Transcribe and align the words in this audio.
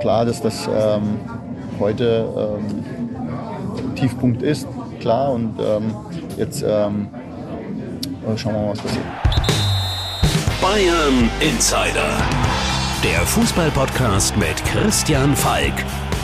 klar, 0.00 0.24
dass 0.24 0.40
das 0.40 0.68
ähm, 0.68 1.20
heute 1.78 2.28
ähm, 2.36 3.94
Tiefpunkt 3.94 4.42
ist, 4.42 4.66
klar. 5.00 5.32
Und 5.32 5.58
ähm, 5.60 5.94
jetzt 6.36 6.62
ähm, 6.62 7.08
schauen 8.36 8.54
wir 8.54 8.60
mal, 8.60 8.70
was 8.70 8.80
passiert. 8.80 9.04
Bayern 10.60 11.30
Insider. 11.40 12.10
Der 13.04 13.20
Fußballpodcast 13.26 14.36
mit 14.36 14.64
Christian 14.64 15.36
Falk. 15.36 15.74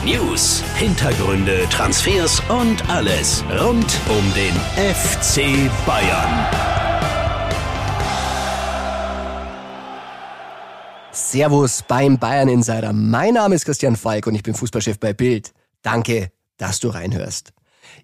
News, 0.04 0.64
Hintergründe, 0.77 1.68
Transfers 1.70 2.43
und 2.48 2.89
alles 2.91 3.45
rund 3.61 4.00
um 4.09 4.34
den 4.34 4.54
FC 4.93 5.70
Bayern. 5.86 6.71
Servus 11.33 11.83
beim 11.89 12.19
Bayern 12.19 12.51
Insider. 12.51 12.93
Mein 12.93 13.32
Name 13.32 13.55
ist 13.55 13.64
Christian 13.64 13.96
Falk 13.96 14.27
und 14.27 14.35
ich 14.35 14.43
bin 14.43 14.53
Fußballchef 14.53 14.99
bei 14.99 15.14
Bild. 15.14 15.55
Danke, 15.81 16.31
dass 16.58 16.79
du 16.79 16.91
reinhörst. 16.91 17.55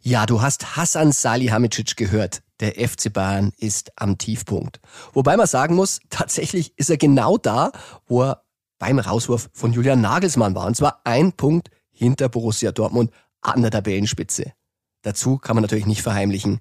Ja, 0.00 0.24
du 0.24 0.40
hast 0.40 0.76
Hassan 0.76 1.12
Salihamidzic 1.12 1.94
gehört. 1.98 2.40
Der 2.60 2.76
FC 2.88 3.12
Bayern 3.12 3.52
ist 3.58 3.92
am 3.96 4.16
Tiefpunkt. 4.16 4.80
Wobei 5.12 5.36
man 5.36 5.46
sagen 5.46 5.74
muss, 5.74 6.00
tatsächlich 6.08 6.72
ist 6.78 6.88
er 6.88 6.96
genau 6.96 7.36
da, 7.36 7.70
wo 8.06 8.22
er 8.22 8.44
beim 8.78 8.98
Rauswurf 8.98 9.50
von 9.52 9.74
Julian 9.74 10.00
Nagelsmann 10.00 10.54
war. 10.54 10.64
Und 10.64 10.78
zwar 10.78 11.02
ein 11.04 11.34
Punkt 11.34 11.68
hinter 11.90 12.30
Borussia 12.30 12.72
Dortmund 12.72 13.10
an 13.42 13.60
der 13.60 13.70
Tabellenspitze. 13.70 14.54
Dazu 15.02 15.36
kann 15.36 15.54
man 15.54 15.60
natürlich 15.60 15.84
nicht 15.84 16.00
verheimlichen, 16.00 16.60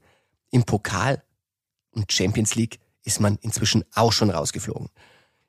im 0.52 0.65
Pokal 0.65 1.23
und 1.91 2.12
Champions 2.12 2.55
League 2.55 2.79
ist 3.05 3.21
man 3.21 3.38
inzwischen 3.38 3.85
auch 3.93 4.12
schon 4.12 4.29
rausgeflogen. 4.29 4.90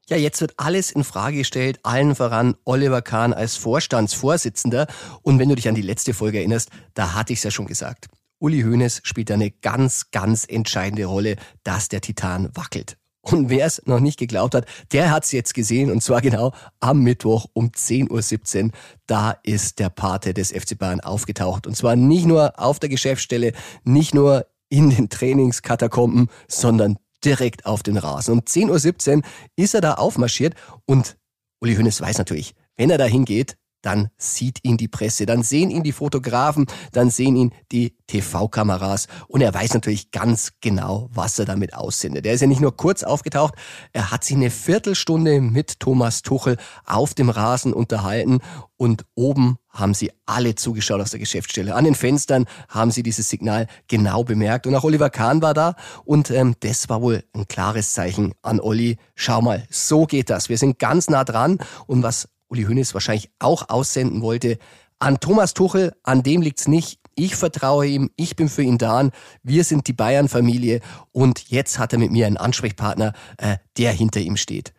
Ja, 0.09 0.17
jetzt 0.17 0.41
wird 0.41 0.55
alles 0.57 0.91
in 0.91 1.05
Frage 1.05 1.37
gestellt, 1.37 1.81
allen 1.83 2.15
voran 2.15 2.57
Oliver 2.65 3.03
Kahn 3.03 3.35
als 3.35 3.57
Vorstandsvorsitzender. 3.57 4.87
Und 5.21 5.39
wenn 5.39 5.51
du 5.51 5.55
dich 5.55 5.69
an 5.69 5.75
die 5.75 5.83
letzte 5.83 6.15
Folge 6.15 6.39
erinnerst, 6.39 6.71
da 6.95 7.13
hatte 7.15 7.35
ich 7.35 7.41
es 7.41 7.43
ja 7.43 7.51
schon 7.51 7.67
gesagt. 7.67 8.07
Uli 8.39 8.63
Hoeneß 8.63 9.03
spielt 9.03 9.31
eine 9.31 9.51
ganz, 9.51 10.11
ganz 10.11 10.47
entscheidende 10.49 11.05
Rolle, 11.05 11.37
dass 11.63 11.89
der 11.89 12.01
Titan 12.01 12.49
wackelt. 12.55 12.97
Und 13.21 13.51
wer 13.51 13.67
es 13.67 13.83
noch 13.85 14.01
nicht 14.01 14.19
geglaubt 14.19 14.55
hat, 14.55 14.65
der 14.93 15.11
hat 15.11 15.25
es 15.25 15.33
jetzt 15.33 15.53
gesehen 15.53 15.91
und 15.91 16.03
zwar 16.03 16.23
genau 16.23 16.55
am 16.81 17.03
Mittwoch 17.03 17.45
um 17.53 17.67
10.17 17.67 18.65
Uhr. 18.65 18.71
Da 19.07 19.33
ist 19.43 19.79
der 19.79 19.91
Pate 19.91 20.33
des 20.33 20.53
FC 20.53 20.79
Bayern 20.79 21.01
aufgetaucht. 21.01 21.67
Und 21.67 21.77
zwar 21.77 21.97
nicht 21.97 22.25
nur 22.25 22.59
auf 22.59 22.79
der 22.79 22.89
Geschäftsstelle, 22.89 23.53
nicht 23.85 24.15
nur 24.15 24.47
in 24.71 24.89
den 24.89 25.11
Trainingskatakomben, 25.11 26.29
sondern 26.47 26.99
direkt 27.25 27.67
auf 27.67 27.83
den 27.83 27.97
Rasen. 27.97 28.35
Um 28.35 28.41
10.17 28.41 29.17
Uhr 29.17 29.23
ist 29.57 29.75
er 29.75 29.81
da 29.81 29.95
aufmarschiert 29.95 30.55
und 30.87 31.17
Uli 31.61 31.75
Hoeneß 31.75 32.01
weiß 32.01 32.19
natürlich, 32.19 32.55
wenn 32.77 32.91
er 32.91 32.99
da 32.99 33.05
hingeht, 33.05 33.57
dann 33.83 34.09
sieht 34.17 34.59
ihn 34.65 34.77
die 34.77 34.89
Presse, 34.89 35.27
dann 35.27 35.43
sehen 35.43 35.71
ihn 35.71 35.83
die 35.83 35.93
Fotografen, 35.93 36.67
dann 36.93 37.11
sehen 37.11 37.37
ihn 37.37 37.55
die 37.71 37.97
TV-Kameras 38.09 39.07
und 39.29 39.41
er 39.41 39.55
weiß 39.55 39.75
natürlich 39.75 40.11
ganz 40.11 40.53
genau, 40.61 41.09
was 41.13 41.39
er 41.39 41.45
damit 41.45 41.75
aussendet. 41.75 42.27
Er 42.27 42.35
ist 42.35 42.41
ja 42.41 42.47
nicht 42.47 42.61
nur 42.61 42.77
kurz 42.77 43.03
aufgetaucht, 43.03 43.55
er 43.93 44.11
hat 44.11 44.25
sich 44.25 44.37
eine 44.37 44.51
Viertelstunde 44.51 45.41
mit 45.41 45.81
Thomas 45.81 46.23
Tuchel 46.23 46.57
auf 46.85 47.15
dem 47.15 47.31
Rasen 47.31 47.73
unterhalten 47.73 48.41
und 48.77 49.05
oben 49.15 49.59
haben 49.79 49.95
sie 49.95 50.11
alle 50.27 50.55
zugeschaut 50.55 51.01
aus 51.01 51.11
der 51.11 51.21
Geschäftsstelle. 51.21 51.75
An 51.75 51.85
den 51.85 51.95
Fenstern 51.95 52.47
haben 52.69 52.91
sie 52.91 53.03
dieses 53.03 53.29
Signal 53.29 53.67
genau 53.89 54.25
bemerkt 54.25 54.67
und 54.67 54.75
auch 54.75 54.85
Oliver 54.85 55.11
Kahn 55.11 55.43
war 55.43 55.55
da 55.55 55.75
und 56.05 56.31
ähm, 56.31 56.55
das 56.61 56.89
war 56.89 57.03
wohl 57.03 57.25
ein 57.33 57.49
klares 57.49 57.93
Zeichen 57.93 58.35
an 58.43 58.61
Olli. 58.61 58.97
Schau 59.15 59.43
mal, 59.43 59.67
so 59.71 60.07
geht 60.07 60.31
das. 60.31 60.49
Wir 60.49 60.59
sind 60.59 60.79
ganz 60.79 61.09
nah 61.09 61.25
dran 61.25 61.59
und 61.87 62.03
was 62.03 62.29
Uli 62.49 62.65
Hoeneß 62.65 62.95
wahrscheinlich 62.95 63.31
auch 63.39 63.69
aussenden 63.69 64.23
wollte. 64.23 64.59
An 64.99 65.21
Thomas 65.21 65.55
Tuchel, 65.55 65.95
an 66.03 66.23
dem 66.23 66.43
liegt's 66.43 66.67
nicht. 66.67 66.99
Ich 67.15 67.37
vertraue 67.37 67.87
ihm, 67.87 68.11
ich 68.17 68.37
bin 68.37 68.49
für 68.49 68.63
ihn 68.63 68.79
da. 68.79 69.11
Wir 69.43 69.65
sind 69.65 69.87
die 69.87 69.93
Bayern-Familie 69.93 70.81
und 71.13 71.51
jetzt 71.51 71.79
hat 71.79 71.93
er 71.93 71.99
mit 71.99 72.11
mir 72.11 72.27
einen 72.27 72.37
Ansprechpartner, 72.37 73.13
äh, 73.39 73.57
der 73.77 73.93
hinter 73.93 74.21
ihm 74.21 74.37
steht. 74.37 74.73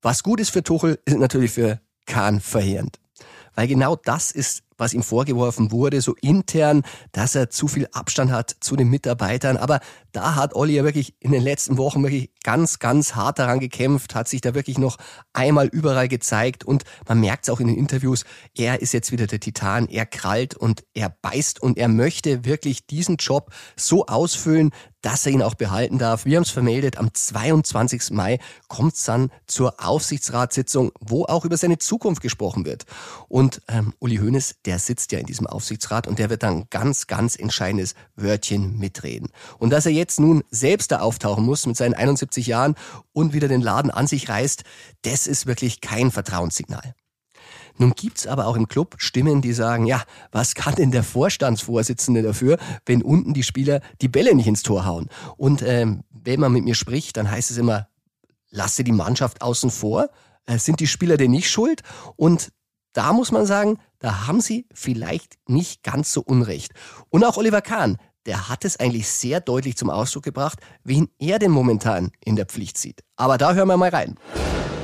Was 0.00 0.22
gut 0.22 0.40
ist 0.40 0.50
für 0.50 0.62
Tuchel, 0.62 0.98
ist 1.04 1.18
natürlich 1.18 1.52
für 1.52 1.80
Kahn 2.06 2.40
verheerend. 2.40 2.98
Weil 3.54 3.68
genau 3.68 3.96
das 3.96 4.30
ist 4.30 4.62
was 4.82 4.92
ihm 4.92 5.02
vorgeworfen 5.02 5.70
wurde, 5.70 6.00
so 6.00 6.14
intern, 6.20 6.82
dass 7.12 7.36
er 7.36 7.48
zu 7.50 7.68
viel 7.68 7.88
Abstand 7.92 8.32
hat 8.32 8.56
zu 8.60 8.74
den 8.74 8.88
Mitarbeitern. 8.88 9.56
Aber 9.56 9.80
da 10.10 10.34
hat 10.34 10.54
Olli 10.54 10.74
ja 10.74 10.84
wirklich 10.84 11.14
in 11.20 11.30
den 11.30 11.42
letzten 11.42 11.78
Wochen 11.78 12.02
wirklich 12.02 12.30
ganz, 12.42 12.80
ganz 12.80 13.14
hart 13.14 13.38
daran 13.38 13.60
gekämpft, 13.60 14.14
hat 14.14 14.28
sich 14.28 14.40
da 14.40 14.54
wirklich 14.54 14.78
noch 14.78 14.98
einmal 15.32 15.68
überall 15.68 16.08
gezeigt 16.08 16.64
und 16.64 16.82
man 17.08 17.20
merkt 17.20 17.44
es 17.44 17.50
auch 17.50 17.60
in 17.60 17.68
den 17.68 17.76
Interviews, 17.76 18.24
er 18.56 18.82
ist 18.82 18.92
jetzt 18.92 19.12
wieder 19.12 19.28
der 19.28 19.40
Titan, 19.40 19.88
er 19.88 20.04
krallt 20.04 20.56
und 20.56 20.84
er 20.94 21.10
beißt 21.10 21.62
und 21.62 21.78
er 21.78 21.88
möchte 21.88 22.44
wirklich 22.44 22.86
diesen 22.86 23.16
Job 23.16 23.52
so 23.76 24.06
ausfüllen, 24.06 24.72
dass 25.02 25.26
er 25.26 25.32
ihn 25.32 25.42
auch 25.42 25.54
behalten 25.54 25.98
darf. 25.98 26.24
Wir 26.24 26.36
haben 26.36 26.44
es 26.44 26.50
vermeldet, 26.50 26.96
am 26.96 27.12
22. 27.12 28.10
Mai 28.12 28.38
kommt 28.68 28.94
es 28.94 29.04
dann 29.04 29.30
zur 29.46 29.74
Aufsichtsratssitzung, 29.84 30.92
wo 31.00 31.24
auch 31.24 31.44
über 31.44 31.56
seine 31.56 31.78
Zukunft 31.78 32.22
gesprochen 32.22 32.64
wird. 32.64 32.86
Und 33.28 33.60
ähm, 33.68 33.92
Uli 33.98 34.16
Hoeneß, 34.16 34.56
der 34.64 34.78
sitzt 34.78 35.12
ja 35.12 35.18
in 35.18 35.26
diesem 35.26 35.46
Aufsichtsrat 35.46 36.06
und 36.06 36.18
der 36.18 36.30
wird 36.30 36.42
dann 36.42 36.66
ganz, 36.70 37.06
ganz 37.06 37.36
entscheidendes 37.36 37.94
Wörtchen 38.16 38.78
mitreden. 38.78 39.28
Und 39.58 39.70
dass 39.70 39.86
er 39.86 39.92
jetzt 39.92 40.20
nun 40.20 40.44
selbst 40.50 40.92
da 40.92 41.00
auftauchen 41.00 41.44
muss 41.44 41.66
mit 41.66 41.76
seinen 41.76 41.94
71 41.94 42.46
Jahren 42.46 42.74
und 43.12 43.32
wieder 43.32 43.48
den 43.48 43.60
Laden 43.60 43.90
an 43.90 44.06
sich 44.06 44.28
reißt, 44.28 44.62
das 45.02 45.26
ist 45.26 45.46
wirklich 45.46 45.80
kein 45.80 46.10
Vertrauenssignal. 46.10 46.94
Nun 47.78 47.92
gibt's 47.92 48.26
aber 48.26 48.46
auch 48.46 48.56
im 48.56 48.68
Club 48.68 48.96
Stimmen, 48.98 49.42
die 49.42 49.52
sagen, 49.52 49.86
ja, 49.86 50.02
was 50.30 50.54
kann 50.54 50.74
denn 50.74 50.90
der 50.90 51.02
Vorstandsvorsitzende 51.02 52.22
dafür, 52.22 52.58
wenn 52.86 53.02
unten 53.02 53.34
die 53.34 53.42
Spieler 53.42 53.80
die 54.00 54.08
Bälle 54.08 54.34
nicht 54.34 54.46
ins 54.46 54.62
Tor 54.62 54.84
hauen? 54.84 55.08
Und 55.36 55.62
ähm, 55.62 56.04
wenn 56.10 56.40
man 56.40 56.52
mit 56.52 56.64
mir 56.64 56.74
spricht, 56.74 57.16
dann 57.16 57.30
heißt 57.30 57.50
es 57.50 57.56
immer, 57.56 57.88
lasse 58.50 58.84
die 58.84 58.92
Mannschaft 58.92 59.42
außen 59.42 59.70
vor. 59.70 60.08
Äh, 60.46 60.58
sind 60.58 60.80
die 60.80 60.86
Spieler 60.86 61.16
denn 61.16 61.30
nicht 61.30 61.50
schuld? 61.50 61.82
Und 62.16 62.52
da 62.92 63.12
muss 63.12 63.32
man 63.32 63.46
sagen, 63.46 63.78
da 63.98 64.26
haben 64.26 64.40
sie 64.40 64.66
vielleicht 64.74 65.36
nicht 65.46 65.82
ganz 65.82 66.12
so 66.12 66.20
unrecht. 66.20 66.72
Und 67.08 67.24
auch 67.24 67.36
Oliver 67.36 67.62
Kahn, 67.62 67.96
der 68.26 68.48
hat 68.48 68.64
es 68.64 68.78
eigentlich 68.78 69.08
sehr 69.08 69.40
deutlich 69.40 69.76
zum 69.76 69.90
Ausdruck 69.90 70.22
gebracht, 70.22 70.60
wen 70.84 71.08
er 71.18 71.38
denn 71.38 71.50
momentan 71.50 72.12
in 72.24 72.36
der 72.36 72.46
Pflicht 72.46 72.78
sieht. 72.78 73.02
Aber 73.16 73.38
da 73.38 73.54
hören 73.54 73.68
wir 73.68 73.76
mal 73.76 73.88
rein. 73.88 74.16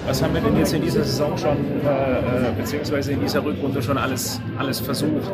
Was 0.08 0.22
haben 0.22 0.32
wir 0.32 0.40
denn 0.40 0.56
jetzt 0.56 0.72
in 0.72 0.80
dieser 0.80 1.04
Saison 1.04 1.36
schon, 1.36 1.58
äh, 1.84 2.48
äh, 2.48 2.52
beziehungsweise 2.56 3.12
in 3.12 3.20
dieser 3.20 3.44
Rückrunde 3.44 3.82
schon 3.82 3.98
alles, 3.98 4.40
alles 4.56 4.80
versucht? 4.80 5.30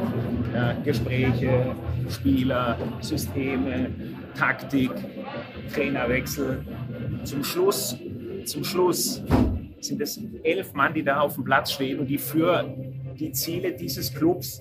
Ja, 0.52 0.72
Gespräche, 0.82 1.76
Spieler, 2.10 2.76
Systeme, 3.00 3.90
Taktik, 4.36 4.90
Trainerwechsel. 5.72 6.64
Zum 7.22 7.44
Schluss, 7.44 7.96
zum 8.46 8.64
Schluss 8.64 9.22
sind 9.78 10.00
es 10.00 10.20
elf 10.42 10.72
Mann, 10.72 10.92
die 10.92 11.04
da 11.04 11.20
auf 11.20 11.34
dem 11.34 11.44
Platz 11.44 11.70
stehen 11.70 12.00
und 12.00 12.08
die 12.08 12.18
für 12.18 12.64
die 13.16 13.30
Ziele 13.30 13.74
dieses 13.74 14.12
Clubs 14.12 14.60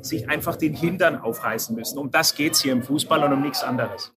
sich 0.00 0.26
einfach 0.30 0.56
den 0.56 0.72
Hintern 0.72 1.16
aufreißen 1.16 1.76
müssen. 1.76 1.98
Um 1.98 2.10
das 2.10 2.34
geht 2.34 2.54
es 2.54 2.62
hier 2.62 2.72
im 2.72 2.82
Fußball 2.82 3.22
und 3.24 3.34
um 3.34 3.42
nichts 3.42 3.62
anderes. 3.62 4.14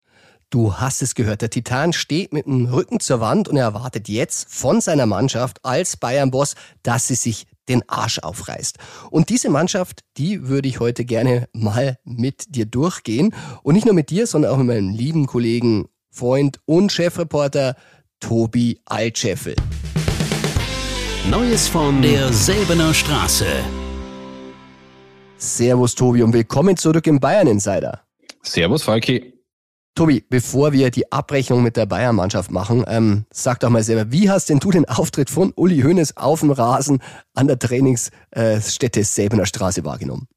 Du 0.50 0.74
hast 0.74 1.00
es 1.00 1.14
gehört, 1.14 1.42
der 1.42 1.50
Titan 1.50 1.92
steht 1.92 2.32
mit 2.32 2.46
dem 2.46 2.66
Rücken 2.66 2.98
zur 2.98 3.20
Wand 3.20 3.48
und 3.48 3.56
er 3.56 3.66
erwartet 3.66 4.08
jetzt 4.08 4.52
von 4.52 4.80
seiner 4.80 5.06
Mannschaft 5.06 5.64
als 5.64 5.96
Bayern-Boss, 5.96 6.56
dass 6.82 7.06
sie 7.06 7.14
sich 7.14 7.46
den 7.68 7.88
Arsch 7.88 8.18
aufreißt. 8.18 8.78
Und 9.12 9.28
diese 9.28 9.48
Mannschaft, 9.48 10.00
die 10.16 10.48
würde 10.48 10.66
ich 10.66 10.80
heute 10.80 11.04
gerne 11.04 11.48
mal 11.52 11.98
mit 12.02 12.56
dir 12.56 12.66
durchgehen. 12.66 13.32
Und 13.62 13.74
nicht 13.74 13.84
nur 13.84 13.94
mit 13.94 14.10
dir, 14.10 14.26
sondern 14.26 14.50
auch 14.50 14.56
mit 14.56 14.66
meinem 14.66 14.88
lieben 14.88 15.28
Kollegen, 15.28 15.86
Freund 16.10 16.58
und 16.64 16.90
Chefreporter 16.90 17.76
Tobi 18.18 18.80
Altscheffel. 18.86 19.54
Neues 21.30 21.68
von 21.68 22.02
der 22.02 22.32
Säbener 22.32 22.92
Straße. 22.92 23.46
Servus 25.36 25.94
Tobi 25.94 26.24
und 26.24 26.32
willkommen 26.32 26.76
zurück 26.76 27.06
im 27.06 27.20
Bayern 27.20 27.46
Insider. 27.46 28.00
Servus 28.42 28.82
Falki. 28.82 29.39
Tobi, 29.94 30.24
bevor 30.28 30.72
wir 30.72 30.90
die 30.90 31.10
Abrechnung 31.10 31.62
mit 31.62 31.76
der 31.76 31.86
Bayern-Mannschaft 31.86 32.50
machen, 32.50 32.84
ähm, 32.86 33.26
sag 33.30 33.60
doch 33.60 33.70
mal 33.70 33.82
selber, 33.82 34.12
wie 34.12 34.30
hast 34.30 34.48
denn 34.48 34.60
du 34.60 34.70
den 34.70 34.88
Auftritt 34.88 35.30
von 35.30 35.52
Uli 35.56 35.82
Hoeneß 35.82 36.16
auf 36.16 36.40
dem 36.40 36.50
Rasen 36.52 37.02
an 37.34 37.48
der 37.48 37.58
Trainingsstätte 37.58 39.04
Säbener 39.04 39.46
Straße 39.46 39.84
wahrgenommen? 39.84 40.28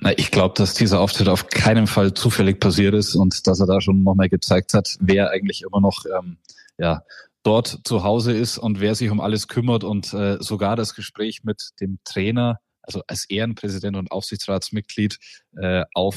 Na, 0.00 0.12
ich 0.16 0.30
glaube, 0.30 0.54
dass 0.56 0.74
dieser 0.74 1.00
Auftritt 1.00 1.28
auf 1.28 1.48
keinen 1.48 1.86
Fall 1.86 2.14
zufällig 2.14 2.60
passiert 2.60 2.94
ist 2.94 3.14
und 3.14 3.46
dass 3.46 3.60
er 3.60 3.66
da 3.66 3.80
schon 3.80 4.02
nochmal 4.02 4.28
gezeigt 4.28 4.74
hat, 4.74 4.96
wer 5.00 5.30
eigentlich 5.30 5.62
immer 5.62 5.80
noch 5.80 6.04
ähm, 6.06 6.38
ja, 6.78 7.02
dort 7.44 7.80
zu 7.84 8.02
Hause 8.02 8.32
ist 8.32 8.58
und 8.58 8.80
wer 8.80 8.94
sich 8.94 9.10
um 9.10 9.20
alles 9.20 9.48
kümmert 9.48 9.84
und 9.84 10.12
äh, 10.12 10.36
sogar 10.40 10.76
das 10.76 10.94
Gespräch 10.94 11.44
mit 11.44 11.70
dem 11.80 11.98
Trainer, 12.04 12.58
also 12.82 13.02
als 13.06 13.28
Ehrenpräsident 13.28 13.96
und 13.96 14.10
Aufsichtsratsmitglied, 14.10 15.18
äh, 15.56 15.84
auf 15.94 16.16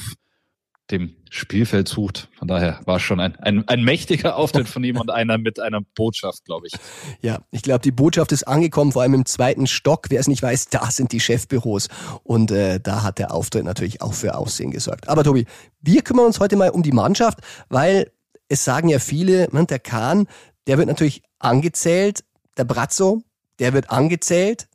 dem 0.91 1.15
Spielfeld 1.29 1.87
sucht. 1.87 2.29
Von 2.37 2.47
daher 2.47 2.79
war 2.85 2.99
schon 2.99 3.19
ein, 3.19 3.35
ein, 3.37 3.67
ein 3.67 3.83
mächtiger 3.83 4.37
Auftritt 4.37 4.69
von 4.69 4.83
ihm 4.83 4.97
und 4.97 5.09
einer 5.09 5.37
mit 5.37 5.59
einer 5.59 5.81
Botschaft, 5.95 6.45
glaube 6.45 6.67
ich. 6.67 6.73
Ja, 7.21 7.39
ich 7.51 7.61
glaube, 7.61 7.81
die 7.81 7.91
Botschaft 7.91 8.31
ist 8.31 8.47
angekommen, 8.47 8.91
vor 8.91 9.01
allem 9.01 9.15
im 9.15 9.25
zweiten 9.25 9.67
Stock. 9.67 10.07
Wer 10.09 10.19
es 10.19 10.27
nicht 10.27 10.43
weiß, 10.43 10.69
da 10.69 10.89
sind 10.91 11.11
die 11.11 11.19
Chefbüros. 11.19 11.87
Und 12.23 12.51
äh, 12.51 12.79
da 12.79 13.03
hat 13.03 13.17
der 13.19 13.33
Auftritt 13.33 13.65
natürlich 13.65 14.01
auch 14.01 14.13
für 14.13 14.35
Aussehen 14.35 14.71
gesorgt. 14.71 15.09
Aber 15.09 15.23
Tobi, 15.23 15.45
wir 15.81 16.01
kümmern 16.03 16.25
uns 16.25 16.39
heute 16.39 16.55
mal 16.55 16.69
um 16.69 16.83
die 16.83 16.91
Mannschaft, 16.91 17.39
weil 17.69 18.11
es 18.49 18.63
sagen 18.63 18.87
ja 18.89 18.99
viele, 18.99 19.47
man, 19.51 19.67
der 19.67 19.79
Kahn, 19.79 20.27
der 20.67 20.77
wird 20.77 20.87
natürlich 20.87 21.23
angezählt, 21.39 22.23
der 22.55 22.65
Brazzo, 22.65 23.23
der 23.59 23.73
wird 23.73 23.89
angezählt, 23.89 24.67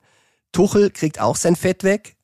Tuchel 0.52 0.90
kriegt 0.90 1.20
auch 1.20 1.36
sein 1.36 1.56
Fett 1.56 1.84
weg, 1.84 2.16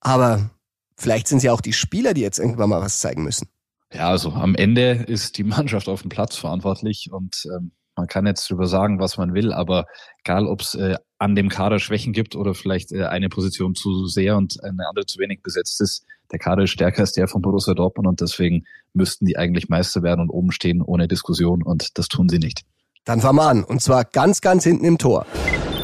aber 0.00 0.50
vielleicht 0.98 1.28
sind 1.28 1.38
es 1.38 1.44
ja 1.44 1.52
auch 1.52 1.60
die 1.60 1.72
Spieler, 1.72 2.12
die 2.12 2.20
jetzt 2.20 2.38
irgendwann 2.38 2.68
mal 2.68 2.80
was 2.80 2.98
zeigen 2.98 3.22
müssen. 3.22 3.48
Ja, 3.92 4.10
also 4.10 4.32
am 4.32 4.54
Ende 4.54 5.04
ist 5.06 5.38
die 5.38 5.44
Mannschaft 5.44 5.88
auf 5.88 6.02
dem 6.02 6.10
Platz 6.10 6.36
verantwortlich 6.36 7.08
und 7.10 7.46
ähm, 7.56 7.72
man 7.96 8.06
kann 8.06 8.26
jetzt 8.26 8.48
drüber 8.48 8.66
sagen, 8.66 9.00
was 9.00 9.16
man 9.16 9.34
will, 9.34 9.52
aber 9.52 9.86
egal, 10.24 10.46
ob 10.46 10.60
es 10.60 10.74
äh, 10.74 10.96
an 11.18 11.34
dem 11.34 11.48
Kader 11.48 11.80
Schwächen 11.80 12.12
gibt 12.12 12.36
oder 12.36 12.54
vielleicht 12.54 12.92
äh, 12.92 13.06
eine 13.06 13.28
Position 13.28 13.74
zu 13.74 14.06
sehr 14.06 14.36
und 14.36 14.62
eine 14.62 14.86
andere 14.88 15.06
zu 15.06 15.18
wenig 15.18 15.42
besetzt 15.42 15.80
ist, 15.80 16.04
der 16.30 16.38
Kader 16.38 16.64
ist 16.64 16.70
stärker 16.70 17.00
als 17.00 17.12
der 17.12 17.26
von 17.26 17.42
Borussia 17.42 17.74
Dortmund 17.74 18.06
und 18.06 18.20
deswegen 18.20 18.64
müssten 18.92 19.26
die 19.26 19.36
eigentlich 19.36 19.68
Meister 19.68 20.02
werden 20.02 20.20
und 20.20 20.30
oben 20.30 20.52
stehen 20.52 20.82
ohne 20.82 21.08
Diskussion 21.08 21.62
und 21.62 21.98
das 21.98 22.06
tun 22.08 22.28
sie 22.28 22.38
nicht. 22.38 22.62
Dann 23.04 23.20
fahren 23.20 23.36
wir 23.36 23.48
an 23.48 23.64
und 23.64 23.82
zwar 23.82 24.04
ganz, 24.04 24.40
ganz 24.40 24.64
hinten 24.64 24.84
im 24.84 24.98
Tor. 24.98 25.26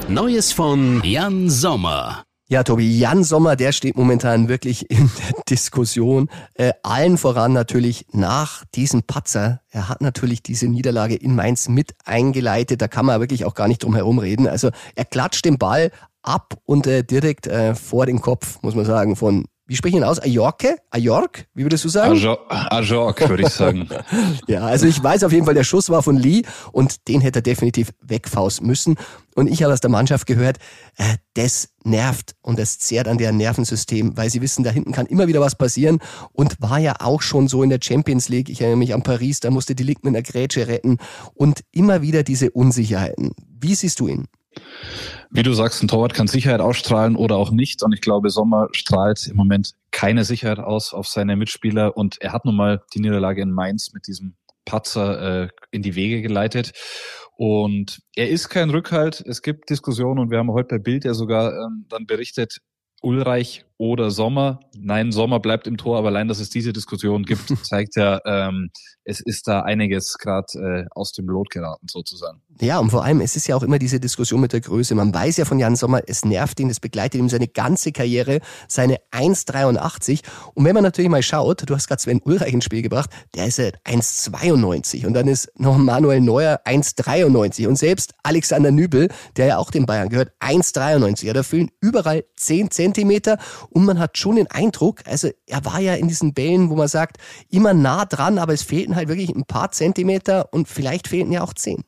Neues 0.08 0.52
von 0.52 1.00
Jan 1.02 1.48
Sommer. 1.48 2.23
Ja, 2.46 2.62
Tobi, 2.62 2.98
Jan 2.98 3.24
Sommer, 3.24 3.56
der 3.56 3.72
steht 3.72 3.96
momentan 3.96 4.48
wirklich 4.48 4.90
in 4.90 5.10
der 5.18 5.42
Diskussion. 5.48 6.28
Äh, 6.52 6.72
allen 6.82 7.16
voran 7.16 7.54
natürlich 7.54 8.04
nach 8.12 8.64
diesem 8.74 9.02
Patzer. 9.02 9.62
Er 9.70 9.88
hat 9.88 10.02
natürlich 10.02 10.42
diese 10.42 10.68
Niederlage 10.68 11.14
in 11.14 11.34
Mainz 11.34 11.68
mit 11.68 11.94
eingeleitet. 12.04 12.82
Da 12.82 12.88
kann 12.88 13.06
man 13.06 13.18
wirklich 13.20 13.46
auch 13.46 13.54
gar 13.54 13.66
nicht 13.66 13.82
drum 13.82 13.94
herum 13.94 14.18
reden. 14.18 14.46
Also 14.46 14.70
er 14.94 15.06
klatscht 15.06 15.46
den 15.46 15.56
Ball 15.56 15.90
ab 16.20 16.58
und 16.66 16.86
äh, 16.86 17.02
direkt 17.02 17.46
äh, 17.46 17.74
vor 17.74 18.04
den 18.04 18.20
Kopf, 18.20 18.58
muss 18.60 18.74
man 18.74 18.84
sagen, 18.84 19.16
von 19.16 19.46
wie 19.66 19.76
sprechen 19.76 19.96
ihn 19.96 20.04
aus? 20.04 20.20
Ajorke? 20.20 20.76
Ajork? 20.90 21.46
Wie 21.54 21.62
würdest 21.62 21.84
du 21.84 21.88
sagen? 21.88 22.12
Ajork, 22.48 23.28
würde 23.28 23.44
ich 23.44 23.48
sagen. 23.48 23.88
ja, 24.46 24.60
also 24.60 24.86
ich 24.86 25.02
weiß 25.02 25.24
auf 25.24 25.32
jeden 25.32 25.46
Fall, 25.46 25.54
der 25.54 25.64
Schuss 25.64 25.88
war 25.88 26.02
von 26.02 26.16
Lee 26.16 26.42
und 26.72 27.08
den 27.08 27.22
hätte 27.22 27.38
er 27.38 27.42
definitiv 27.42 27.90
wegfaust 28.02 28.62
müssen. 28.62 28.96
Und 29.34 29.46
ich 29.46 29.62
habe 29.62 29.72
aus 29.72 29.80
der 29.80 29.90
Mannschaft 29.90 30.26
gehört, 30.26 30.58
äh, 30.98 31.16
das 31.32 31.70
nervt 31.82 32.34
und 32.42 32.58
das 32.58 32.78
zehrt 32.78 33.08
an 33.08 33.16
deren 33.16 33.38
Nervensystem, 33.38 34.16
weil 34.16 34.28
sie 34.28 34.42
wissen, 34.42 34.64
da 34.64 34.70
hinten 34.70 34.92
kann 34.92 35.06
immer 35.06 35.28
wieder 35.28 35.40
was 35.40 35.56
passieren 35.56 35.98
und 36.32 36.60
war 36.60 36.78
ja 36.78 36.96
auch 37.00 37.22
schon 37.22 37.48
so 37.48 37.62
in 37.62 37.70
der 37.70 37.80
Champions 37.82 38.28
League. 38.28 38.50
Ich 38.50 38.60
erinnere 38.60 38.78
mich 38.78 38.92
an 38.92 39.02
Paris, 39.02 39.40
da 39.40 39.50
musste 39.50 39.74
die 39.74 39.82
Ligue 39.82 40.00
mit 40.02 40.14
einer 40.14 40.22
Grätsche 40.22 40.68
retten 40.68 40.98
und 41.32 41.60
immer 41.72 42.02
wieder 42.02 42.22
diese 42.22 42.50
Unsicherheiten. 42.50 43.32
Wie 43.48 43.74
siehst 43.74 43.98
du 44.00 44.08
ihn? 44.08 44.26
Wie 45.36 45.42
du 45.42 45.52
sagst, 45.52 45.82
ein 45.82 45.88
Torwart 45.88 46.14
kann 46.14 46.28
Sicherheit 46.28 46.60
ausstrahlen 46.60 47.16
oder 47.16 47.34
auch 47.34 47.50
nicht. 47.50 47.82
Und 47.82 47.92
ich 47.92 48.00
glaube, 48.00 48.30
Sommer 48.30 48.68
strahlt 48.70 49.26
im 49.26 49.36
Moment 49.36 49.72
keine 49.90 50.22
Sicherheit 50.22 50.60
aus 50.60 50.94
auf 50.94 51.08
seine 51.08 51.34
Mitspieler. 51.34 51.96
Und 51.96 52.20
er 52.20 52.32
hat 52.32 52.44
nun 52.44 52.54
mal 52.54 52.84
die 52.94 53.00
Niederlage 53.00 53.42
in 53.42 53.50
Mainz 53.50 53.92
mit 53.92 54.06
diesem 54.06 54.36
Patzer 54.64 55.42
äh, 55.42 55.48
in 55.72 55.82
die 55.82 55.96
Wege 55.96 56.22
geleitet. 56.22 56.70
Und 57.36 57.98
er 58.14 58.30
ist 58.30 58.48
kein 58.48 58.70
Rückhalt. 58.70 59.24
Es 59.26 59.42
gibt 59.42 59.70
Diskussionen 59.70 60.20
und 60.20 60.30
wir 60.30 60.38
haben 60.38 60.52
heute 60.52 60.68
bei 60.68 60.78
Bild 60.78 61.04
ja 61.04 61.14
sogar 61.14 61.52
ähm, 61.52 61.86
dann 61.88 62.06
berichtet, 62.06 62.60
Ulreich 63.02 63.64
oder 63.78 64.10
Sommer. 64.10 64.60
Nein, 64.76 65.12
Sommer 65.12 65.40
bleibt 65.40 65.66
im 65.66 65.76
Tor, 65.76 65.98
aber 65.98 66.08
allein, 66.08 66.28
dass 66.28 66.38
es 66.38 66.50
diese 66.50 66.72
Diskussion 66.72 67.24
gibt, 67.24 67.48
zeigt 67.66 67.96
ja, 67.96 68.20
ähm, 68.24 68.70
es 69.04 69.20
ist 69.20 69.46
da 69.48 69.60
einiges 69.60 70.16
gerade 70.18 70.46
äh, 70.54 70.86
aus 70.94 71.12
dem 71.12 71.26
Lot 71.26 71.50
geraten 71.50 71.86
sozusagen. 71.88 72.40
Ja, 72.60 72.78
und 72.78 72.90
vor 72.90 73.04
allem, 73.04 73.20
es 73.20 73.36
ist 73.36 73.46
ja 73.46 73.56
auch 73.56 73.62
immer 73.62 73.78
diese 73.78 74.00
Diskussion 74.00 74.40
mit 74.40 74.52
der 74.52 74.60
Größe. 74.60 74.94
Man 74.94 75.12
weiß 75.12 75.36
ja 75.36 75.44
von 75.44 75.58
Jan 75.58 75.76
Sommer, 75.76 76.02
es 76.06 76.24
nervt 76.24 76.58
ihn, 76.60 76.70
es 76.70 76.80
begleitet 76.80 77.20
ihm 77.20 77.28
seine 77.28 77.48
ganze 77.48 77.92
Karriere, 77.92 78.40
seine 78.68 78.98
1,83. 79.10 80.20
Und 80.54 80.64
wenn 80.64 80.74
man 80.74 80.84
natürlich 80.84 81.10
mal 81.10 81.22
schaut, 81.22 81.68
du 81.68 81.74
hast 81.74 81.88
gerade 81.88 82.00
Sven 82.00 82.20
Ulreich 82.24 82.54
ins 82.54 82.64
Spiel 82.64 82.82
gebracht, 82.82 83.10
der 83.34 83.46
ist 83.46 83.58
ja 83.58 83.66
1,92 83.84 85.06
und 85.06 85.14
dann 85.14 85.28
ist 85.28 85.50
noch 85.58 85.76
Manuel 85.76 86.20
Neuer 86.20 86.60
1,93 86.64 87.66
und 87.66 87.76
selbst 87.76 88.14
Alexander 88.22 88.70
Nübel, 88.70 89.08
der 89.36 89.46
ja 89.46 89.58
auch 89.58 89.70
den 89.70 89.84
Bayern 89.84 90.08
gehört, 90.08 90.32
1,93. 90.40 91.26
Ja, 91.26 91.32
da 91.32 91.42
fehlen 91.42 91.70
überall 91.80 92.24
10 92.36 92.70
Zentimeter 92.70 93.38
und 93.70 93.84
man 93.84 93.98
hat 93.98 94.18
schon 94.18 94.36
den 94.36 94.46
Eindruck, 94.48 95.02
also 95.06 95.30
er 95.46 95.64
war 95.64 95.80
ja 95.80 95.94
in 95.94 96.08
diesen 96.08 96.34
Bällen, 96.34 96.70
wo 96.70 96.76
man 96.76 96.88
sagt, 96.88 97.18
immer 97.50 97.74
nah 97.74 98.04
dran, 98.04 98.38
aber 98.38 98.52
es 98.52 98.62
fehlten 98.62 98.96
halt 98.96 99.08
wirklich 99.08 99.30
ein 99.30 99.44
paar 99.44 99.70
Zentimeter 99.70 100.52
und 100.52 100.68
vielleicht 100.68 101.08
fehlten 101.08 101.32
ja 101.32 101.42
auch 101.42 101.54
10. 101.54 101.82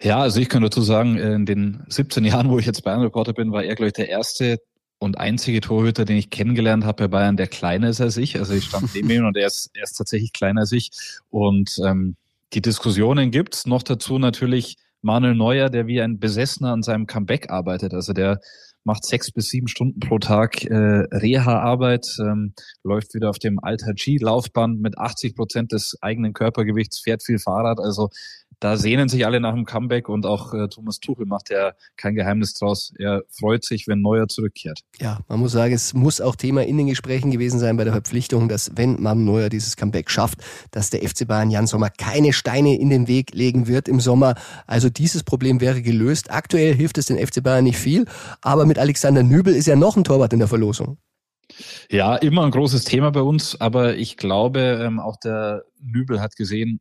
Ja, 0.00 0.20
also 0.20 0.40
ich 0.40 0.48
kann 0.48 0.62
dazu 0.62 0.82
sagen, 0.82 1.16
in 1.16 1.46
den 1.46 1.82
17 1.88 2.24
Jahren, 2.24 2.50
wo 2.50 2.58
ich 2.58 2.66
jetzt 2.66 2.82
Bayern-Reporter 2.84 3.32
bin, 3.32 3.52
war 3.52 3.64
er, 3.64 3.74
glaube 3.74 3.88
ich, 3.88 3.94
der 3.94 4.08
erste 4.08 4.58
und 4.98 5.18
einzige 5.18 5.60
Torhüter, 5.60 6.04
den 6.04 6.16
ich 6.16 6.30
kennengelernt 6.30 6.84
habe 6.84 7.04
bei 7.04 7.08
Bayern, 7.08 7.36
der 7.36 7.46
kleiner 7.46 7.88
ist 7.88 8.00
als 8.00 8.16
ich. 8.16 8.38
Also 8.38 8.54
ich 8.54 8.64
stand 8.64 8.94
neben 8.94 9.10
ihm 9.10 9.26
und 9.26 9.36
er 9.36 9.46
ist, 9.46 9.70
er 9.74 9.84
ist 9.84 9.94
tatsächlich 9.94 10.32
kleiner 10.32 10.62
als 10.62 10.72
ich. 10.72 10.90
Und 11.30 11.78
ähm, 11.84 12.16
die 12.52 12.62
Diskussionen 12.62 13.30
gibt's. 13.30 13.66
Noch 13.66 13.82
dazu 13.82 14.18
natürlich 14.18 14.76
Manuel 15.02 15.34
Neuer, 15.34 15.68
der 15.68 15.86
wie 15.86 16.00
ein 16.00 16.18
Besessener 16.18 16.72
an 16.72 16.82
seinem 16.82 17.06
Comeback 17.06 17.50
arbeitet. 17.50 17.92
Also 17.92 18.12
der 18.12 18.40
macht 18.84 19.04
sechs 19.04 19.30
bis 19.30 19.48
sieben 19.48 19.68
Stunden 19.68 20.00
pro 20.00 20.18
Tag 20.18 20.64
äh, 20.64 20.74
Reha-Arbeit, 20.74 22.06
ähm, 22.20 22.54
läuft 22.82 23.14
wieder 23.14 23.30
auf 23.30 23.38
dem 23.38 23.58
Alter 23.58 23.94
G-Laufband 23.94 24.80
mit 24.80 24.98
80 24.98 25.34
Prozent 25.34 25.72
des 25.72 25.96
eigenen 26.00 26.32
Körpergewichts, 26.32 27.00
fährt 27.00 27.22
viel 27.22 27.38
Fahrrad. 27.38 27.80
Also 27.80 28.10
da 28.64 28.78
sehnen 28.78 29.10
sich 29.10 29.26
alle 29.26 29.40
nach 29.40 29.52
dem 29.52 29.66
Comeback 29.66 30.08
und 30.08 30.24
auch 30.24 30.54
äh, 30.54 30.68
Thomas 30.68 30.98
Tuchel 30.98 31.26
macht 31.26 31.50
ja 31.50 31.72
kein 31.98 32.14
Geheimnis 32.14 32.54
draus. 32.54 32.94
Er 32.98 33.22
freut 33.28 33.62
sich, 33.62 33.86
wenn 33.88 34.00
Neuer 34.00 34.26
zurückkehrt. 34.26 34.80
Ja, 34.98 35.18
man 35.28 35.40
muss 35.40 35.52
sagen, 35.52 35.74
es 35.74 35.92
muss 35.92 36.22
auch 36.22 36.34
Thema 36.34 36.64
in 36.64 36.78
den 36.78 36.86
Gesprächen 36.86 37.30
gewesen 37.30 37.58
sein 37.60 37.76
bei 37.76 37.84
der 37.84 37.92
Verpflichtung, 37.92 38.48
dass 38.48 38.72
wenn 38.74 39.02
man 39.02 39.26
Neuer 39.26 39.50
dieses 39.50 39.76
Comeback 39.76 40.08
schafft, 40.08 40.38
dass 40.70 40.88
der 40.88 41.06
FC 41.06 41.28
Bayern 41.28 41.50
Jan 41.50 41.66
Sommer 41.66 41.90
keine 41.90 42.32
Steine 42.32 42.80
in 42.80 42.88
den 42.88 43.06
Weg 43.06 43.34
legen 43.34 43.66
wird 43.66 43.86
im 43.86 44.00
Sommer. 44.00 44.34
Also 44.66 44.88
dieses 44.88 45.24
Problem 45.24 45.60
wäre 45.60 45.82
gelöst. 45.82 46.30
Aktuell 46.30 46.74
hilft 46.74 46.96
es 46.96 47.04
den 47.04 47.18
FC 47.18 47.42
Bayern 47.42 47.64
nicht 47.64 47.78
viel, 47.78 48.06
aber 48.40 48.64
mit 48.64 48.78
Alexander 48.78 49.22
Nübel 49.22 49.54
ist 49.54 49.66
ja 49.66 49.76
noch 49.76 49.98
ein 49.98 50.04
Torwart 50.04 50.32
in 50.32 50.38
der 50.38 50.48
Verlosung. 50.48 50.96
Ja, 51.90 52.16
immer 52.16 52.44
ein 52.44 52.50
großes 52.50 52.84
Thema 52.84 53.10
bei 53.10 53.20
uns, 53.20 53.60
aber 53.60 53.96
ich 53.96 54.16
glaube, 54.16 54.80
ähm, 54.82 55.00
auch 55.00 55.18
der 55.18 55.64
Nübel 55.82 56.22
hat 56.22 56.36
gesehen, 56.36 56.80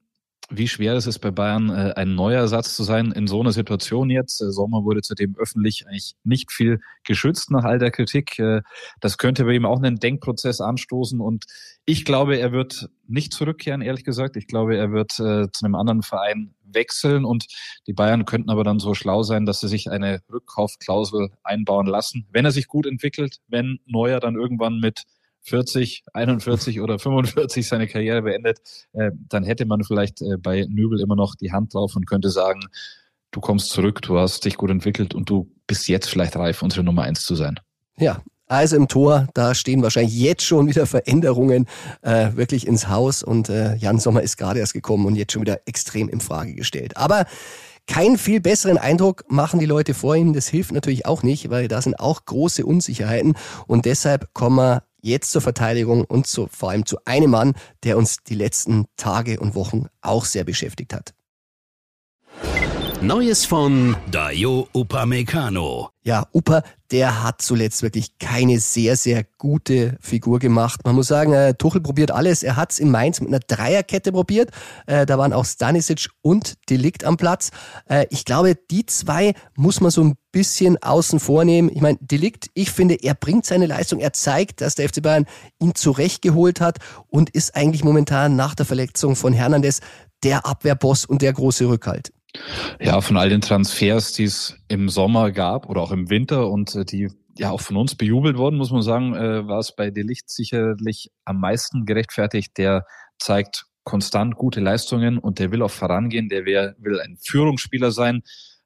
wie 0.49 0.67
schwer 0.67 0.95
ist 0.95 1.07
es 1.07 1.19
bei 1.19 1.31
Bayern, 1.31 1.69
äh, 1.69 1.93
ein 1.95 2.15
neuer 2.15 2.41
Ersatz 2.41 2.75
zu 2.75 2.83
sein 2.83 3.11
in 3.11 3.27
so 3.27 3.39
einer 3.39 3.51
Situation 3.51 4.09
jetzt? 4.09 4.41
Äh, 4.41 4.51
Sommer 4.51 4.83
wurde 4.83 5.01
zudem 5.01 5.35
öffentlich 5.37 5.87
eigentlich 5.87 6.15
nicht 6.23 6.51
viel 6.51 6.79
geschützt 7.03 7.51
nach 7.51 7.63
all 7.63 7.79
der 7.79 7.91
Kritik. 7.91 8.37
Äh, 8.39 8.61
das 8.99 9.17
könnte 9.17 9.45
bei 9.45 9.53
ihm 9.53 9.65
auch 9.65 9.81
einen 9.81 9.99
Denkprozess 9.99 10.61
anstoßen 10.61 11.19
und 11.19 11.45
ich 11.85 12.05
glaube, 12.05 12.37
er 12.37 12.51
wird 12.51 12.89
nicht 13.07 13.33
zurückkehren, 13.33 13.81
ehrlich 13.81 14.05
gesagt. 14.05 14.37
Ich 14.37 14.47
glaube, 14.47 14.77
er 14.77 14.91
wird 14.93 15.11
zu 15.11 15.49
einem 15.61 15.75
anderen 15.75 16.01
Verein 16.01 16.55
wechseln 16.63 17.25
und 17.25 17.45
die 17.87 17.93
Bayern 17.93 18.23
könnten 18.23 18.49
aber 18.49 18.63
dann 18.63 18.79
so 18.79 18.93
schlau 18.93 19.23
sein, 19.23 19.45
dass 19.45 19.59
sie 19.59 19.67
sich 19.67 19.91
eine 19.91 20.21
Rückkaufklausel 20.31 21.29
einbauen 21.43 21.85
lassen, 21.87 22.25
wenn 22.31 22.45
er 22.45 22.51
sich 22.51 22.67
gut 22.67 22.85
entwickelt, 22.85 23.39
wenn 23.49 23.79
Neuer 23.85 24.21
dann 24.21 24.35
irgendwann 24.35 24.79
mit 24.79 25.03
40, 25.43 26.03
41 26.13 26.81
oder 26.81 26.99
45 26.99 27.67
seine 27.67 27.87
Karriere 27.87 28.21
beendet, 28.21 28.59
äh, 28.93 29.11
dann 29.29 29.43
hätte 29.43 29.65
man 29.65 29.83
vielleicht 29.83 30.21
äh, 30.21 30.37
bei 30.37 30.65
Nübel 30.69 30.99
immer 30.99 31.15
noch 31.15 31.35
die 31.35 31.51
Hand 31.51 31.73
drauf 31.73 31.95
und 31.95 32.07
könnte 32.07 32.29
sagen, 32.29 32.61
du 33.31 33.41
kommst 33.41 33.69
zurück, 33.69 34.01
du 34.01 34.17
hast 34.17 34.45
dich 34.45 34.57
gut 34.57 34.69
entwickelt 34.69 35.13
und 35.13 35.29
du 35.29 35.51
bist 35.67 35.87
jetzt 35.87 36.09
vielleicht 36.09 36.35
reif, 36.35 36.61
unsere 36.61 36.83
Nummer 36.83 37.03
eins 37.03 37.23
zu 37.23 37.35
sein. 37.35 37.59
Ja, 37.97 38.21
also 38.47 38.75
im 38.75 38.87
Tor, 38.87 39.27
da 39.33 39.55
stehen 39.55 39.81
wahrscheinlich 39.81 40.13
jetzt 40.13 40.43
schon 40.43 40.67
wieder 40.67 40.85
Veränderungen 40.85 41.65
äh, 42.01 42.35
wirklich 42.35 42.67
ins 42.67 42.87
Haus 42.87 43.23
und 43.23 43.49
äh, 43.49 43.75
Jan 43.75 43.99
Sommer 43.99 44.21
ist 44.21 44.37
gerade 44.37 44.59
erst 44.59 44.73
gekommen 44.73 45.05
und 45.05 45.15
jetzt 45.15 45.33
schon 45.33 45.41
wieder 45.41 45.61
extrem 45.65 46.09
in 46.09 46.21
Frage 46.21 46.53
gestellt. 46.53 46.95
Aber 46.97 47.25
keinen 47.87 48.17
viel 48.17 48.39
besseren 48.39 48.77
Eindruck 48.77 49.25
machen 49.27 49.59
die 49.59 49.65
Leute 49.65 49.93
vor 49.93 50.15
ihm. 50.15 50.33
Das 50.33 50.47
hilft 50.47 50.71
natürlich 50.71 51.05
auch 51.05 51.23
nicht, 51.23 51.49
weil 51.49 51.67
da 51.67 51.81
sind 51.81 51.99
auch 51.99 52.25
große 52.25 52.65
Unsicherheiten 52.65 53.35
und 53.67 53.85
deshalb 53.85 54.33
kommen 54.33 54.57
wir 54.57 54.83
jetzt 55.03 55.31
zur 55.31 55.41
Verteidigung 55.41 56.05
und 56.05 56.25
zu, 56.25 56.47
vor 56.51 56.71
allem 56.71 56.85
zu 56.85 56.97
einem 57.05 57.31
Mann, 57.31 57.53
der 57.83 57.97
uns 57.97 58.17
die 58.23 58.35
letzten 58.35 58.85
Tage 58.97 59.39
und 59.39 59.53
Wochen 59.53 59.87
auch 60.01 60.25
sehr 60.25 60.43
beschäftigt 60.43 60.93
hat. 60.93 61.13
Neues 63.03 63.43
von 63.43 63.97
Dayo 64.11 64.69
Upamecano. 64.73 65.89
Ja, 66.03 66.25
Upa, 66.33 66.63
der 66.89 67.21
hat 67.21 67.41
zuletzt 67.41 67.83
wirklich 67.83 68.17
keine 68.17 68.59
sehr, 68.59 68.95
sehr 68.95 69.25
gute 69.37 69.97
Figur 69.99 70.39
gemacht. 70.39 70.85
Man 70.85 70.95
muss 70.95 71.07
sagen, 71.07 71.33
äh, 71.33 71.53
Tuchel 71.53 71.81
probiert 71.81 72.11
alles. 72.11 72.43
Er 72.43 72.55
hat 72.55 72.71
es 72.71 72.79
in 72.79 72.89
Mainz 72.89 73.19
mit 73.19 73.27
einer 73.27 73.39
Dreierkette 73.39 74.13
probiert. 74.13 74.51
Äh, 74.87 75.05
da 75.05 75.17
waren 75.17 75.33
auch 75.33 75.43
Stanisic 75.43 76.11
und 76.21 76.53
Delikt 76.69 77.03
am 77.03 77.17
Platz. 77.17 77.51
Äh, 77.89 78.05
ich 78.09 78.23
glaube, 78.23 78.55
die 78.55 78.85
zwei 78.85 79.33
muss 79.57 79.81
man 79.81 79.91
so 79.91 80.05
ein 80.05 80.15
bisschen 80.33 80.81
außen 80.81 81.21
vornehmen. 81.21 81.69
Ich 81.73 81.81
meine, 81.81 81.97
Delikt, 82.01 82.49
ich 82.53 82.71
finde, 82.71 82.95
er 82.95 83.13
bringt 83.13 83.45
seine 83.45 83.67
Leistung, 83.67 83.99
er 83.99 84.11
zeigt, 84.11 84.59
dass 84.59 84.75
der 84.75 84.89
FC 84.89 85.01
Bayern 85.01 85.25
ihn 85.61 85.75
zurechtgeholt 85.75 86.59
hat 86.59 86.79
und 87.07 87.29
ist 87.29 87.55
eigentlich 87.55 87.85
momentan 87.85 88.35
nach 88.35 88.55
der 88.55 88.65
Verletzung 88.65 89.15
von 89.15 89.31
Hernandez 89.31 89.79
der 90.23 90.45
Abwehrboss 90.45 91.05
und 91.05 91.21
der 91.21 91.31
große 91.31 91.69
Rückhalt. 91.69 92.11
Ja, 92.81 92.99
von 92.99 93.15
all 93.15 93.29
den 93.29 93.41
Transfers, 93.41 94.13
die 94.13 94.23
es 94.23 94.57
im 94.67 94.89
Sommer 94.89 95.31
gab 95.31 95.69
oder 95.69 95.81
auch 95.81 95.91
im 95.91 96.09
Winter 96.09 96.49
und 96.49 96.75
äh, 96.75 96.83
die 96.83 97.09
ja 97.37 97.51
auch 97.51 97.61
von 97.61 97.77
uns 97.77 97.95
bejubelt 97.95 98.37
wurden, 98.37 98.57
muss 98.57 98.71
man 98.71 98.81
sagen, 98.81 99.15
äh, 99.15 99.47
war 99.47 99.59
es 99.59 99.75
bei 99.75 99.91
Delicht 99.91 100.29
sicherlich 100.29 101.11
am 101.25 101.39
meisten 101.39 101.85
gerechtfertigt. 101.85 102.57
Der 102.57 102.85
zeigt 103.19 103.65
konstant 103.83 104.35
gute 104.35 104.61
Leistungen 104.61 105.19
und 105.19 105.39
der 105.39 105.51
will 105.51 105.61
auch 105.61 105.71
vorangehen. 105.71 106.29
Der 106.29 106.45
will 106.45 107.01
ein 107.01 107.17
Führungsspieler 107.23 107.91
sein, 107.91 108.23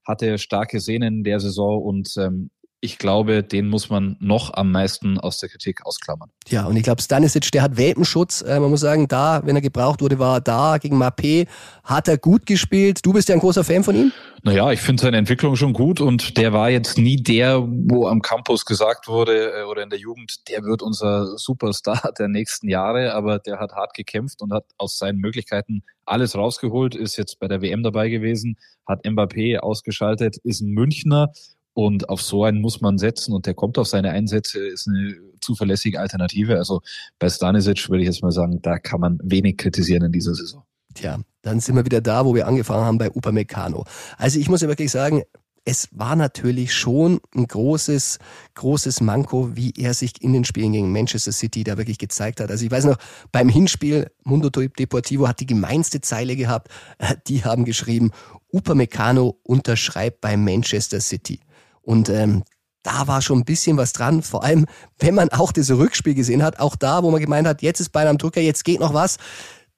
hatte 0.07 0.37
starke 0.37 0.79
Sehnen 0.79 1.17
in 1.17 1.23
der 1.23 1.39
Saison 1.39 1.81
und 1.81 2.15
ähm, 2.17 2.49
ich 2.79 2.99
glaube, 2.99 3.43
den 3.43 3.69
muss 3.69 3.89
man 3.89 4.17
noch 4.19 4.53
am 4.53 4.71
meisten 4.71 5.19
aus 5.19 5.39
der 5.39 5.49
Kritik 5.49 5.85
ausklammern. 5.85 6.29
Ja, 6.47 6.65
und 6.65 6.75
ich 6.75 6.83
glaube, 6.83 7.01
Stanisic, 7.01 7.51
der 7.51 7.63
hat 7.63 7.75
Welpenschutz. 7.75 8.43
Äh, 8.43 8.59
man 8.59 8.69
muss 8.69 8.81
sagen, 8.81 9.07
da, 9.07 9.41
wenn 9.45 9.55
er 9.55 9.61
gebraucht 9.61 10.01
wurde, 10.01 10.19
war 10.19 10.37
er 10.37 10.41
da. 10.41 10.77
Gegen 10.77 11.01
Mappé 11.01 11.47
hat 11.83 12.07
er 12.07 12.19
gut 12.19 12.45
gespielt. 12.45 13.03
Du 13.03 13.13
bist 13.13 13.29
ja 13.29 13.35
ein 13.35 13.41
großer 13.41 13.63
Fan 13.63 13.83
von 13.83 13.95
ihm? 13.95 14.11
Naja, 14.43 14.71
ich 14.71 14.79
finde 14.79 15.01
seine 15.01 15.17
Entwicklung 15.17 15.55
schon 15.55 15.73
gut 15.73 15.99
und 15.99 16.37
der 16.37 16.53
war 16.53 16.69
jetzt 16.69 16.99
nie 16.99 17.17
der, 17.17 17.63
wo 17.63 18.07
am 18.07 18.21
Campus 18.21 18.63
gesagt 18.63 19.07
wurde 19.07 19.53
äh, 19.53 19.63
oder 19.63 19.81
in 19.81 19.89
der 19.89 19.99
Jugend, 19.99 20.47
der 20.47 20.63
wird 20.63 20.83
unser 20.83 21.37
Superstar 21.37 22.11
der 22.19 22.27
nächsten 22.27 22.69
Jahre, 22.69 23.13
aber 23.13 23.39
der 23.39 23.59
hat 23.59 23.73
hart 23.73 23.95
gekämpft 23.95 24.41
und 24.43 24.53
hat 24.53 24.65
aus 24.77 24.99
seinen 24.99 25.17
Möglichkeiten 25.17 25.81
alles 26.05 26.35
rausgeholt, 26.35 26.95
ist 26.95 27.17
jetzt 27.17 27.39
bei 27.39 27.47
der 27.47 27.61
WM 27.61 27.81
dabei 27.81 28.09
gewesen, 28.09 28.57
hat 28.87 29.03
Mbappé 29.03 29.57
ausgeschaltet, 29.57 30.37
ist 30.37 30.61
ein 30.61 30.69
Münchner 30.69 31.31
und 31.77 32.09
auf 32.09 32.23
so 32.23 32.43
einen 32.43 32.59
muss 32.59 32.81
man 32.81 32.97
setzen 32.97 33.35
und 33.35 33.45
der 33.45 33.53
kommt 33.53 33.77
auf 33.77 33.85
seine 33.85 34.09
Einsätze, 34.09 34.67
ist 34.67 34.87
eine 34.87 35.15
zuverlässige 35.41 35.99
Alternative. 35.99 36.57
Also 36.57 36.81
bei 37.19 37.29
Stanisic 37.29 37.87
würde 37.87 38.01
ich 38.01 38.07
jetzt 38.07 38.23
mal 38.23 38.31
sagen, 38.31 38.63
da 38.63 38.79
kann 38.79 38.99
man 38.99 39.19
wenig 39.21 39.57
kritisieren 39.57 40.03
in 40.03 40.11
dieser 40.11 40.33
Saison. 40.33 40.63
Tja, 40.95 41.19
dann 41.43 41.59
sind 41.59 41.75
wir 41.75 41.85
wieder 41.85 42.01
da, 42.01 42.25
wo 42.25 42.33
wir 42.33 42.47
angefangen 42.47 42.83
haben 42.83 42.97
bei 42.97 43.11
Upamecano. 43.11 43.85
Also 44.17 44.39
ich 44.39 44.49
muss 44.49 44.61
ja 44.61 44.67
wirklich 44.67 44.89
sagen, 44.89 45.21
es 45.65 45.89
war 45.91 46.15
natürlich 46.15 46.73
schon 46.73 47.19
ein 47.35 47.45
großes, 47.45 48.17
großes 48.55 49.01
Manko, 49.01 49.55
wie 49.55 49.71
er 49.77 49.93
sich 49.93 50.19
in 50.19 50.33
den 50.33 50.45
Spielen 50.45 50.71
gegen 50.71 50.91
Manchester 50.91 51.31
City 51.31 51.63
da 51.63 51.77
wirklich 51.77 51.99
gezeigt 51.99 52.39
hat. 52.39 52.49
Also 52.49 52.65
ich 52.65 52.71
weiß 52.71 52.85
noch, 52.85 52.97
beim 53.31 53.49
Hinspiel, 53.49 54.09
Mundo 54.23 54.49
Deportivo 54.49 55.27
hat 55.27 55.41
die 55.41 55.45
gemeinste 55.45 56.01
Zeile 56.01 56.35
gehabt. 56.35 56.69
Die 57.27 57.43
haben 57.43 57.65
geschrieben, 57.65 58.09
Upamecano 58.51 59.37
unterschreibt 59.43 60.21
bei 60.21 60.37
Manchester 60.37 61.01
City. 61.01 61.39
Und 61.87 62.09
ähm, 62.09 62.43
da 62.83 63.07
war 63.07 63.21
schon 63.21 63.39
ein 63.39 63.45
bisschen 63.45 63.77
was 63.77 63.93
dran. 63.93 64.21
Vor 64.21 64.43
allem, 64.43 64.65
wenn 64.99 65.15
man 65.15 65.29
auch 65.29 65.53
das 65.53 65.71
Rückspiel 65.71 66.15
gesehen 66.15 66.43
hat, 66.43 66.59
auch 66.59 66.75
da, 66.75 67.01
wo 67.01 67.11
man 67.11 67.21
gemeint 67.21 67.47
hat, 67.47 67.61
jetzt 67.61 67.79
ist 67.79 67.89
Bayern 67.91 68.09
am 68.09 68.17
Drücker, 68.17 68.41
jetzt 68.41 68.65
geht 68.65 68.81
noch 68.81 68.93
was. 68.93 69.17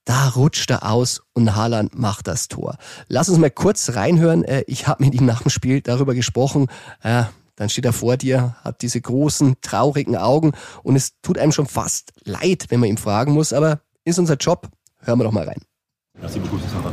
Da 0.06 0.30
rutscht 0.30 0.72
er 0.72 0.90
aus 0.90 1.22
und 1.34 1.56
Haaland 1.56 1.98
macht 1.98 2.28
das 2.28 2.48
Tor. 2.48 2.78
Lass 3.10 3.30
uns 3.30 3.38
mal 3.38 3.52
kurz 3.52 3.92
reinhören. 3.94 4.44
Äh, 4.44 4.64
ich 4.66 4.88
habe 4.88 5.06
mit 5.06 5.14
ihm 5.14 5.28
nach 5.28 5.44
dem 5.44 5.52
Spiel 5.52 5.82
darüber 5.82 6.16
gesprochen. 6.16 6.66
Äh, 7.04 7.26
dann 7.56 7.70
steht 7.70 7.86
er 7.86 7.94
vor 7.94 8.18
dir, 8.18 8.56
hat 8.64 8.82
diese 8.82 9.00
großen, 9.00 9.58
traurigen 9.62 10.18
Augen 10.18 10.54
und 10.82 10.96
es 10.96 11.12
tut 11.22 11.38
einem 11.38 11.52
schon 11.52 11.68
fast 11.68 12.14
leid, 12.24 12.66
wenn 12.70 12.80
man 12.80 12.90
ihn 12.90 12.98
fragen 12.98 13.34
muss, 13.34 13.54
aber 13.54 13.82
ist 14.04 14.18
unser 14.18 14.36
Job. 14.36 14.68
Hören 15.02 15.20
wir 15.20 15.26
doch 15.26 15.32
mal 15.32 15.46
rein. 15.46 15.62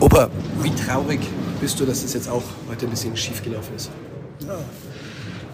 Opa, 0.00 0.28
wie 0.60 0.74
traurig 0.74 1.20
bist 1.58 1.80
du, 1.80 1.86
dass 1.86 2.02
das 2.02 2.12
jetzt 2.12 2.28
auch 2.28 2.42
heute 2.68 2.86
ein 2.86 2.90
bisschen 2.90 3.16
schief 3.16 3.42
gelaufen 3.42 3.74
ist? 3.76 3.90
Ja, 4.46 4.58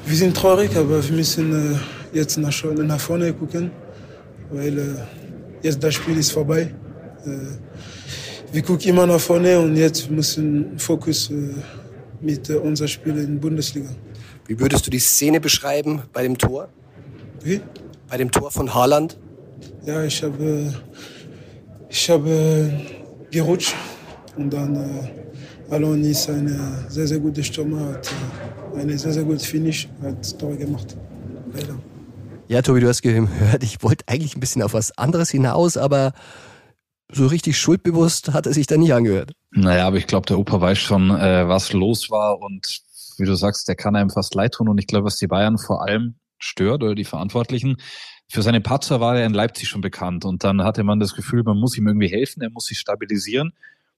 wir 0.05 0.17
sind 0.17 0.37
traurig, 0.37 0.77
aber 0.77 1.03
wir 1.07 1.17
müssen 1.17 1.75
äh, 1.75 1.79
jetzt 2.13 2.37
nach, 2.39 2.53
nach 2.65 3.01
vorne 3.01 3.33
gucken, 3.33 3.71
weil 4.51 4.79
äh, 4.79 4.83
jetzt 5.63 5.83
das 5.83 5.95
Spiel 5.95 6.19
ist 6.19 6.33
vorbei. 6.33 6.73
Äh, 7.25 7.29
wir 8.53 8.63
gucken 8.63 8.91
immer 8.91 9.07
nach 9.07 9.21
vorne 9.21 9.59
und 9.59 9.77
jetzt 9.77 10.11
müssen 10.11 10.79
Fokus 10.79 11.31
äh, 11.31 11.55
mit 12.21 12.51
unserem 12.51 12.89
Spiel 12.89 13.17
in 13.17 13.35
der 13.35 13.41
Bundesliga. 13.41 13.89
Wie 14.47 14.59
würdest 14.59 14.87
du 14.87 14.91
die 14.91 14.99
Szene 14.99 15.41
beschreiben 15.41 16.03
bei 16.13 16.23
dem 16.23 16.37
Tor? 16.37 16.69
Wie? 17.43 17.61
Bei 18.09 18.17
dem 18.17 18.31
Tor 18.31 18.51
von 18.51 18.73
Haaland? 18.75 19.19
Ja, 19.87 20.05
ich 20.05 20.23
habe, 20.23 20.75
ich 21.89 22.11
habe 22.11 22.71
gerutscht 23.31 23.75
und 24.37 24.53
dann 24.53 24.77
äh, 24.77 25.73
Alon 25.73 26.05
ist 26.05 26.29
eine 26.29 26.85
sehr, 26.89 27.07
sehr 27.07 27.19
gute 27.19 27.43
Stürmer, 27.43 27.95
hat 27.95 28.13
eine 28.75 28.99
sehr, 28.99 29.13
sehr 29.13 29.25
gute 29.25 29.45
Finish, 29.45 29.89
hat 30.03 30.39
Tor 30.39 30.57
gemacht. 30.57 30.97
Leider. 31.53 31.79
Ja, 32.49 32.63
Tobi, 32.63 32.81
du 32.81 32.89
hast 32.89 33.03
gehört, 33.03 33.63
ich 33.63 33.83
wollte 33.83 34.05
eigentlich 34.09 34.37
ein 34.37 34.41
bisschen 34.41 34.63
auf 34.63 34.75
was 34.75 34.97
anderes 34.99 35.31
hinaus, 35.31 35.77
aber 35.77 36.13
so 37.11 37.27
richtig 37.27 37.59
schuldbewusst 37.59 38.33
hat 38.33 38.47
er 38.47 38.53
sich 38.53 38.67
da 38.67 38.77
nicht 38.77 38.93
angehört. 38.93 39.33
Naja, 39.51 39.87
aber 39.87 39.97
ich 39.97 40.07
glaube, 40.07 40.27
der 40.27 40.39
Opa 40.39 40.61
weiß 40.61 40.79
schon, 40.79 41.11
äh, 41.11 41.47
was 41.47 41.73
los 41.73 42.11
war 42.11 42.41
und 42.41 42.81
wie 43.19 43.25
du 43.25 43.35
sagst, 43.35 43.69
der 43.69 43.75
kann 43.75 43.97
einem 43.97 44.11
fast 44.11 44.35
leid 44.35 44.55
tun 44.55 44.69
und 44.69 44.79
ich 44.79 44.87
glaube, 44.87 45.07
was 45.07 45.17
die 45.17 45.27
Bayern 45.27 45.59
vor 45.59 45.83
allem 45.83 46.15
stört 46.39 46.83
oder 46.83 46.95
die 46.95 47.05
Verantwortlichen, 47.05 47.77
für 48.29 48.43
seine 48.43 48.63
Patzer 48.63 48.99
war 49.01 49.19
er 49.19 49.27
in 49.27 49.35
Leipzig 49.35 49.69
schon 49.69 49.83
bekannt 49.83 50.25
und 50.25 50.43
dann 50.43 50.63
hatte 50.63 50.85
man 50.85 51.01
das 51.01 51.15
Gefühl, 51.15 51.43
man 51.43 51.59
muss 51.59 51.77
ihm 51.77 51.87
irgendwie 51.87 52.09
helfen, 52.09 52.43
er 52.43 52.51
muss 52.51 52.65
sich 52.65 52.79
stabilisieren 52.79 53.53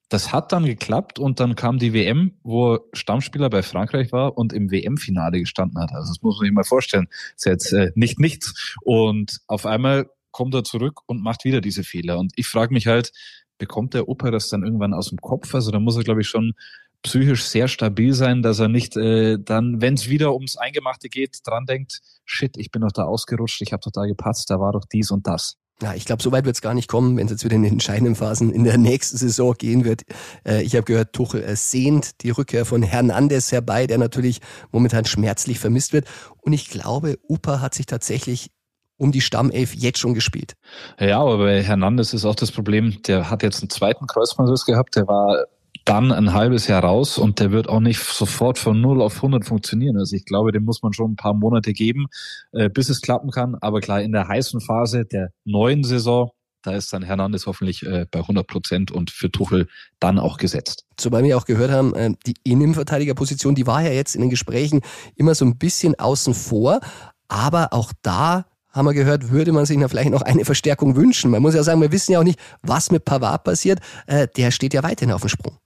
das 0.09 0.33
hat 0.33 0.53
dann 0.53 0.65
geklappt 0.65 1.19
und 1.19 1.41
dann 1.41 1.57
kam 1.57 1.79
die 1.79 1.93
WM, 1.93 2.39
wo 2.43 2.79
Stammspieler 2.93 3.51
bei 3.51 3.63
Frankreich 3.63 4.13
war 4.13 4.37
und 4.37 4.53
im 4.53 4.71
WM-Finale 4.71 5.41
gestanden 5.41 5.81
hat. 5.81 5.93
Also 5.93 6.13
das 6.13 6.23
muss 6.23 6.39
man 6.39 6.47
sich 6.47 6.53
mal 6.53 6.65
vorstellen. 6.65 7.07
Das 7.09 7.35
ist 7.37 7.45
jetzt 7.47 7.73
äh, 7.73 7.93
nicht 7.95 8.21
nichts. 8.21 8.77
Und 8.83 9.41
auf 9.47 9.67
einmal 9.67 10.11
kommt 10.31 10.55
er 10.55 10.65
zurück 10.65 11.01
und 11.07 11.23
macht 11.23 11.45
wieder 11.45 11.61
diese 11.61 11.85
Fehler. 11.85 12.19
Und 12.19 12.33
ich 12.37 12.47
frage 12.47 12.75
mich 12.75 12.87
halt, 12.87 13.13
bekommt 13.59 13.95
der 13.95 14.09
Opa 14.09 14.31
das 14.31 14.49
dann 14.49 14.65
irgendwann 14.65 14.95
aus 14.95 15.09
dem 15.09 15.19
Kopf? 15.19 15.55
Also 15.55 15.71
da 15.71 15.79
muss 15.79 15.97
er, 15.97 16.05
glaube 16.05 16.21
ich, 16.21 16.29
schon 16.29 16.55
psychisch 17.03 17.45
sehr 17.45 17.69
stabil 17.69 18.15
sein, 18.15 18.43
dass 18.43 18.59
er 18.59 18.69
nicht 18.69 18.97
äh, 18.97 19.39
dann, 19.39 19.81
wenn 19.81 19.95
es 19.95 20.09
wieder 20.09 20.35
ums 20.35 20.57
Eingemachte 20.57 21.09
geht, 21.09 21.39
dran 21.45 21.67
denkt, 21.67 22.01
shit, 22.25 22.57
ich 22.57 22.71
bin 22.71 22.83
doch 22.83 22.93
da 22.93 23.05
ausgerutscht, 23.05 23.61
ich 23.63 23.73
habe 23.73 23.83
doch 23.85 23.93
da 23.93 24.07
gepatzt, 24.07 24.51
da 24.51 24.59
war 24.59 24.73
doch 24.73 24.85
dies 24.91 25.11
und 25.11 25.27
das. 25.27 25.57
Ja, 25.83 25.95
ich 25.95 26.05
glaube, 26.05 26.23
so 26.23 26.31
weit 26.31 26.45
wird 26.45 26.55
es 26.55 26.63
gar 26.63 26.75
nicht 26.75 26.89
kommen, 26.89 27.17
wenn 27.17 27.27
es 27.27 27.33
jetzt 27.33 27.45
wieder 27.45 27.57
in 27.57 27.63
den 27.63 27.73
entscheidenden 27.73 28.15
Phasen 28.15 28.53
in 28.53 28.65
der 28.65 28.79
nächsten 28.79 29.17
Saison 29.17 29.55
gehen 29.55 29.85
wird. 29.85 30.03
Äh, 30.47 30.63
ich 30.63 30.77
habe 30.77 30.85
gehört, 30.85 31.13
Tuchel 31.13 31.43
äh, 31.43 31.57
sehnt 31.57 32.23
die 32.23 32.31
Rückkehr 32.31 32.65
von 32.65 32.83
Hernandez 32.83 33.51
herbei, 33.51 33.87
der 33.87 33.99
natürlich 33.99 34.41
momentan 34.71 35.05
schmerzlich 35.05 35.59
vermisst 35.59 35.93
wird. 35.93 36.07
Und 36.43 36.53
ich 36.53 36.71
glaube, 36.71 37.19
Upa 37.29 37.61
hat 37.61 37.75
sich 37.75 37.87
tatsächlich 37.87 38.51
um 38.97 39.11
die 39.11 39.21
Stammelf 39.21 39.75
jetzt 39.75 39.99
schon 39.99 40.15
gespielt. 40.15 40.55
Ja, 41.01 41.21
aber 41.21 41.39
bei 41.39 41.63
Hernandez 41.63 42.13
ist 42.13 42.25
auch 42.25 42.37
das 42.37 42.53
Problem, 42.53 43.03
der 43.03 43.29
hat 43.29 43.43
jetzt 43.43 43.61
einen 43.61 43.71
zweiten 43.71 44.07
Kreuzbandriss 44.07 44.65
gehabt, 44.65 44.95
der 44.95 45.09
war 45.09 45.45
dann 45.85 46.13
ein 46.13 46.33
halbes 46.33 46.67
Jahr 46.67 46.83
raus 46.83 47.19
und 47.19 47.41
der 47.41 47.51
wird 47.51 47.69
auch 47.69 47.81
nicht 47.81 48.01
sofort 48.01 48.59
von 48.59 48.81
0 48.81 49.03
auf 49.03 49.17
100 49.17 49.45
funktionieren. 49.45 49.99
Also 49.99 50.17
ich 50.17 50.25
glaube, 50.25 50.53
dem 50.53 50.65
muss 50.65 50.83
man 50.83 50.93
schon 50.93 51.13
ein 51.13 51.17
paar 51.17 51.35
Monate 51.35 51.73
geben, 51.73 52.07
äh, 52.53 52.71
bis 52.71 52.89
es 52.89 53.01
klappen 53.01 53.31
kann. 53.31 53.57
Aber 53.61 53.81
klar, 53.81 54.01
in 54.01 54.13
der 54.13 54.29
heißen 54.29 54.61
Phase 54.61 55.05
der 55.05 55.31
neuen 55.45 55.85
Saison, 55.85 56.31
da 56.63 56.73
ist 56.73 56.93
dann 56.95 57.03
Hernandez 57.03 57.47
hoffentlich 57.47 57.85
äh, 57.85 58.07
bei 58.11 58.21
100 58.21 58.47
Prozent 58.47 58.91
und 58.91 59.11
für 59.11 59.31
Tuchel 59.31 59.69
dann 60.01 60.19
auch 60.19 60.39
gesetzt. 60.39 60.87
Weil 61.05 61.25
wir 61.25 61.37
auch 61.37 61.45
gehört 61.45 61.71
haben, 61.71 61.95
äh, 61.95 62.13
die 62.27 62.35
Innenverteidigerposition, 62.43 63.55
die 63.55 63.67
war 63.67 63.83
ja 63.83 63.91
jetzt 63.91 64.15
in 64.15 64.23
den 64.23 64.31
Gesprächen 64.31 64.81
immer 65.17 65.35
so 65.35 65.45
ein 65.45 65.59
bisschen 65.59 65.99
außen 65.99 66.33
vor. 66.33 66.81
Aber 67.29 67.73
auch 67.73 67.93
da 68.01 68.47
haben 68.71 68.87
wir 68.87 68.95
gehört, 68.95 69.31
würde 69.31 69.53
man 69.53 69.67
sich 69.67 69.79
vielleicht 69.89 70.11
noch 70.11 70.23
eine 70.23 70.45
Verstärkung 70.45 70.97
wünschen. 70.97 71.31
Man 71.31 71.43
muss 71.43 71.55
ja 71.55 71.63
sagen, 71.63 71.81
wir 71.81 71.93
wissen 71.93 72.13
ja 72.13 72.21
auch 72.21 72.25
nicht, 72.25 72.41
was 72.63 72.91
mit 72.91 73.05
Pavard 73.05 73.45
passiert. 73.45 73.81
Äh, 74.07 74.27
der 74.37 74.51
steht 74.51 74.73
ja 74.73 74.83
weiterhin 74.83 75.13
auf 75.13 75.21
dem 75.21 75.29
Sprung. 75.29 75.59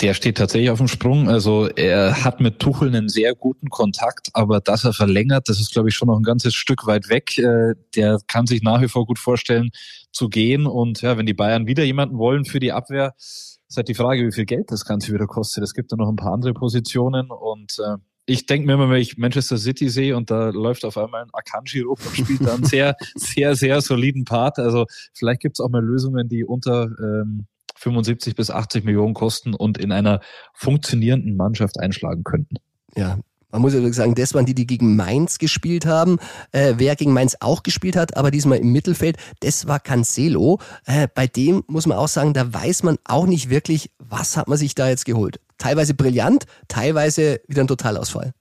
Der 0.00 0.14
steht 0.14 0.38
tatsächlich 0.38 0.70
auf 0.70 0.78
dem 0.78 0.88
Sprung. 0.88 1.28
Also 1.28 1.68
er 1.68 2.24
hat 2.24 2.40
mit 2.40 2.58
Tuchel 2.58 2.88
einen 2.88 3.08
sehr 3.08 3.36
guten 3.36 3.70
Kontakt, 3.70 4.30
aber 4.32 4.60
dass 4.60 4.84
er 4.84 4.92
verlängert, 4.92 5.48
das 5.48 5.60
ist, 5.60 5.72
glaube 5.72 5.90
ich, 5.90 5.94
schon 5.94 6.08
noch 6.08 6.16
ein 6.16 6.24
ganzes 6.24 6.54
Stück 6.54 6.86
weit 6.86 7.08
weg. 7.08 7.38
Äh, 7.38 7.74
der 7.94 8.18
kann 8.26 8.46
sich 8.46 8.62
nach 8.62 8.82
wie 8.82 8.88
vor 8.88 9.06
gut 9.06 9.20
vorstellen 9.20 9.70
zu 10.10 10.28
gehen. 10.28 10.66
Und 10.66 11.02
ja, 11.02 11.16
wenn 11.16 11.26
die 11.26 11.34
Bayern 11.34 11.66
wieder 11.66 11.84
jemanden 11.84 12.18
wollen 12.18 12.44
für 12.44 12.58
die 12.58 12.72
Abwehr, 12.72 13.14
ist 13.16 13.76
halt 13.76 13.88
die 13.88 13.94
Frage, 13.94 14.26
wie 14.26 14.32
viel 14.32 14.44
Geld 14.44 14.72
das 14.72 14.84
Ganze 14.84 15.12
wieder 15.12 15.26
kostet. 15.26 15.62
Es 15.62 15.72
gibt 15.72 15.92
da 15.92 15.96
noch 15.96 16.08
ein 16.08 16.16
paar 16.16 16.32
andere 16.32 16.52
Positionen 16.52 17.30
und 17.30 17.78
äh, 17.78 17.96
ich 18.26 18.46
denke 18.46 18.66
mir 18.66 18.74
immer, 18.74 18.88
wenn 18.88 19.00
ich 19.00 19.18
Manchester 19.18 19.58
City 19.58 19.88
sehe 19.88 20.16
und 20.16 20.30
da 20.30 20.50
läuft 20.50 20.84
auf 20.84 20.96
einmal 20.96 21.22
ein 21.22 21.30
Akanji 21.32 21.80
rum 21.80 21.96
und 22.04 22.16
spielt 22.16 22.46
da 22.46 22.54
einen 22.54 22.64
sehr, 22.64 22.96
sehr, 23.16 23.56
sehr 23.56 23.80
soliden 23.80 24.24
Part. 24.24 24.58
Also 24.58 24.86
vielleicht 25.12 25.40
gibt 25.40 25.56
es 25.58 25.60
auch 25.64 25.70
mal 25.70 25.84
Lösungen, 25.84 26.28
die 26.28 26.44
unter 26.44 26.88
ähm, 27.00 27.46
75 27.82 28.34
bis 28.34 28.50
80 28.50 28.84
Millionen 28.84 29.14
kosten 29.14 29.54
und 29.54 29.78
in 29.78 29.92
einer 29.92 30.20
funktionierenden 30.54 31.36
Mannschaft 31.36 31.78
einschlagen 31.80 32.24
könnten. 32.24 32.56
Ja, 32.96 33.18
man 33.52 33.60
muss 33.60 33.74
ja 33.74 33.92
sagen, 33.92 34.14
das 34.14 34.32
waren 34.32 34.46
die, 34.46 34.54
die 34.54 34.66
gegen 34.66 34.96
Mainz 34.96 35.38
gespielt 35.38 35.84
haben. 35.84 36.18
Äh, 36.52 36.74
wer 36.78 36.96
gegen 36.96 37.12
Mainz 37.12 37.36
auch 37.40 37.62
gespielt 37.62 37.96
hat, 37.96 38.16
aber 38.16 38.30
diesmal 38.30 38.58
im 38.58 38.72
Mittelfeld, 38.72 39.18
das 39.40 39.68
war 39.68 39.78
Cancelo. 39.78 40.58
Äh, 40.86 41.06
bei 41.14 41.26
dem 41.26 41.62
muss 41.66 41.86
man 41.86 41.98
auch 41.98 42.08
sagen, 42.08 42.32
da 42.32 42.52
weiß 42.52 42.82
man 42.82 42.96
auch 43.04 43.26
nicht 43.26 43.50
wirklich, 43.50 43.90
was 43.98 44.38
hat 44.38 44.48
man 44.48 44.56
sich 44.56 44.74
da 44.74 44.88
jetzt 44.88 45.04
geholt. 45.04 45.38
Teilweise 45.58 45.92
brillant, 45.92 46.46
teilweise 46.68 47.40
wieder 47.46 47.62
ein 47.62 47.68
Totalausfall. 47.68 48.32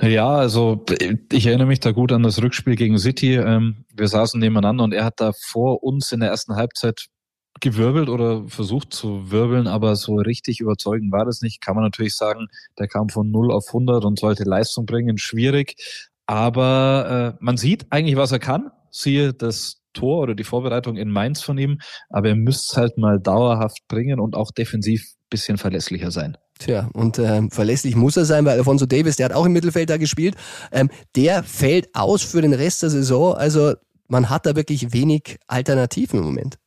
Ja, 0.00 0.34
also 0.34 0.84
ich 1.30 1.46
erinnere 1.46 1.66
mich 1.66 1.80
da 1.80 1.92
gut 1.92 2.10
an 2.10 2.22
das 2.22 2.40
Rückspiel 2.42 2.74
gegen 2.74 2.98
City. 2.98 3.34
Ähm, 3.34 3.84
wir 3.94 4.08
saßen 4.08 4.40
nebeneinander 4.40 4.84
und 4.84 4.92
er 4.92 5.04
hat 5.04 5.20
da 5.20 5.32
vor 5.32 5.82
uns 5.82 6.10
in 6.12 6.20
der 6.20 6.30
ersten 6.30 6.56
Halbzeit 6.56 7.06
gewirbelt 7.60 8.08
oder 8.08 8.46
versucht 8.48 8.92
zu 8.92 9.30
wirbeln, 9.30 9.66
aber 9.66 9.96
so 9.96 10.16
richtig 10.16 10.60
überzeugend 10.60 11.12
war 11.12 11.24
das 11.24 11.42
nicht. 11.42 11.60
Kann 11.60 11.74
man 11.74 11.84
natürlich 11.84 12.16
sagen, 12.16 12.48
der 12.78 12.88
kam 12.88 13.08
von 13.08 13.30
0 13.30 13.52
auf 13.52 13.68
100 13.68 14.04
und 14.04 14.18
sollte 14.18 14.44
Leistung 14.44 14.86
bringen. 14.86 15.18
Schwierig. 15.18 15.76
Aber 16.26 17.34
äh, 17.34 17.38
man 17.44 17.56
sieht 17.56 17.86
eigentlich, 17.90 18.16
was 18.16 18.32
er 18.32 18.38
kann. 18.38 18.70
Siehe 18.90 19.32
das 19.32 19.82
Tor 19.92 20.22
oder 20.22 20.34
die 20.34 20.44
Vorbereitung 20.44 20.96
in 20.96 21.10
Mainz 21.10 21.42
von 21.42 21.58
ihm. 21.58 21.78
Aber 22.08 22.28
er 22.28 22.36
müsste 22.36 22.72
es 22.72 22.76
halt 22.76 22.98
mal 22.98 23.20
dauerhaft 23.20 23.86
bringen 23.88 24.20
und 24.20 24.34
auch 24.34 24.50
defensiv 24.50 25.04
bisschen 25.30 25.58
verlässlicher 25.58 26.10
sein. 26.10 26.36
Tja, 26.58 26.88
und 26.94 27.18
äh, 27.18 27.42
verlässlich 27.50 27.96
muss 27.96 28.16
er 28.16 28.24
sein, 28.24 28.44
weil 28.44 28.58
Alfonso 28.58 28.86
Davis, 28.86 29.16
der 29.16 29.26
hat 29.26 29.32
auch 29.32 29.44
im 29.44 29.52
Mittelfeld 29.52 29.90
da 29.90 29.96
gespielt, 29.96 30.36
ähm, 30.72 30.88
der 31.14 31.42
fällt 31.42 31.94
aus 31.94 32.22
für 32.22 32.40
den 32.40 32.54
Rest 32.54 32.82
der 32.82 32.90
Saison. 32.90 33.34
Also 33.34 33.74
man 34.08 34.30
hat 34.30 34.46
da 34.46 34.56
wirklich 34.56 34.92
wenig 34.92 35.38
Alternativen 35.48 36.20
im 36.20 36.24
Moment. 36.24 36.58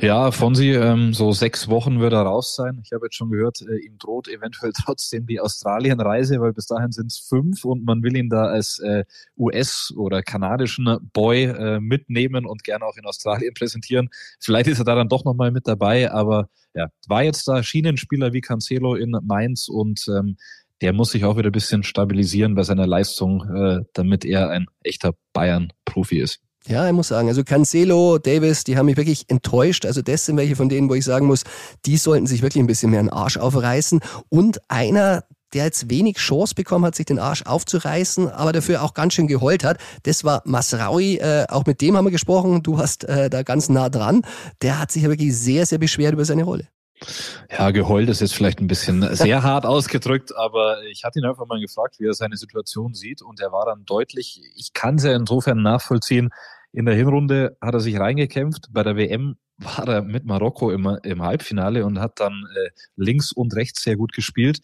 Ja, 0.00 0.30
Fonsi, 0.30 0.72
ähm, 0.72 1.14
so 1.14 1.32
sechs 1.32 1.68
Wochen 1.68 2.00
wird 2.00 2.12
er 2.12 2.22
raus 2.22 2.54
sein. 2.56 2.80
Ich 2.84 2.92
habe 2.92 3.06
jetzt 3.06 3.16
schon 3.16 3.30
gehört, 3.30 3.62
äh, 3.62 3.78
ihm 3.78 3.96
droht 3.98 4.28
eventuell 4.28 4.72
trotzdem 4.84 5.26
die 5.26 5.40
Australien-Reise, 5.40 6.40
weil 6.40 6.52
bis 6.52 6.66
dahin 6.66 6.92
sind 6.92 7.12
es 7.12 7.18
fünf 7.18 7.64
und 7.64 7.84
man 7.84 8.02
will 8.02 8.16
ihn 8.16 8.28
da 8.28 8.46
als 8.46 8.78
äh, 8.80 9.04
US- 9.36 9.92
oder 9.96 10.22
kanadischen 10.22 10.98
Boy 11.12 11.44
äh, 11.44 11.80
mitnehmen 11.80 12.46
und 12.46 12.64
gerne 12.64 12.84
auch 12.84 12.96
in 12.96 13.06
Australien 13.06 13.54
präsentieren. 13.58 14.08
Vielleicht 14.40 14.68
ist 14.68 14.78
er 14.78 14.84
da 14.84 14.94
dann 14.94 15.08
doch 15.08 15.24
nochmal 15.24 15.50
mit 15.50 15.66
dabei, 15.66 16.10
aber 16.10 16.48
ja, 16.74 16.88
war 17.06 17.22
jetzt 17.22 17.46
da 17.48 17.62
Schienenspieler 17.62 18.32
wie 18.32 18.40
Cancelo 18.40 18.94
in 18.94 19.16
Mainz 19.22 19.68
und 19.68 20.06
ähm, 20.08 20.36
der 20.80 20.92
muss 20.92 21.12
sich 21.12 21.24
auch 21.24 21.36
wieder 21.36 21.50
ein 21.50 21.52
bisschen 21.52 21.84
stabilisieren 21.84 22.54
bei 22.54 22.64
seiner 22.64 22.86
Leistung, 22.86 23.48
äh, 23.54 23.84
damit 23.92 24.24
er 24.24 24.50
ein 24.50 24.66
echter 24.82 25.12
Bayern-Profi 25.32 26.18
ist. 26.18 26.40
Ja, 26.66 26.86
ich 26.86 26.92
muss 26.92 27.08
sagen, 27.08 27.28
also 27.28 27.42
Cancelo, 27.42 28.18
Davis, 28.18 28.62
die 28.62 28.76
haben 28.76 28.86
mich 28.86 28.96
wirklich 28.96 29.28
enttäuscht. 29.28 29.84
Also 29.84 30.00
das 30.00 30.26
sind 30.26 30.36
welche 30.36 30.54
von 30.54 30.68
denen, 30.68 30.88
wo 30.88 30.94
ich 30.94 31.04
sagen 31.04 31.26
muss, 31.26 31.42
die 31.86 31.96
sollten 31.96 32.26
sich 32.26 32.42
wirklich 32.42 32.62
ein 32.62 32.68
bisschen 32.68 32.90
mehr 32.90 33.00
einen 33.00 33.08
Arsch 33.08 33.36
aufreißen. 33.36 34.00
Und 34.28 34.60
einer, 34.68 35.24
der 35.54 35.64
jetzt 35.64 35.90
wenig 35.90 36.18
Chance 36.18 36.54
bekommen 36.54 36.84
hat, 36.84 36.94
sich 36.94 37.06
den 37.06 37.18
Arsch 37.18 37.42
aufzureißen, 37.42 38.28
aber 38.28 38.52
dafür 38.52 38.82
auch 38.82 38.94
ganz 38.94 39.14
schön 39.14 39.26
geheult 39.26 39.64
hat. 39.64 39.78
Das 40.04 40.22
war 40.22 40.42
Masraui, 40.44 41.16
äh, 41.16 41.46
auch 41.48 41.66
mit 41.66 41.80
dem 41.80 41.96
haben 41.96 42.06
wir 42.06 42.12
gesprochen, 42.12 42.62
du 42.62 42.78
hast 42.78 43.04
äh, 43.04 43.28
da 43.28 43.42
ganz 43.42 43.68
nah 43.68 43.88
dran. 43.88 44.22
Der 44.62 44.78
hat 44.78 44.92
sich 44.92 45.02
ja 45.02 45.08
wirklich 45.08 45.36
sehr, 45.36 45.66
sehr 45.66 45.78
beschwert 45.78 46.12
über 46.12 46.24
seine 46.24 46.44
Rolle. 46.44 46.68
Ja, 47.50 47.70
geheult 47.70 48.08
ist 48.08 48.20
jetzt 48.20 48.34
vielleicht 48.34 48.60
ein 48.60 48.66
bisschen 48.66 49.02
sehr 49.14 49.42
hart 49.42 49.66
ausgedrückt, 49.66 50.36
aber 50.36 50.82
ich 50.84 51.04
hatte 51.04 51.18
ihn 51.18 51.24
einfach 51.24 51.46
mal 51.46 51.60
gefragt, 51.60 51.96
wie 51.98 52.06
er 52.06 52.14
seine 52.14 52.36
Situation 52.36 52.94
sieht 52.94 53.22
und 53.22 53.40
er 53.40 53.52
war 53.52 53.66
dann 53.66 53.84
deutlich, 53.84 54.40
ich 54.56 54.72
kann 54.72 54.96
es 54.96 55.04
ja 55.04 55.14
insofern 55.14 55.62
nachvollziehen, 55.62 56.30
in 56.72 56.86
der 56.86 56.94
Hinrunde 56.94 57.56
hat 57.60 57.74
er 57.74 57.80
sich 57.80 57.98
reingekämpft, 57.98 58.68
bei 58.70 58.82
der 58.82 58.96
WM 58.96 59.36
war 59.58 59.86
er 59.86 60.02
mit 60.02 60.24
Marokko 60.24 60.70
im, 60.70 60.98
im 61.02 61.22
Halbfinale 61.22 61.84
und 61.84 62.00
hat 62.00 62.18
dann 62.18 62.46
äh, 62.56 62.70
links 62.96 63.32
und 63.32 63.54
rechts 63.54 63.82
sehr 63.82 63.96
gut 63.96 64.12
gespielt 64.12 64.60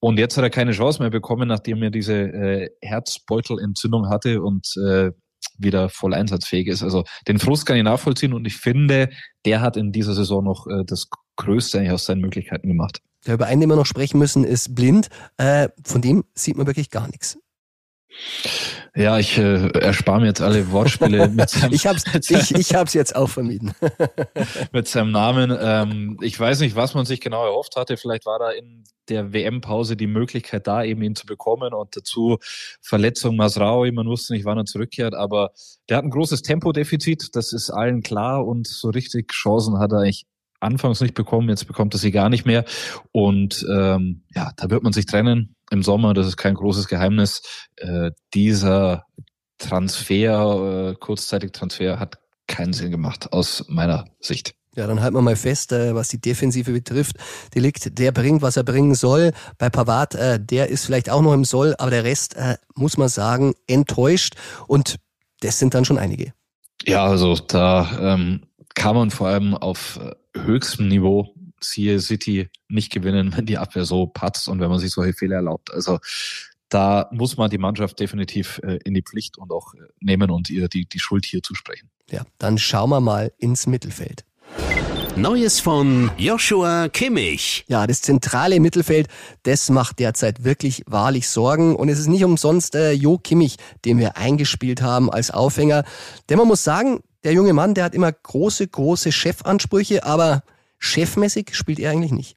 und 0.00 0.18
jetzt 0.18 0.36
hat 0.36 0.44
er 0.44 0.50
keine 0.50 0.72
Chance 0.72 1.02
mehr 1.02 1.10
bekommen, 1.10 1.48
nachdem 1.48 1.82
er 1.82 1.90
diese 1.90 2.14
äh, 2.14 2.70
Herzbeutelentzündung 2.80 4.08
hatte 4.08 4.42
und 4.42 4.76
äh, 4.76 5.10
wieder 5.58 5.88
voll 5.88 6.14
einsatzfähig 6.14 6.68
ist. 6.68 6.82
Also 6.82 7.04
den 7.26 7.38
Frust 7.38 7.66
kann 7.66 7.76
ich 7.76 7.82
nachvollziehen 7.82 8.32
und 8.32 8.46
ich 8.46 8.56
finde, 8.56 9.08
der 9.44 9.60
hat 9.60 9.76
in 9.76 9.92
dieser 9.92 10.14
Saison 10.14 10.44
noch 10.44 10.66
äh, 10.68 10.84
das 10.84 11.08
Größte 11.38 11.78
eigentlich 11.78 11.92
aus 11.92 12.04
seinen 12.04 12.20
Möglichkeiten 12.20 12.68
gemacht. 12.68 13.00
Der 13.26 13.34
über 13.34 13.46
einen, 13.46 13.60
den 13.60 13.70
wir 13.70 13.76
noch 13.76 13.86
sprechen 13.86 14.18
müssen, 14.18 14.44
ist 14.44 14.74
blind. 14.74 15.08
Äh, 15.38 15.70
von 15.84 16.02
dem 16.02 16.24
sieht 16.34 16.56
man 16.56 16.66
wirklich 16.66 16.90
gar 16.90 17.06
nichts. 17.08 17.38
Ja, 18.96 19.18
ich 19.18 19.38
äh, 19.38 19.68
erspare 19.78 20.20
mir 20.20 20.26
jetzt 20.26 20.40
alle 20.40 20.72
Wortspiele 20.72 21.28
mit 21.34 21.50
seinem, 21.50 21.72
ich 21.72 21.86
hab's, 21.86 22.04
ich, 22.28 22.54
ich 22.54 22.74
hab's 22.74 22.94
jetzt 22.94 23.14
auch 23.14 23.28
vermieden. 23.28 23.72
mit 24.72 24.88
seinem 24.88 25.12
Namen. 25.12 25.56
Ähm, 25.60 26.18
ich 26.20 26.38
weiß 26.38 26.60
nicht, 26.60 26.74
was 26.74 26.94
man 26.94 27.06
sich 27.06 27.20
genau 27.20 27.44
erhofft 27.44 27.76
hatte. 27.76 27.96
Vielleicht 27.96 28.26
war 28.26 28.38
da 28.38 28.50
in 28.50 28.84
der 29.08 29.32
WM-Pause 29.32 29.96
die 29.96 30.06
Möglichkeit 30.06 30.66
da, 30.66 30.82
eben 30.82 31.02
ihn 31.02 31.14
zu 31.14 31.26
bekommen 31.26 31.72
und 31.72 31.96
dazu 31.96 32.38
Verletzung 32.80 33.36
Masraui. 33.36 33.92
Man 33.92 34.06
wusste 34.06 34.32
nicht, 34.32 34.44
wann 34.44 34.58
er 34.58 34.64
zurückkehrt, 34.64 35.14
aber 35.14 35.52
der 35.88 35.98
hat 35.98 36.04
ein 36.04 36.10
großes 36.10 36.42
Tempodefizit. 36.42 37.36
Das 37.36 37.52
ist 37.52 37.70
allen 37.70 38.02
klar 38.02 38.44
und 38.44 38.66
so 38.66 38.90
richtig 38.90 39.32
Chancen 39.32 39.78
hat 39.78 39.92
er 39.92 39.98
eigentlich 39.98 40.26
anfangs 40.60 41.00
nicht 41.00 41.14
bekommen, 41.14 41.48
jetzt 41.48 41.66
bekommt 41.66 41.94
er 41.94 41.98
sie 41.98 42.10
gar 42.10 42.28
nicht 42.28 42.46
mehr. 42.46 42.64
Und 43.12 43.64
ähm, 43.70 44.24
ja, 44.34 44.50
da 44.56 44.70
wird 44.70 44.82
man 44.82 44.92
sich 44.92 45.06
trennen 45.06 45.54
im 45.70 45.82
Sommer, 45.82 46.14
das 46.14 46.26
ist 46.26 46.36
kein 46.36 46.54
großes 46.54 46.88
Geheimnis. 46.88 47.42
Äh, 47.76 48.10
dieser 48.34 49.04
Transfer, 49.58 50.90
äh, 50.90 50.94
kurzzeitig 50.98 51.52
Transfer, 51.52 51.98
hat 51.98 52.18
keinen 52.46 52.72
Sinn 52.72 52.90
gemacht 52.90 53.32
aus 53.32 53.64
meiner 53.68 54.06
Sicht. 54.20 54.54
Ja, 54.78 54.86
dann 54.86 55.00
halten 55.00 55.16
wir 55.16 55.22
mal 55.22 55.36
fest, 55.36 55.72
äh, 55.72 55.94
was 55.94 56.08
die 56.08 56.20
Defensive 56.20 56.70
betrifft. 56.70 57.16
Delikt, 57.54 57.98
der 57.98 58.12
bringt, 58.12 58.42
was 58.42 58.56
er 58.56 58.62
bringen 58.62 58.94
soll. 58.94 59.32
Bei 59.58 59.70
Pavard, 59.70 60.14
äh, 60.14 60.38
der 60.40 60.68
ist 60.68 60.86
vielleicht 60.86 61.10
auch 61.10 61.20
noch 61.20 61.34
im 61.34 61.44
Soll, 61.44 61.74
aber 61.78 61.90
der 61.90 62.04
Rest, 62.04 62.36
äh, 62.36 62.58
muss 62.76 62.96
man 62.96 63.08
sagen, 63.08 63.54
enttäuscht. 63.66 64.34
Und 64.68 64.96
das 65.40 65.58
sind 65.58 65.74
dann 65.74 65.84
schon 65.84 65.98
einige. 65.98 66.32
Ja, 66.86 67.04
also 67.04 67.34
da 67.34 67.90
ähm, 68.00 68.42
kann 68.76 68.94
man 68.94 69.10
vor 69.10 69.26
allem 69.26 69.54
auf 69.54 69.98
äh, 70.00 70.14
höchstem 70.44 70.88
Niveau 70.88 71.34
siehe 71.60 72.00
City 72.00 72.48
nicht 72.68 72.92
gewinnen, 72.92 73.34
wenn 73.36 73.46
die 73.46 73.58
Abwehr 73.58 73.84
so 73.84 74.06
patzt 74.06 74.48
und 74.48 74.60
wenn 74.60 74.68
man 74.68 74.78
sich 74.78 74.92
solche 74.92 75.12
Fehler 75.12 75.36
erlaubt. 75.36 75.72
Also 75.72 75.98
da 76.68 77.08
muss 77.12 77.36
man 77.36 77.50
die 77.50 77.58
Mannschaft 77.58 77.98
definitiv 77.98 78.60
äh, 78.62 78.78
in 78.84 78.94
die 78.94 79.02
Pflicht 79.02 79.38
und 79.38 79.50
auch 79.50 79.74
äh, 79.74 79.78
nehmen 80.00 80.30
und 80.30 80.50
ihr 80.50 80.68
die, 80.68 80.86
die 80.86 80.98
Schuld 80.98 81.24
hier 81.24 81.42
zusprechen. 81.42 81.88
Ja, 82.10 82.24
dann 82.38 82.58
schauen 82.58 82.90
wir 82.90 83.00
mal 83.00 83.32
ins 83.38 83.66
Mittelfeld. 83.66 84.24
Neues 85.16 85.58
von 85.58 86.12
Joshua 86.16 86.88
Kimmich. 86.88 87.64
Ja, 87.66 87.88
das 87.88 88.02
zentrale 88.02 88.60
Mittelfeld, 88.60 89.08
das 89.42 89.68
macht 89.68 89.98
derzeit 89.98 90.44
wirklich 90.44 90.84
wahrlich 90.86 91.28
Sorgen. 91.28 91.74
Und 91.74 91.88
es 91.88 91.98
ist 91.98 92.06
nicht 92.06 92.24
umsonst 92.24 92.76
äh, 92.76 92.92
Jo 92.92 93.18
Kimmich, 93.18 93.56
den 93.84 93.98
wir 93.98 94.16
eingespielt 94.16 94.80
haben 94.80 95.10
als 95.10 95.30
Aufhänger. 95.30 95.84
Denn 96.28 96.38
man 96.38 96.46
muss 96.46 96.62
sagen, 96.62 97.00
der 97.24 97.32
junge 97.32 97.52
Mann, 97.52 97.74
der 97.74 97.84
hat 97.84 97.94
immer 97.94 98.12
große, 98.12 98.68
große 98.68 99.12
Chefansprüche, 99.12 100.04
aber 100.04 100.42
chefmäßig 100.78 101.54
spielt 101.54 101.78
er 101.78 101.90
eigentlich 101.90 102.12
nicht. 102.12 102.36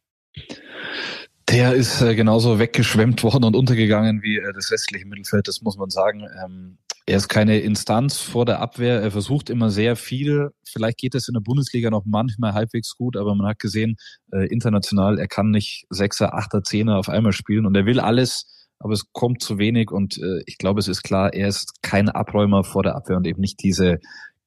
Der 1.50 1.74
ist 1.74 2.02
äh, 2.02 2.16
genauso 2.16 2.60
weggeschwemmt 2.60 3.24
worden 3.24 3.44
und 3.44 3.56
untergegangen 3.56 4.22
wie 4.24 4.38
äh, 4.38 4.54
das 4.54 4.72
restliche 4.72 5.06
Mittelfeld, 5.06 5.48
das 5.48 5.62
muss 5.62 5.78
man 5.78 5.90
sagen. 5.90 6.28
Ähm, 6.44 6.78
er 7.08 7.18
ist 7.18 7.28
keine 7.28 7.60
Instanz 7.60 8.20
vor 8.20 8.46
der 8.46 8.60
Abwehr, 8.60 9.02
er 9.02 9.12
versucht 9.12 9.50
immer 9.50 9.70
sehr 9.70 9.96
viel. 9.96 10.52
Vielleicht 10.64 10.98
geht 11.00 11.16
es 11.16 11.28
in 11.28 11.34
der 11.34 11.42
Bundesliga 11.42 11.90
noch 11.90 12.04
manchmal 12.06 12.54
halbwegs 12.54 12.96
gut, 12.96 13.18
aber 13.18 13.36
man 13.36 13.48
hat 13.48 13.60
gesehen, 13.60 13.98
äh, 14.32 14.46
international, 14.48 15.20
er 15.20 15.28
kann 15.28 15.50
nicht 15.50 15.86
Sechser, 15.90 16.36
Achter, 16.36 16.64
Zehner 16.64 16.98
auf 16.98 17.10
einmal 17.10 17.34
spielen 17.34 17.66
und 17.66 17.76
er 17.76 17.86
will 17.86 18.00
alles, 18.00 18.70
aber 18.80 18.94
es 18.94 19.12
kommt 19.12 19.42
zu 19.42 19.58
wenig 19.58 19.92
und 19.92 20.18
äh, 20.20 20.42
ich 20.46 20.58
glaube, 20.58 20.80
es 20.80 20.88
ist 20.88 21.04
klar, 21.04 21.34
er 21.34 21.48
ist 21.48 21.82
kein 21.82 22.08
Abräumer 22.08 22.64
vor 22.64 22.84
der 22.84 22.96
Abwehr 22.96 23.18
und 23.18 23.28
eben 23.28 23.42
nicht 23.42 23.62
diese 23.64 24.00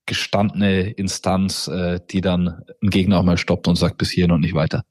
gestandene 0.07 0.91
Instanz, 0.91 1.69
äh, 1.69 2.01
die 2.11 2.21
dann 2.21 2.63
einen 2.83 2.91
Gegner 2.91 3.19
auch 3.19 3.25
mal 3.25 3.39
stoppt 3.39 3.69
und 3.69 3.77
sagt 3.77 3.99
bis 3.99 4.11
hierhin 4.11 4.33
und 4.33 4.41
nicht 4.41 4.55
weiter. 4.55 4.85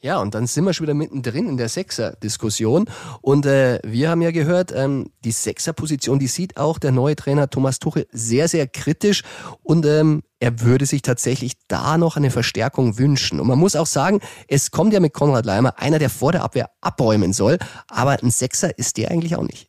Ja, 0.00 0.20
und 0.20 0.36
dann 0.36 0.46
sind 0.46 0.64
wir 0.64 0.72
schon 0.72 0.86
wieder 0.86 0.94
mittendrin 0.94 1.48
in 1.48 1.56
der 1.56 1.68
Sechser-Diskussion. 1.68 2.88
Und 3.20 3.46
äh, 3.46 3.80
wir 3.84 4.10
haben 4.10 4.22
ja 4.22 4.30
gehört, 4.30 4.70
ähm, 4.72 5.10
die 5.24 5.32
Sechser-Position, 5.32 6.20
die 6.20 6.28
sieht 6.28 6.56
auch 6.56 6.78
der 6.78 6.92
neue 6.92 7.16
Trainer 7.16 7.50
Thomas 7.50 7.80
Tuchel 7.80 8.06
sehr, 8.12 8.46
sehr 8.46 8.68
kritisch. 8.68 9.24
Und 9.64 9.84
ähm, 9.86 10.22
er 10.38 10.60
würde 10.60 10.86
sich 10.86 11.02
tatsächlich 11.02 11.54
da 11.66 11.98
noch 11.98 12.16
eine 12.16 12.30
Verstärkung 12.30 12.96
wünschen. 12.96 13.40
Und 13.40 13.48
man 13.48 13.58
muss 13.58 13.74
auch 13.74 13.86
sagen, 13.86 14.20
es 14.46 14.70
kommt 14.70 14.92
ja 14.92 15.00
mit 15.00 15.14
Konrad 15.14 15.44
Leimer 15.44 15.80
einer, 15.80 15.98
der 15.98 16.10
vor 16.10 16.30
der 16.30 16.44
Abwehr 16.44 16.70
abräumen 16.80 17.32
soll. 17.32 17.58
Aber 17.88 18.22
ein 18.22 18.30
Sechser 18.30 18.78
ist 18.78 18.98
der 18.98 19.10
eigentlich 19.10 19.34
auch 19.34 19.42
nicht. 19.42 19.68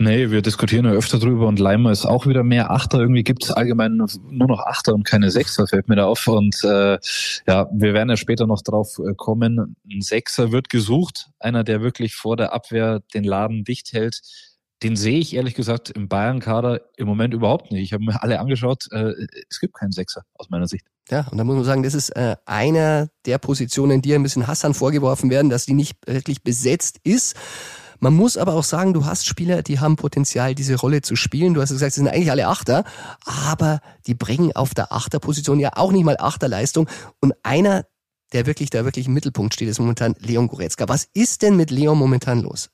Nee, 0.00 0.30
wir 0.30 0.42
diskutieren 0.42 0.84
ja 0.84 0.92
öfter 0.92 1.18
drüber 1.18 1.48
und 1.48 1.58
Leimer 1.58 1.90
ist 1.90 2.06
auch 2.06 2.26
wieder 2.26 2.44
mehr 2.44 2.70
Achter. 2.70 3.00
Irgendwie 3.00 3.24
gibt 3.24 3.42
es 3.42 3.50
allgemein 3.50 3.96
nur 3.96 4.46
noch 4.46 4.60
Achter 4.60 4.94
und 4.94 5.04
keine 5.04 5.30
Sechser, 5.32 5.66
fällt 5.66 5.88
mir 5.88 5.96
da 5.96 6.06
auf. 6.06 6.26
Und 6.28 6.62
äh, 6.62 6.98
ja, 7.48 7.68
wir 7.72 7.94
werden 7.94 8.08
ja 8.08 8.16
später 8.16 8.46
noch 8.46 8.62
drauf 8.62 9.00
äh, 9.00 9.14
kommen. 9.16 9.76
Ein 9.90 10.00
Sechser 10.00 10.52
wird 10.52 10.68
gesucht, 10.68 11.30
einer, 11.40 11.64
der 11.64 11.82
wirklich 11.82 12.14
vor 12.14 12.36
der 12.36 12.52
Abwehr 12.52 13.00
den 13.12 13.24
Laden 13.24 13.64
dicht 13.64 13.92
hält. 13.92 14.20
Den 14.84 14.94
sehe 14.94 15.18
ich 15.18 15.34
ehrlich 15.34 15.54
gesagt 15.54 15.90
im 15.90 16.08
Bayern-Kader 16.08 16.80
im 16.96 17.08
Moment 17.08 17.34
überhaupt 17.34 17.72
nicht. 17.72 17.82
Ich 17.82 17.92
habe 17.92 18.04
mir 18.04 18.22
alle 18.22 18.38
angeschaut. 18.38 18.86
Äh, 18.92 19.14
es 19.50 19.58
gibt 19.58 19.74
keinen 19.74 19.90
Sechser 19.90 20.22
aus 20.34 20.48
meiner 20.48 20.68
Sicht. 20.68 20.86
Ja, 21.10 21.26
und 21.28 21.38
da 21.38 21.44
muss 21.44 21.56
man 21.56 21.64
sagen, 21.64 21.82
das 21.82 21.94
ist 21.94 22.10
äh, 22.10 22.36
einer 22.44 23.08
der 23.26 23.38
Positionen, 23.38 24.00
die 24.00 24.14
ein 24.14 24.22
bisschen 24.22 24.46
Hassan 24.46 24.74
vorgeworfen 24.74 25.30
werden, 25.30 25.50
dass 25.50 25.66
die 25.66 25.74
nicht 25.74 25.96
wirklich 26.06 26.44
besetzt 26.44 27.00
ist. 27.02 27.34
Man 28.00 28.14
muss 28.14 28.36
aber 28.36 28.54
auch 28.54 28.64
sagen, 28.64 28.94
du 28.94 29.04
hast 29.04 29.26
Spieler, 29.26 29.62
die 29.62 29.80
haben 29.80 29.96
Potenzial, 29.96 30.54
diese 30.54 30.76
Rolle 30.76 31.02
zu 31.02 31.16
spielen. 31.16 31.54
Du 31.54 31.60
hast 31.60 31.70
gesagt, 31.70 31.92
sie 31.92 32.00
sind 32.00 32.08
eigentlich 32.08 32.30
alle 32.30 32.46
Achter, 32.46 32.84
aber 33.24 33.80
die 34.06 34.14
bringen 34.14 34.52
auf 34.52 34.74
der 34.74 34.92
Achterposition 34.92 35.58
ja 35.58 35.70
auch 35.74 35.92
nicht 35.92 36.04
mal 36.04 36.16
Achterleistung. 36.18 36.88
Und 37.20 37.34
einer, 37.42 37.86
der 38.32 38.46
wirklich 38.46 38.70
da 38.70 38.84
wirklich 38.84 39.06
im 39.06 39.14
Mittelpunkt 39.14 39.54
steht, 39.54 39.68
ist 39.68 39.80
momentan 39.80 40.14
Leon 40.18 40.48
Goretzka. 40.48 40.88
Was 40.88 41.08
ist 41.12 41.42
denn 41.42 41.56
mit 41.56 41.70
Leon 41.70 41.98
momentan 41.98 42.40
los? 42.40 42.70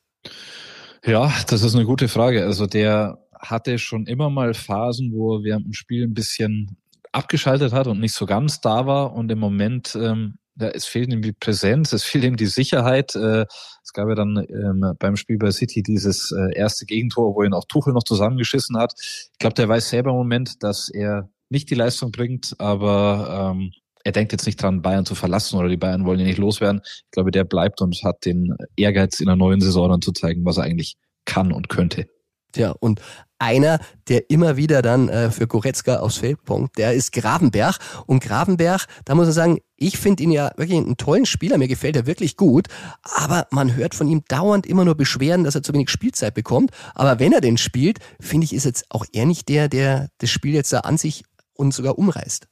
Ja, 1.04 1.32
das 1.48 1.62
ist 1.62 1.74
eine 1.74 1.84
gute 1.84 2.08
Frage. 2.08 2.44
Also 2.44 2.66
der 2.66 3.18
hatte 3.38 3.78
schon 3.78 4.06
immer 4.06 4.30
mal 4.30 4.54
Phasen, 4.54 5.12
wo 5.12 5.36
er 5.36 5.42
während 5.42 5.66
dem 5.66 5.74
Spiel 5.74 6.04
ein 6.04 6.14
bisschen 6.14 6.76
abgeschaltet 7.12 7.72
hat 7.72 7.86
und 7.86 8.00
nicht 8.00 8.14
so 8.14 8.26
ganz 8.26 8.60
da 8.60 8.86
war. 8.86 9.12
Und 9.12 9.30
im 9.30 9.38
Moment, 9.38 9.96
ähm, 10.00 10.38
ja, 10.58 10.68
es 10.68 10.86
fehlt 10.86 11.12
ihm 11.12 11.22
die 11.22 11.32
Präsenz, 11.32 11.92
es 11.92 12.04
fehlt 12.04 12.24
ihm 12.24 12.36
die 12.36 12.46
Sicherheit. 12.46 13.14
Äh, 13.14 13.46
es 13.82 13.92
gab 13.92 14.08
ja 14.08 14.14
dann 14.14 14.44
ähm, 14.48 14.94
beim 14.98 15.16
Spiel 15.16 15.38
bei 15.38 15.50
City 15.50 15.82
dieses 15.82 16.32
äh, 16.32 16.56
erste 16.56 16.86
Gegentor, 16.86 17.34
wo 17.34 17.42
ihn 17.42 17.54
auch 17.54 17.64
Tuchel 17.66 17.92
noch 17.92 18.04
zusammengeschissen 18.04 18.76
hat. 18.76 18.94
Ich 18.98 19.38
glaube, 19.38 19.54
der 19.54 19.68
weiß 19.68 19.90
selber 19.90 20.10
im 20.10 20.16
Moment, 20.16 20.62
dass 20.62 20.88
er 20.88 21.28
nicht 21.50 21.70
die 21.70 21.74
Leistung 21.74 22.10
bringt, 22.10 22.54
aber 22.58 23.52
ähm, 23.54 23.72
er 24.04 24.12
denkt 24.12 24.32
jetzt 24.32 24.46
nicht 24.46 24.62
dran, 24.62 24.82
Bayern 24.82 25.06
zu 25.06 25.14
verlassen 25.14 25.58
oder 25.58 25.68
die 25.68 25.76
Bayern 25.76 26.04
wollen 26.04 26.20
ihn 26.20 26.26
nicht 26.26 26.38
loswerden. 26.38 26.82
Ich 26.84 27.10
glaube, 27.10 27.30
der 27.30 27.44
bleibt 27.44 27.80
und 27.80 27.98
hat 28.04 28.24
den 28.24 28.54
Ehrgeiz 28.76 29.20
in 29.20 29.26
der 29.26 29.36
neuen 29.36 29.60
Saison 29.60 29.88
dann 29.88 30.02
zu 30.02 30.12
zeigen, 30.12 30.44
was 30.44 30.58
er 30.58 30.64
eigentlich 30.64 30.96
kann 31.24 31.52
und 31.52 31.68
könnte. 31.68 32.06
Ja, 32.54 32.70
und 32.70 33.00
einer, 33.44 33.78
der 34.08 34.30
immer 34.30 34.56
wieder 34.56 34.80
dann 34.80 35.08
äh, 35.08 35.30
für 35.30 35.46
Goretzka 35.46 35.96
aufs 35.96 36.16
Feld 36.16 36.42
punkt, 36.44 36.78
der 36.78 36.94
ist 36.94 37.12
Gravenberg. 37.12 37.76
Und 38.06 38.22
Gravenberg, 38.22 38.86
da 39.04 39.14
muss 39.14 39.26
man 39.26 39.32
sagen, 39.32 39.58
ich 39.76 39.98
finde 39.98 40.22
ihn 40.22 40.30
ja 40.30 40.50
wirklich 40.56 40.78
einen 40.78 40.96
tollen 40.96 41.26
Spieler, 41.26 41.58
mir 41.58 41.68
gefällt 41.68 41.96
er 41.96 42.06
wirklich 42.06 42.36
gut, 42.36 42.68
aber 43.02 43.46
man 43.50 43.76
hört 43.76 43.94
von 43.94 44.08
ihm 44.08 44.22
dauernd 44.28 44.66
immer 44.66 44.84
nur 44.84 44.94
Beschwerden, 44.94 45.44
dass 45.44 45.54
er 45.54 45.62
zu 45.62 45.74
wenig 45.74 45.90
Spielzeit 45.90 46.34
bekommt. 46.34 46.70
Aber 46.94 47.18
wenn 47.18 47.32
er 47.32 47.40
denn 47.40 47.58
spielt, 47.58 47.98
finde 48.18 48.46
ich, 48.46 48.54
ist 48.54 48.64
jetzt 48.64 48.86
auch 48.88 49.04
er 49.12 49.26
nicht 49.26 49.48
der, 49.48 49.68
der 49.68 50.08
das 50.18 50.30
Spiel 50.30 50.54
jetzt 50.54 50.72
da 50.72 50.80
an 50.80 50.96
sich 50.96 51.24
und 51.54 51.74
sogar 51.74 51.98
umreißt. 51.98 52.48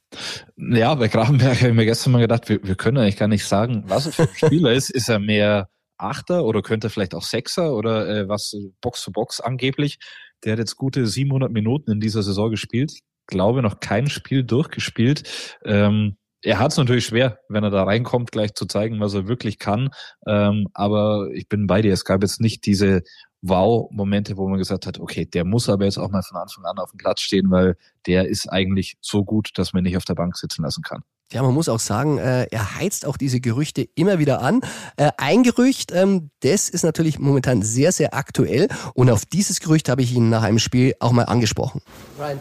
Ja, 0.57 0.93
bei 0.95 1.07
Gravenberg 1.07 1.57
habe 1.57 1.69
ich 1.69 1.75
mir 1.75 1.85
gestern 1.85 2.13
mal 2.13 2.19
gedacht, 2.19 2.47
wir, 2.49 2.63
wir 2.63 2.75
können 2.75 2.97
eigentlich 2.97 3.17
gar 3.17 3.27
nicht 3.27 3.45
sagen, 3.45 3.83
was 3.87 4.05
er 4.05 4.11
für 4.11 4.23
ein 4.23 4.35
Spieler 4.35 4.73
ist. 4.73 4.89
Ist 4.89 5.09
er 5.09 5.19
mehr 5.19 5.69
Achter 5.97 6.43
oder 6.43 6.61
könnte 6.61 6.89
vielleicht 6.89 7.15
auch 7.15 7.23
Sechser 7.23 7.73
oder 7.73 8.07
äh, 8.07 8.29
was 8.29 8.55
Box 8.81 9.01
zu 9.01 9.11
Box 9.11 9.39
angeblich? 9.39 9.99
Der 10.43 10.53
hat 10.53 10.59
jetzt 10.59 10.75
gute 10.75 11.05
700 11.07 11.51
Minuten 11.51 11.91
in 11.91 11.99
dieser 11.99 12.23
Saison 12.23 12.49
gespielt. 12.49 12.99
Glaube 13.27 13.61
noch 13.61 13.79
kein 13.79 14.07
Spiel 14.07 14.43
durchgespielt. 14.43 15.23
Ähm, 15.65 16.17
er 16.41 16.59
hat 16.59 16.71
es 16.71 16.77
natürlich 16.77 17.05
schwer, 17.05 17.39
wenn 17.47 17.63
er 17.63 17.69
da 17.69 17.83
reinkommt, 17.83 18.31
gleich 18.31 18.53
zu 18.53 18.65
zeigen, 18.65 18.99
was 18.99 19.13
er 19.13 19.27
wirklich 19.27 19.59
kann. 19.59 19.89
Ähm, 20.27 20.67
aber 20.73 21.29
ich 21.33 21.47
bin 21.47 21.67
bei 21.67 21.81
dir. 21.81 21.93
Es 21.93 22.03
gab 22.03 22.21
jetzt 22.21 22.41
nicht 22.41 22.65
diese 22.65 23.01
Wow-Momente, 23.41 24.37
wo 24.37 24.47
man 24.47 24.57
gesagt 24.57 24.85
hat, 24.85 24.99
okay, 24.99 25.25
der 25.25 25.45
muss 25.45 25.69
aber 25.69 25.85
jetzt 25.85 25.97
auch 25.97 26.09
mal 26.09 26.21
von 26.21 26.37
Anfang 26.37 26.65
an 26.65 26.77
auf 26.77 26.91
dem 26.91 26.97
Platz 26.97 27.21
stehen, 27.21 27.49
weil 27.49 27.75
der 28.07 28.27
ist 28.27 28.47
eigentlich 28.47 28.95
so 29.01 29.23
gut, 29.23 29.51
dass 29.55 29.73
man 29.73 29.83
nicht 29.83 29.95
auf 29.95 30.05
der 30.05 30.15
Bank 30.15 30.35
sitzen 30.37 30.63
lassen 30.63 30.81
kann. 30.81 31.03
Ja, 31.33 31.41
man 31.41 31.55
muss 31.55 31.67
auch 31.67 31.79
sagen, 31.79 32.19
äh, 32.19 32.43
er 32.51 32.75
heizt 32.75 33.07
auch 33.07 33.17
diese 33.17 33.39
Gerüchte 33.39 33.87
immer 33.95 34.19
wieder 34.19 34.43
an. 34.43 34.61
Äh, 34.97 35.09
ein 35.17 35.41
Gerücht, 35.41 35.91
ähm, 35.91 36.29
das 36.41 36.69
ist 36.69 36.83
natürlich 36.83 37.17
momentan 37.17 37.63
sehr, 37.63 37.91
sehr 37.91 38.13
aktuell 38.13 38.67
und 38.93 39.09
auf 39.09 39.25
dieses 39.25 39.59
Gerücht 39.59 39.89
habe 39.89 40.03
ich 40.03 40.13
ihn 40.13 40.29
nach 40.29 40.43
einem 40.43 40.59
Spiel 40.59 40.93
auch 40.99 41.11
mal 41.11 41.23
angesprochen. 41.23 41.81
Ryan, 42.19 42.37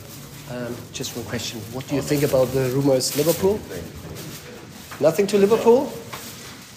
um, 0.50 0.74
just 0.92 1.16
one 1.16 1.24
question. 1.24 1.58
What 1.72 1.90
do 1.90 1.96
you 1.96 2.02
think 2.02 2.22
about 2.22 2.48
the 2.52 2.70
rumors 2.74 3.16
Liverpool? 3.16 3.58
Nothing 5.00 5.26
to 5.26 5.38
Liverpool? 5.38 5.86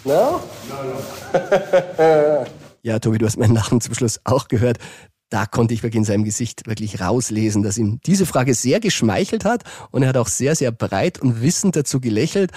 No? 0.06 0.39
No, 0.69 0.84
no. 1.34 2.45
Ja, 2.86 2.99
Tobi, 2.99 3.17
du 3.17 3.25
hast 3.25 3.38
meinen 3.38 3.56
Lachen 3.56 3.82
zum 3.82 3.95
Schluss 3.95 4.19
auch 4.25 4.47
gehört. 4.47 4.78
Da 5.35 5.45
konnte 5.45 5.73
ich 5.73 5.83
wirklich 5.83 5.97
in 5.97 6.05
seinem 6.05 6.23
Gesicht 6.23 6.65
wirklich 6.65 7.01
rauslesen, 7.01 7.61
dass 7.61 7.77
ihm 7.77 7.99
diese 8.05 8.25
Frage 8.25 8.53
sehr 8.53 8.79
geschmeichelt 8.79 9.43
hat 9.43 9.65
und 9.91 10.01
er 10.01 10.07
hat 10.07 10.15
auch 10.15 10.29
sehr, 10.29 10.55
sehr 10.55 10.71
breit 10.71 11.21
und 11.21 11.41
wissend 11.41 11.75
dazu 11.75 11.99
gelächelt. 11.99 12.53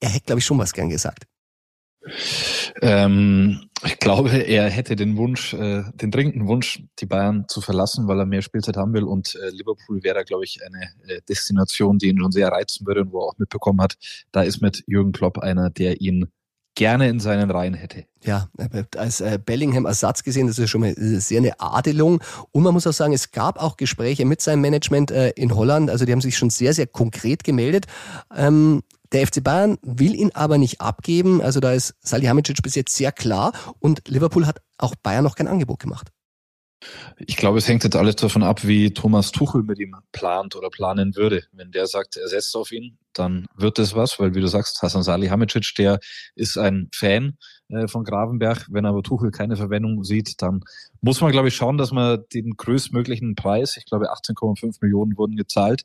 Er 0.00 0.08
hätte, 0.08 0.24
glaube 0.24 0.38
ich, 0.38 0.46
schon 0.46 0.58
was 0.58 0.72
gern 0.72 0.88
gesagt. 0.88 1.26
Ähm, 2.80 3.68
ich 3.84 3.98
glaube, 3.98 4.30
er 4.30 4.70
hätte 4.70 4.96
den 4.96 5.18
Wunsch, 5.18 5.52
äh, 5.52 5.82
den 5.96 6.10
dringenden 6.10 6.46
Wunsch, 6.46 6.82
die 7.00 7.06
Bayern 7.06 7.44
zu 7.48 7.60
verlassen, 7.60 8.08
weil 8.08 8.18
er 8.18 8.24
mehr 8.24 8.40
Spielzeit 8.40 8.78
haben 8.78 8.94
will. 8.94 9.04
Und 9.04 9.34
äh, 9.34 9.50
Liverpool 9.50 10.02
wäre 10.02 10.24
glaube 10.24 10.44
ich, 10.44 10.60
eine 10.64 10.88
äh, 11.06 11.20
Destination, 11.28 11.98
die 11.98 12.08
ihn 12.08 12.18
schon 12.18 12.32
sehr 12.32 12.48
reizen 12.48 12.86
würde 12.86 13.02
und 13.02 13.12
wo 13.12 13.20
er 13.20 13.26
auch 13.26 13.38
mitbekommen 13.38 13.82
hat, 13.82 13.96
da 14.32 14.40
ist 14.40 14.62
mit 14.62 14.84
Jürgen 14.86 15.12
Klopp 15.12 15.36
einer, 15.36 15.68
der 15.68 16.00
ihn 16.00 16.32
gerne 16.76 17.08
in 17.08 17.18
seinen 17.18 17.50
Reihen 17.50 17.74
hätte. 17.74 18.04
Ja, 18.22 18.48
als 18.96 19.20
äh, 19.20 19.38
Bellingham-Ersatz 19.44 20.22
gesehen, 20.22 20.46
das 20.46 20.58
ist 20.58 20.70
schon 20.70 20.82
mal 20.82 20.94
sehr 20.96 21.38
eine 21.38 21.58
Adelung. 21.58 22.22
Und 22.52 22.62
man 22.62 22.72
muss 22.72 22.86
auch 22.86 22.92
sagen, 22.92 23.12
es 23.12 23.32
gab 23.32 23.60
auch 23.60 23.76
Gespräche 23.76 24.24
mit 24.24 24.40
seinem 24.40 24.60
Management 24.60 25.10
äh, 25.10 25.30
in 25.30 25.54
Holland. 25.54 25.90
Also 25.90 26.04
die 26.04 26.12
haben 26.12 26.20
sich 26.20 26.36
schon 26.36 26.50
sehr, 26.50 26.72
sehr 26.74 26.86
konkret 26.86 27.42
gemeldet. 27.42 27.86
Ähm, 28.36 28.82
der 29.12 29.26
FC 29.26 29.42
Bayern 29.42 29.78
will 29.82 30.14
ihn 30.14 30.30
aber 30.34 30.58
nicht 30.58 30.80
abgeben. 30.80 31.40
Also 31.40 31.60
da 31.60 31.72
ist 31.72 31.94
Salihamidzic 32.00 32.62
bis 32.62 32.74
jetzt 32.74 32.94
sehr 32.94 33.12
klar. 33.12 33.52
Und 33.80 34.06
Liverpool 34.08 34.46
hat 34.46 34.60
auch 34.78 34.94
Bayern 34.96 35.24
noch 35.24 35.36
kein 35.36 35.48
Angebot 35.48 35.78
gemacht. 35.78 36.10
Ich 37.18 37.36
glaube, 37.36 37.58
es 37.58 37.68
hängt 37.68 37.84
jetzt 37.84 37.96
alles 37.96 38.16
davon 38.16 38.42
ab, 38.42 38.66
wie 38.66 38.92
Thomas 38.92 39.32
Tuchel 39.32 39.62
mit 39.62 39.78
ihm 39.78 39.96
plant 40.12 40.54
oder 40.54 40.68
planen 40.68 41.16
würde. 41.16 41.44
Wenn 41.52 41.70
der 41.70 41.86
sagt, 41.86 42.16
er 42.16 42.28
setzt 42.28 42.54
auf 42.56 42.72
ihn, 42.72 42.98
dann 43.14 43.46
wird 43.56 43.78
es 43.78 43.94
was, 43.94 44.20
weil 44.20 44.34
wie 44.34 44.40
du 44.40 44.48
sagst, 44.48 44.82
Hasan 44.82 45.02
Salihamidzic, 45.02 45.74
der 45.78 45.98
ist 46.34 46.58
ein 46.58 46.88
Fan 46.94 47.38
äh, 47.68 47.88
von 47.88 48.04
Gravenberg. 48.04 48.66
Wenn 48.70 48.86
aber 48.86 49.02
Tuchel 49.02 49.30
keine 49.30 49.56
Verwendung 49.56 50.04
sieht, 50.04 50.42
dann 50.42 50.60
muss 51.00 51.20
man, 51.20 51.32
glaube 51.32 51.48
ich, 51.48 51.56
schauen, 51.56 51.78
dass 51.78 51.92
man 51.92 52.24
den 52.34 52.56
größtmöglichen 52.56 53.34
Preis, 53.34 53.76
ich 53.76 53.86
glaube 53.86 54.12
18,5 54.12 54.78
Millionen 54.82 55.16
wurden 55.16 55.36
gezahlt, 55.36 55.84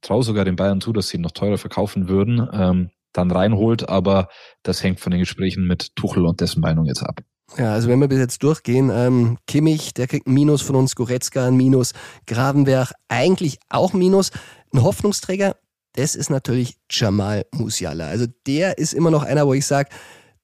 traue 0.00 0.22
sogar 0.22 0.44
den 0.44 0.56
Bayern 0.56 0.80
zu, 0.80 0.92
dass 0.92 1.08
sie 1.08 1.18
ihn 1.18 1.22
noch 1.22 1.32
teurer 1.32 1.58
verkaufen 1.58 2.08
würden, 2.08 2.48
ähm, 2.52 2.90
dann 3.12 3.30
reinholt. 3.30 3.88
Aber 3.88 4.28
das 4.62 4.82
hängt 4.82 5.00
von 5.00 5.10
den 5.10 5.20
Gesprächen 5.20 5.66
mit 5.66 5.94
Tuchel 5.96 6.24
und 6.24 6.40
dessen 6.40 6.60
Meinung 6.60 6.86
jetzt 6.86 7.02
ab. 7.02 7.20
Ja, 7.56 7.72
also 7.72 7.88
wenn 7.88 7.98
wir 7.98 8.08
bis 8.08 8.18
jetzt 8.18 8.42
durchgehen, 8.42 8.90
ähm, 8.94 9.38
Kimmich, 9.46 9.92
der 9.92 10.06
kriegt 10.06 10.26
ein 10.26 10.34
Minus 10.34 10.62
von 10.62 10.76
uns, 10.76 10.94
Goretzka 10.94 11.46
ein 11.46 11.56
Minus, 11.56 11.92
Gravenberg 12.26 12.92
eigentlich 13.08 13.58
auch 13.68 13.92
Minus. 13.92 14.30
Ein 14.72 14.82
Hoffnungsträger, 14.82 15.56
das 15.94 16.14
ist 16.14 16.30
natürlich 16.30 16.76
Jamal 16.88 17.44
Musiala. 17.52 18.06
Also 18.06 18.26
der 18.46 18.78
ist 18.78 18.94
immer 18.94 19.10
noch 19.10 19.24
einer, 19.24 19.46
wo 19.46 19.54
ich 19.54 19.66
sage, 19.66 19.90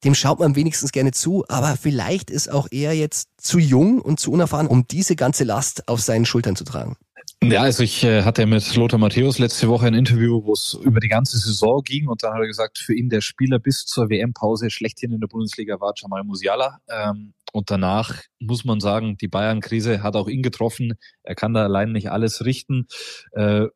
dem 0.04 0.14
schaut 0.14 0.40
man 0.40 0.56
wenigstens 0.56 0.92
gerne 0.92 1.12
zu, 1.12 1.44
aber 1.48 1.76
vielleicht 1.76 2.30
ist 2.30 2.50
auch 2.50 2.66
er 2.70 2.92
jetzt 2.92 3.28
zu 3.38 3.58
jung 3.58 4.00
und 4.00 4.20
zu 4.20 4.30
unerfahren, 4.32 4.66
um 4.66 4.86
diese 4.86 5.16
ganze 5.16 5.44
Last 5.44 5.88
auf 5.88 6.00
seinen 6.00 6.26
Schultern 6.26 6.56
zu 6.56 6.64
tragen. 6.64 6.96
Ja, 7.42 7.62
also 7.62 7.83
ich 7.83 8.03
äh, 8.03 8.22
hatte 8.22 8.46
mit 8.46 8.75
Lothar 8.77 8.99
Matthäus 8.99 9.38
letzte 9.38 9.68
Woche 9.68 9.87
ein 9.87 9.94
Interview, 9.94 10.42
wo 10.44 10.55
es 10.55 10.75
über 10.83 11.01
die 11.01 11.09
ganze 11.09 11.38
Saison 11.38 11.83
ging 11.83 12.09
und 12.09 12.22
dann 12.22 12.33
hat 12.33 12.40
er 12.40 12.46
gesagt, 12.46 12.79
für 12.79 12.94
ihn 12.94 13.11
der 13.11 13.20
Spieler 13.20 13.59
bis 13.59 13.85
zur 13.85 14.09
WM-Pause 14.09 14.70
schlechthin 14.70 15.12
in 15.12 15.20
der 15.20 15.29
Bundesliga 15.29 15.79
war 15.79 15.92
Jamal 15.94 16.25
Musiala. 16.25 16.81
Ähm, 16.88 17.35
und 17.53 17.70
danach 17.70 18.22
muss 18.40 18.64
man 18.64 18.81
sagen, 18.81 19.16
die 19.18 19.29
Bayern-Krise 19.29 20.03
hat 20.03 20.16
auch 20.16 20.29
ihn 20.29 20.42
getroffen. 20.42 20.94
Er 21.22 21.35
kann 21.35 21.55
da 21.55 21.64
allein 21.64 21.92
nicht 21.92 22.11
alles 22.11 22.44
richten. 22.44 22.87
Äh, 23.33 23.66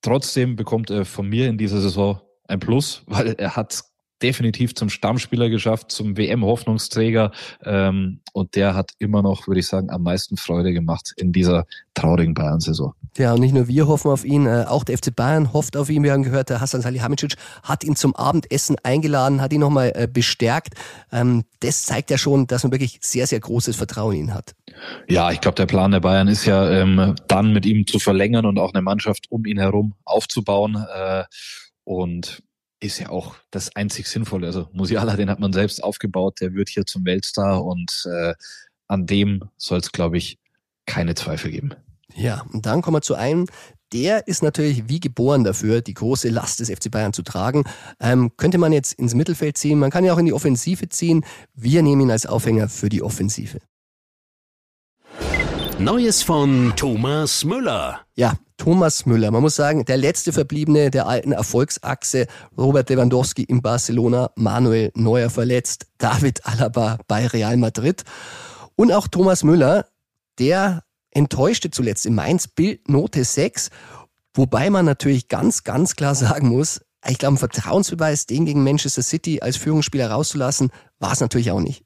trotzdem 0.00 0.56
bekommt 0.56 0.90
er 0.90 1.04
von 1.04 1.28
mir 1.28 1.48
in 1.48 1.58
dieser 1.58 1.80
Saison 1.80 2.20
ein 2.48 2.60
Plus, 2.60 3.02
weil 3.06 3.34
er 3.36 3.56
hat 3.56 3.82
definitiv 4.22 4.74
zum 4.74 4.88
Stammspieler 4.88 5.48
geschafft, 5.48 5.90
zum 5.90 6.16
WM-Hoffnungsträger. 6.16 7.32
Ähm, 7.64 8.20
und 8.32 8.54
der 8.56 8.74
hat 8.74 8.92
immer 8.98 9.22
noch, 9.22 9.46
würde 9.46 9.60
ich 9.60 9.66
sagen, 9.66 9.90
am 9.90 10.02
meisten 10.02 10.36
Freude 10.36 10.72
gemacht 10.72 11.12
in 11.16 11.32
dieser 11.32 11.66
traurigen 11.94 12.34
Bayern-Saison. 12.34 12.94
Ja, 13.18 13.34
und 13.34 13.40
nicht 13.40 13.52
nur 13.52 13.68
wir 13.68 13.88
hoffen 13.88 14.10
auf 14.10 14.24
ihn, 14.24 14.46
äh, 14.46 14.64
auch 14.66 14.84
der 14.84 14.96
FC 14.96 15.14
Bayern 15.14 15.52
hofft 15.52 15.76
auf 15.76 15.90
ihn. 15.90 16.02
Wir 16.02 16.12
haben 16.12 16.22
gehört, 16.22 16.48
der 16.48 16.60
Hassan 16.60 16.80
Salihamidzic 16.80 17.34
hat 17.62 17.84
ihn 17.84 17.94
zum 17.94 18.16
Abendessen 18.16 18.76
eingeladen, 18.82 19.42
hat 19.42 19.52
ihn 19.52 19.60
nochmal 19.60 19.92
äh, 19.94 20.08
bestärkt. 20.10 20.74
Ähm, 21.12 21.44
das 21.60 21.84
zeigt 21.84 22.10
ja 22.10 22.16
schon, 22.16 22.46
dass 22.46 22.62
man 22.62 22.72
wirklich 22.72 22.98
sehr, 23.02 23.26
sehr 23.26 23.40
großes 23.40 23.76
Vertrauen 23.76 24.14
in 24.14 24.20
ihn 24.22 24.34
hat. 24.34 24.54
Ja, 25.08 25.30
ich 25.30 25.40
glaube, 25.40 25.56
der 25.56 25.66
Plan 25.66 25.90
der 25.90 26.00
Bayern 26.00 26.28
ist 26.28 26.46
ja, 26.46 26.70
ähm, 26.70 27.14
dann 27.28 27.52
mit 27.52 27.66
ihm 27.66 27.86
zu 27.86 27.98
verlängern 27.98 28.46
und 28.46 28.58
auch 28.58 28.72
eine 28.72 28.82
Mannschaft 28.82 29.30
um 29.30 29.44
ihn 29.44 29.58
herum 29.58 29.94
aufzubauen. 30.04 30.82
Äh, 30.94 31.24
und 31.84 32.42
ist 32.82 32.98
ja 32.98 33.10
auch 33.10 33.36
das 33.50 33.74
einzig 33.76 34.08
Sinnvolle. 34.08 34.46
Also 34.46 34.68
Musiala, 34.72 35.16
den 35.16 35.30
hat 35.30 35.40
man 35.40 35.52
selbst 35.52 35.82
aufgebaut, 35.82 36.40
der 36.40 36.54
wird 36.54 36.68
hier 36.68 36.84
zum 36.84 37.04
Weltstar 37.04 37.64
und 37.64 38.08
äh, 38.10 38.34
an 38.88 39.06
dem 39.06 39.44
soll 39.56 39.78
es, 39.78 39.92
glaube 39.92 40.18
ich, 40.18 40.38
keine 40.86 41.14
Zweifel 41.14 41.50
geben. 41.50 41.74
Ja, 42.14 42.44
und 42.52 42.66
dann 42.66 42.82
kommen 42.82 42.96
wir 42.96 43.02
zu 43.02 43.14
einem, 43.14 43.46
der 43.92 44.26
ist 44.26 44.42
natürlich 44.42 44.88
wie 44.88 45.00
geboren 45.00 45.44
dafür, 45.44 45.80
die 45.80 45.94
große 45.94 46.28
Last 46.28 46.60
des 46.60 46.70
FC 46.70 46.90
Bayern 46.90 47.12
zu 47.12 47.22
tragen. 47.22 47.64
Ähm, 48.00 48.32
könnte 48.36 48.58
man 48.58 48.72
jetzt 48.72 48.94
ins 48.94 49.14
Mittelfeld 49.14 49.56
ziehen, 49.56 49.78
man 49.78 49.90
kann 49.90 50.04
ja 50.04 50.12
auch 50.12 50.18
in 50.18 50.26
die 50.26 50.32
Offensive 50.32 50.88
ziehen. 50.88 51.24
Wir 51.54 51.82
nehmen 51.82 52.02
ihn 52.02 52.10
als 52.10 52.26
Aufhänger 52.26 52.68
für 52.68 52.88
die 52.88 53.02
Offensive. 53.02 53.60
Neues 55.82 56.22
von 56.22 56.72
Thomas 56.76 57.44
Müller. 57.44 58.02
Ja, 58.14 58.34
Thomas 58.56 59.04
Müller. 59.04 59.32
Man 59.32 59.42
muss 59.42 59.56
sagen, 59.56 59.84
der 59.84 59.96
letzte 59.96 60.32
Verbliebene 60.32 60.92
der 60.92 61.08
alten 61.08 61.32
Erfolgsachse. 61.32 62.28
Robert 62.56 62.88
Lewandowski 62.88 63.42
in 63.42 63.62
Barcelona, 63.62 64.30
Manuel 64.36 64.92
Neuer 64.94 65.28
verletzt, 65.28 65.86
David 65.98 66.46
Alaba 66.46 66.98
bei 67.08 67.26
Real 67.26 67.56
Madrid. 67.56 68.04
Und 68.76 68.92
auch 68.92 69.08
Thomas 69.08 69.42
Müller, 69.42 69.86
der 70.38 70.84
enttäuschte 71.10 71.72
zuletzt 71.72 72.06
in 72.06 72.14
Mainz 72.14 72.46
Bild 72.46 72.88
Note 72.88 73.24
6. 73.24 73.70
Wobei 74.34 74.70
man 74.70 74.84
natürlich 74.84 75.26
ganz, 75.26 75.64
ganz 75.64 75.96
klar 75.96 76.14
sagen 76.14 76.48
muss, 76.48 76.80
ich 77.08 77.18
glaube, 77.18 77.34
ein 77.34 77.38
Vertrauensbeweis, 77.38 78.26
den 78.26 78.44
gegen 78.44 78.62
Manchester 78.62 79.02
City 79.02 79.40
als 79.40 79.56
Führungsspieler 79.56 80.12
rauszulassen, 80.12 80.70
war 81.00 81.10
es 81.10 81.20
natürlich 81.20 81.50
auch 81.50 81.60
nicht. 81.60 81.84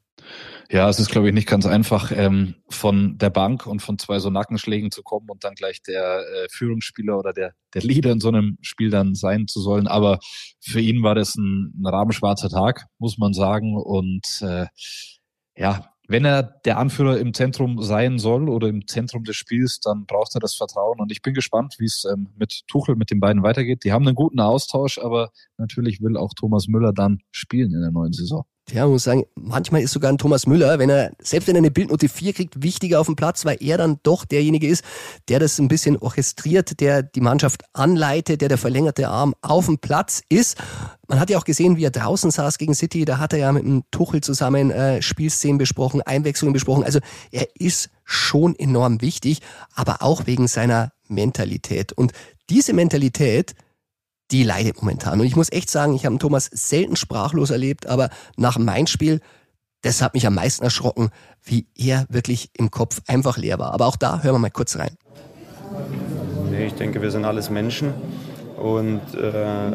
Ja, 0.69 0.89
es 0.89 0.99
ist, 0.99 1.09
glaube 1.09 1.29
ich, 1.29 1.33
nicht 1.33 1.47
ganz 1.47 1.65
einfach, 1.65 2.11
ähm, 2.11 2.55
von 2.67 3.17
der 3.17 3.29
Bank 3.29 3.65
und 3.67 3.81
von 3.81 3.97
zwei 3.97 4.19
so 4.19 4.29
Nackenschlägen 4.29 4.91
zu 4.91 5.01
kommen 5.01 5.29
und 5.29 5.45
dann 5.45 5.55
gleich 5.55 5.81
der 5.81 6.19
äh, 6.19 6.47
Führungsspieler 6.51 7.17
oder 7.17 7.31
der, 7.31 7.53
der 7.73 7.83
Leader 7.83 8.11
in 8.11 8.19
so 8.19 8.27
einem 8.27 8.57
Spiel 8.61 8.89
dann 8.89 9.15
sein 9.15 9.47
zu 9.47 9.61
sollen. 9.61 9.87
Aber 9.87 10.19
für 10.59 10.81
ihn 10.81 11.03
war 11.03 11.15
das 11.15 11.35
ein, 11.35 11.73
ein 11.79 11.85
rabenschwarzer 11.85 12.49
Tag, 12.49 12.85
muss 12.99 13.17
man 13.17 13.33
sagen. 13.33 13.77
Und 13.77 14.41
äh, 14.41 14.65
ja, 15.55 15.89
wenn 16.09 16.25
er 16.25 16.43
der 16.43 16.79
Anführer 16.79 17.17
im 17.17 17.33
Zentrum 17.33 17.81
sein 17.81 18.19
soll 18.19 18.49
oder 18.49 18.67
im 18.67 18.87
Zentrum 18.87 19.23
des 19.23 19.37
Spiels, 19.37 19.79
dann 19.79 20.05
braucht 20.05 20.35
er 20.35 20.41
das 20.41 20.55
Vertrauen. 20.55 20.99
Und 20.99 21.13
ich 21.13 21.21
bin 21.21 21.33
gespannt, 21.33 21.75
wie 21.79 21.85
es 21.85 22.05
ähm, 22.11 22.27
mit 22.37 22.63
Tuchel, 22.67 22.97
mit 22.97 23.09
den 23.09 23.21
beiden 23.21 23.41
weitergeht. 23.41 23.85
Die 23.85 23.93
haben 23.93 24.05
einen 24.05 24.15
guten 24.15 24.41
Austausch, 24.41 24.97
aber 24.97 25.31
natürlich 25.57 26.01
will 26.01 26.17
auch 26.17 26.33
Thomas 26.33 26.67
Müller 26.67 26.91
dann 26.91 27.19
spielen 27.31 27.73
in 27.73 27.79
der 27.79 27.91
neuen 27.91 28.11
Saison. 28.11 28.45
Ja, 28.71 28.81
man 28.83 28.91
muss 28.91 29.03
sagen, 29.05 29.23
manchmal 29.35 29.81
ist 29.81 29.93
sogar 29.93 30.11
ein 30.11 30.17
Thomas 30.17 30.45
Müller, 30.45 30.77
wenn 30.77 30.89
er, 30.89 31.13
selbst 31.21 31.47
wenn 31.47 31.55
er 31.55 31.59
eine 31.59 31.71
Bildnote 31.71 32.09
4 32.09 32.33
kriegt, 32.33 32.61
wichtiger 32.61 32.99
auf 32.99 33.05
dem 33.05 33.15
Platz, 33.15 33.45
weil 33.45 33.55
er 33.61 33.77
dann 33.77 33.99
doch 34.03 34.25
derjenige 34.25 34.67
ist, 34.67 34.83
der 35.29 35.39
das 35.39 35.57
ein 35.57 35.69
bisschen 35.69 35.95
orchestriert, 35.95 36.81
der 36.81 37.01
die 37.01 37.21
Mannschaft 37.21 37.63
anleitet, 37.71 38.41
der 38.41 38.49
der 38.49 38.57
verlängerte 38.57 39.07
Arm 39.07 39.35
auf 39.41 39.67
dem 39.67 39.77
Platz 39.77 40.21
ist. 40.27 40.57
Man 41.07 41.17
hat 41.17 41.29
ja 41.29 41.37
auch 41.37 41.45
gesehen, 41.45 41.77
wie 41.77 41.85
er 41.85 41.91
draußen 41.91 42.29
saß 42.29 42.57
gegen 42.57 42.75
City, 42.75 43.05
da 43.05 43.19
hat 43.19 43.31
er 43.31 43.39
ja 43.39 43.51
mit 43.53 43.63
dem 43.63 43.83
Tuchel 43.89 44.19
zusammen 44.19 44.69
äh, 44.69 45.01
Spielszenen 45.01 45.57
besprochen, 45.57 46.01
Einwechslungen 46.01 46.51
besprochen. 46.51 46.83
Also 46.83 46.99
er 47.31 47.47
ist 47.57 47.89
schon 48.03 48.53
enorm 48.59 48.99
wichtig, 48.99 49.39
aber 49.75 50.01
auch 50.01 50.25
wegen 50.25 50.49
seiner 50.49 50.91
Mentalität. 51.07 51.93
Und 51.93 52.11
diese 52.49 52.73
Mentalität, 52.73 53.55
die 54.31 54.43
leidet 54.43 54.81
momentan. 54.81 55.19
Und 55.19 55.25
ich 55.25 55.35
muss 55.35 55.51
echt 55.51 55.69
sagen, 55.69 55.93
ich 55.93 56.05
habe 56.05 56.17
Thomas 56.17 56.49
selten 56.51 56.95
sprachlos 56.95 57.49
erlebt, 57.49 57.87
aber 57.87 58.09
nach 58.35 58.57
meinem 58.57 58.87
Spiel, 58.87 59.21
das 59.81 60.01
hat 60.01 60.13
mich 60.13 60.27
am 60.27 60.35
meisten 60.35 60.63
erschrocken, 60.63 61.09
wie 61.43 61.67
er 61.75 62.05
wirklich 62.09 62.49
im 62.57 62.71
Kopf 62.71 63.01
einfach 63.07 63.37
leer 63.37 63.59
war. 63.59 63.73
Aber 63.73 63.85
auch 63.85 63.95
da 63.95 64.21
hören 64.23 64.35
wir 64.35 64.39
mal 64.39 64.51
kurz 64.51 64.75
rein. 64.77 64.97
Nee, 66.51 66.67
ich 66.67 66.73
denke, 66.73 67.01
wir 67.01 67.11
sind 67.11 67.25
alles 67.25 67.49
Menschen. 67.49 67.93
Und 68.57 69.01
äh, 69.13 69.71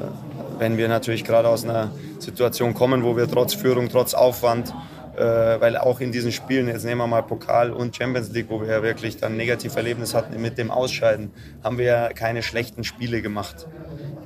wenn 0.59 0.77
wir 0.77 0.89
natürlich 0.89 1.25
gerade 1.25 1.49
aus 1.49 1.65
einer 1.65 1.93
Situation 2.19 2.75
kommen, 2.75 3.05
wo 3.05 3.17
wir 3.17 3.31
trotz 3.31 3.55
Führung, 3.55 3.89
trotz 3.89 4.15
Aufwand, 4.15 4.75
weil 5.15 5.77
auch 5.77 6.01
in 6.01 6.11
diesen 6.11 6.33
Spielen, 6.33 6.69
jetzt 6.69 6.85
nehmen 6.85 7.01
wir 7.01 7.07
mal 7.07 7.23
Pokal 7.23 7.71
und 7.71 7.95
Champions 7.95 8.31
League, 8.31 8.47
wo 8.49 8.61
wir 8.61 8.69
ja 8.69 8.83
wirklich 8.83 9.19
dann 9.19 9.37
Negativerlebnis 9.37 10.15
hatten 10.15 10.41
mit 10.41 10.57
dem 10.57 10.71
Ausscheiden, 10.71 11.31
haben 11.63 11.79
wir 11.79 11.85
ja 11.85 12.09
keine 12.13 12.43
schlechten 12.43 12.83
Spiele 12.83 13.21
gemacht. 13.21 13.67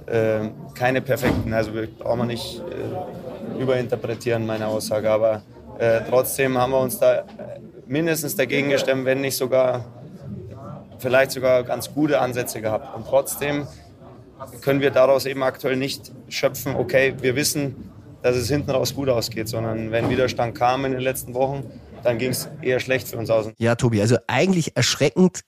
Äh, 0.07 0.51
keine 0.75 1.03
perfekten, 1.03 1.53
also 1.53 1.73
brauchen 1.99 2.21
wir 2.21 2.27
nicht 2.27 2.61
äh, 2.61 3.61
überinterpretieren, 3.61 4.47
meine 4.47 4.69
Aussage, 4.69 5.11
aber 5.11 5.43
äh, 5.79 6.01
trotzdem 6.09 6.57
haben 6.57 6.71
wir 6.71 6.79
uns 6.79 6.99
da 7.01 7.25
mindestens 7.87 8.37
dagegen 8.37 8.71
gestemmt, 8.71 9.05
wenn 9.05 9.21
nicht 9.21 9.37
sogar, 9.37 9.85
vielleicht 10.99 11.33
sogar 11.33 11.65
ganz 11.65 11.93
gute 11.93 12.21
Ansätze 12.21 12.61
gehabt. 12.61 12.95
Und 12.97 13.07
trotzdem 13.07 13.67
können 14.61 14.81
wir 14.81 14.91
daraus 14.91 15.27
eben 15.27 15.43
aktuell 15.43 15.77
nicht 15.77 16.13
schöpfen, 16.29 16.77
okay, 16.77 17.15
wir 17.21 17.37
wissen, 17.37 17.91
dass 18.23 18.37
es 18.37 18.49
hinten 18.49 18.71
raus 18.71 18.95
gut 18.95 19.09
ausgeht, 19.09 19.49
sondern 19.49 19.91
wenn 19.91 20.11
Widerstand 20.11 20.55
kam 20.55 20.85
in 20.85 20.93
den 20.93 21.01
letzten 21.01 21.35
Wochen, 21.35 21.65
dann 22.03 22.19
ging 22.19 22.31
es 22.31 22.49
eher 22.63 22.81
schlecht 22.81 23.09
für 23.09 23.19
uns 23.19 23.31
aus. 23.31 23.49
Ja, 23.59 23.75
Tobi, 23.75 24.01
also 24.01 24.17
eigentlich 24.27 24.77
erschreckend. 24.77 25.41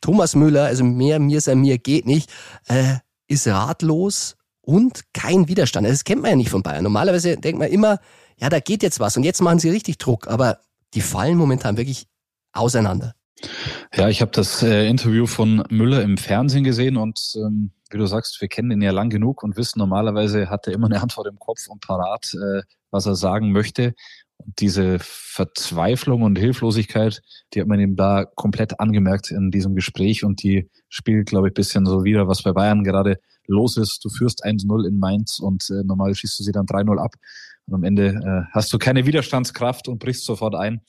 Thomas 0.00 0.34
Müller, 0.34 0.64
also 0.64 0.84
mehr 0.84 1.20
mir 1.20 1.40
sei 1.40 1.54
mir 1.54 1.78
geht 1.78 2.06
nicht. 2.06 2.30
Äh, 2.66 2.96
ist 3.28 3.46
ratlos 3.46 4.36
und 4.60 5.02
kein 5.12 5.48
Widerstand. 5.48 5.86
Das 5.86 6.04
kennt 6.04 6.22
man 6.22 6.30
ja 6.32 6.36
nicht 6.36 6.50
von 6.50 6.62
Bayern. 6.62 6.84
Normalerweise 6.84 7.36
denkt 7.36 7.58
man 7.58 7.68
immer, 7.68 7.98
ja, 8.38 8.48
da 8.48 8.60
geht 8.60 8.82
jetzt 8.82 9.00
was 9.00 9.16
und 9.16 9.22
jetzt 9.22 9.40
machen 9.40 9.58
sie 9.58 9.70
richtig 9.70 9.98
Druck, 9.98 10.26
aber 10.28 10.58
die 10.94 11.00
fallen 11.00 11.36
momentan 11.36 11.76
wirklich 11.76 12.06
auseinander. 12.52 13.14
Ja, 13.94 14.08
ich 14.08 14.20
habe 14.20 14.30
das 14.30 14.62
äh, 14.62 14.86
Interview 14.88 15.26
von 15.26 15.64
Müller 15.70 16.02
im 16.02 16.16
Fernsehen 16.16 16.64
gesehen 16.64 16.96
und 16.96 17.20
ähm, 17.36 17.72
wie 17.92 17.98
du 17.98 18.06
sagst, 18.06 18.40
wir 18.40 18.48
kennen 18.48 18.70
ihn 18.70 18.82
ja 18.82 18.90
lang 18.90 19.10
genug 19.10 19.42
und 19.42 19.56
wissen, 19.56 19.78
normalerweise 19.78 20.48
hat 20.50 20.66
er 20.66 20.74
immer 20.74 20.86
eine 20.86 21.02
Antwort 21.02 21.26
im 21.26 21.38
Kopf 21.38 21.68
und 21.68 21.80
parat, 21.80 22.32
äh, 22.34 22.62
was 22.90 23.06
er 23.06 23.14
sagen 23.14 23.52
möchte. 23.52 23.94
Und 24.38 24.58
diese 24.58 24.98
Verzweiflung 25.00 26.22
und 26.22 26.38
Hilflosigkeit, 26.38 27.22
die 27.52 27.60
hat 27.60 27.68
man 27.68 27.80
ihm 27.80 27.96
da 27.96 28.24
komplett 28.24 28.80
angemerkt 28.80 29.30
in 29.30 29.50
diesem 29.50 29.74
Gespräch 29.74 30.24
und 30.24 30.42
die 30.42 30.68
spielt, 30.88 31.28
glaube 31.28 31.48
ich, 31.48 31.54
bisschen 31.54 31.86
so 31.86 32.04
wieder, 32.04 32.28
was 32.28 32.42
bei 32.42 32.52
Bayern 32.52 32.84
gerade 32.84 33.18
los 33.46 33.76
ist. 33.76 34.04
Du 34.04 34.08
führst 34.08 34.44
1-0 34.44 34.86
in 34.86 34.98
Mainz 34.98 35.38
und 35.38 35.68
äh, 35.70 35.84
normal 35.84 36.14
schießt 36.14 36.38
du 36.38 36.42
sie 36.44 36.52
dann 36.52 36.66
3-0 36.66 36.98
ab. 36.98 37.14
Und 37.66 37.74
am 37.74 37.84
Ende 37.84 38.08
äh, 38.08 38.50
hast 38.52 38.72
du 38.72 38.78
keine 38.78 39.06
Widerstandskraft 39.06 39.88
und 39.88 39.98
brichst 39.98 40.24
sofort 40.24 40.54
ein. 40.54 40.80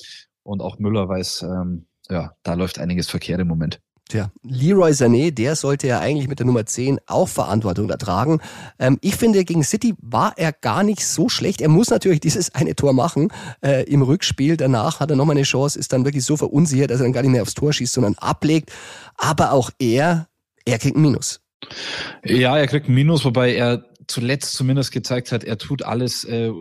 Und 0.43 0.61
auch 0.61 0.79
Müller 0.79 1.07
weiß, 1.07 1.43
ähm, 1.43 1.85
ja, 2.09 2.33
da 2.43 2.53
läuft 2.55 2.79
einiges 2.79 3.09
verkehrt 3.09 3.39
im 3.39 3.47
Moment. 3.47 3.79
Tja, 4.13 4.29
Leroy 4.43 4.91
Sané, 4.91 5.31
der 5.31 5.55
sollte 5.55 5.87
ja 5.87 5.99
eigentlich 5.99 6.27
mit 6.27 6.37
der 6.37 6.45
Nummer 6.45 6.67
10 6.67 6.99
auch 7.07 7.27
Verantwortung 7.27 7.89
ertragen. 7.89 8.41
Ähm, 8.77 8.99
ich 9.01 9.15
finde, 9.15 9.43
gegen 9.43 9.63
City 9.63 9.95
war 10.03 10.37
er 10.37 10.51
gar 10.51 10.83
nicht 10.83 11.03
so 11.03 11.29
schlecht. 11.29 11.61
Er 11.61 11.67
muss 11.67 11.89
natürlich 11.89 12.19
dieses 12.19 12.53
eine 12.53 12.75
Tor 12.75 12.93
machen 12.93 13.29
äh, 13.65 13.91
im 13.91 14.03
Rückspiel. 14.03 14.55
Danach 14.55 14.99
hat 14.99 15.09
er 15.09 15.15
nochmal 15.15 15.35
eine 15.35 15.45
Chance, 15.45 15.79
ist 15.79 15.93
dann 15.93 16.05
wirklich 16.05 16.25
so 16.25 16.37
verunsichert, 16.37 16.91
dass 16.91 16.99
er 16.99 17.05
dann 17.05 17.13
gar 17.13 17.23
nicht 17.23 17.31
mehr 17.31 17.41
aufs 17.41 17.55
Tor 17.55 17.73
schießt, 17.73 17.91
sondern 17.91 18.13
ablegt. 18.19 18.71
Aber 19.17 19.51
auch 19.51 19.71
er, 19.79 20.27
er 20.63 20.77
kriegt 20.77 20.95
ein 20.95 21.01
Minus. 21.01 21.41
Ja, 22.23 22.55
er 22.55 22.67
kriegt 22.67 22.87
ein 22.87 22.93
Minus, 22.93 23.25
wobei 23.25 23.55
er 23.55 23.83
zuletzt 24.05 24.53
zumindest 24.53 24.91
gezeigt 24.91 25.31
hat, 25.31 25.43
er 25.43 25.57
tut 25.57 25.81
alles 25.81 26.23
äh, 26.25 26.51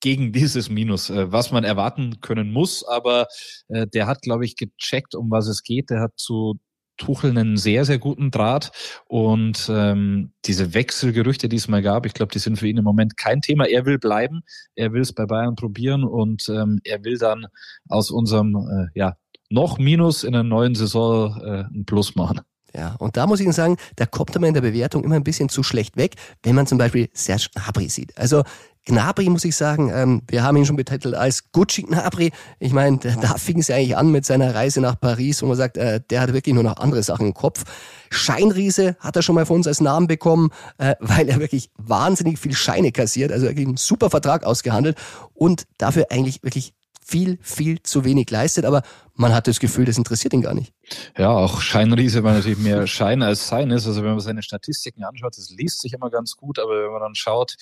gegen 0.00 0.32
dieses 0.32 0.70
Minus, 0.70 1.10
äh, 1.10 1.30
was 1.30 1.52
man 1.52 1.64
erwarten 1.64 2.22
können 2.22 2.50
muss. 2.50 2.82
Aber 2.88 3.26
äh, 3.68 3.86
der 3.86 4.06
hat, 4.06 4.22
glaube 4.22 4.46
ich, 4.46 4.56
gecheckt, 4.56 5.14
um 5.14 5.30
was 5.30 5.46
es 5.46 5.62
geht. 5.62 5.90
Der 5.90 6.00
hat 6.00 6.12
zu 6.16 6.58
Tuchel 6.96 7.30
einen 7.30 7.56
sehr, 7.56 7.84
sehr 7.84 7.98
guten 7.98 8.30
Draht. 8.30 8.70
Und 9.08 9.70
ähm, 9.72 10.32
diese 10.44 10.74
Wechselgerüchte, 10.74 11.48
die 11.48 11.56
es 11.56 11.68
mal 11.68 11.82
gab, 11.82 12.06
ich 12.06 12.14
glaube, 12.14 12.32
die 12.32 12.38
sind 12.38 12.58
für 12.58 12.68
ihn 12.68 12.78
im 12.78 12.84
Moment 12.84 13.16
kein 13.16 13.40
Thema. 13.40 13.64
Er 13.66 13.86
will 13.86 13.98
bleiben, 13.98 14.42
er 14.74 14.92
will 14.92 15.02
es 15.02 15.12
bei 15.12 15.26
Bayern 15.26 15.54
probieren 15.54 16.04
und 16.04 16.48
ähm, 16.48 16.80
er 16.84 17.04
will 17.04 17.18
dann 17.18 17.46
aus 17.88 18.10
unserem 18.10 18.56
äh, 18.56 18.98
ja, 18.98 19.16
noch 19.50 19.78
Minus 19.78 20.24
in 20.24 20.32
der 20.32 20.42
neuen 20.42 20.74
Saison 20.74 21.40
äh, 21.42 21.64
ein 21.72 21.84
Plus 21.86 22.16
machen. 22.16 22.40
Ja, 22.74 22.94
und 22.98 23.18
da 23.18 23.26
muss 23.26 23.38
ich 23.38 23.44
Ihnen 23.44 23.52
sagen, 23.52 23.76
da 23.96 24.06
kommt 24.06 24.34
man 24.34 24.44
in 24.44 24.54
der 24.54 24.62
Bewertung 24.62 25.04
immer 25.04 25.16
ein 25.16 25.24
bisschen 25.24 25.50
zu 25.50 25.62
schlecht 25.62 25.98
weg, 25.98 26.14
wenn 26.42 26.54
man 26.54 26.66
zum 26.66 26.78
Beispiel 26.78 27.10
Serge 27.12 27.48
Gnabry 27.54 27.88
sieht. 27.90 28.16
Also 28.16 28.44
Gnabry 28.84 29.28
muss 29.28 29.44
ich 29.44 29.54
sagen, 29.54 29.90
ähm, 29.94 30.22
wir 30.28 30.42
haben 30.42 30.56
ihn 30.56 30.66
schon 30.66 30.76
betitelt 30.76 31.14
als 31.14 31.52
Gucci 31.52 31.82
Gnabry. 31.82 32.32
Ich 32.58 32.72
meine, 32.72 32.98
da 32.98 33.36
fing 33.36 33.60
es 33.60 33.68
ja 33.68 33.76
eigentlich 33.76 33.96
an 33.96 34.10
mit 34.10 34.26
seiner 34.26 34.54
Reise 34.54 34.80
nach 34.80 34.98
Paris, 34.98 35.42
wo 35.42 35.46
man 35.46 35.56
sagt, 35.56 35.76
äh, 35.76 36.00
der 36.10 36.20
hat 36.20 36.32
wirklich 36.32 36.54
nur 36.54 36.64
noch 36.64 36.78
andere 36.78 37.02
Sachen 37.02 37.28
im 37.28 37.34
Kopf. 37.34 37.64
Scheinriese 38.10 38.96
hat 38.98 39.16
er 39.16 39.22
schon 39.22 39.36
mal 39.36 39.46
von 39.46 39.56
uns 39.56 39.66
als 39.66 39.80
Namen 39.80 40.06
bekommen, 40.06 40.50
äh, 40.78 40.96
weil 41.00 41.28
er 41.28 41.38
wirklich 41.38 41.70
wahnsinnig 41.76 42.38
viel 42.38 42.54
Scheine 42.54 42.92
kassiert, 42.92 43.30
also 43.30 43.46
wirklich 43.46 43.66
einen 43.66 43.76
super 43.76 44.10
Vertrag 44.10 44.44
ausgehandelt 44.44 44.98
und 45.32 45.64
dafür 45.78 46.06
eigentlich 46.10 46.42
wirklich 46.42 46.74
viel, 47.04 47.38
viel 47.42 47.82
zu 47.82 48.04
wenig 48.04 48.30
leistet, 48.30 48.64
aber 48.64 48.82
man 49.14 49.34
hat 49.34 49.46
das 49.46 49.60
Gefühl, 49.60 49.84
das 49.84 49.98
interessiert 49.98 50.32
ihn 50.32 50.40
gar 50.40 50.54
nicht. 50.54 50.72
Ja, 51.18 51.30
auch 51.30 51.60
Scheinriese 51.60 52.22
war 52.22 52.32
natürlich 52.32 52.58
mehr 52.58 52.86
Schein 52.86 53.22
als 53.22 53.48
Sein 53.48 53.70
ist. 53.70 53.86
Also 53.86 54.02
wenn 54.02 54.10
man 54.10 54.20
seine 54.20 54.42
Statistiken 54.42 55.04
anschaut, 55.04 55.36
das 55.36 55.50
liest 55.50 55.82
sich 55.82 55.92
immer 55.92 56.10
ganz 56.10 56.36
gut, 56.36 56.58
aber 56.58 56.84
wenn 56.84 56.92
man 56.92 57.02
dann 57.02 57.14
schaut, 57.14 57.56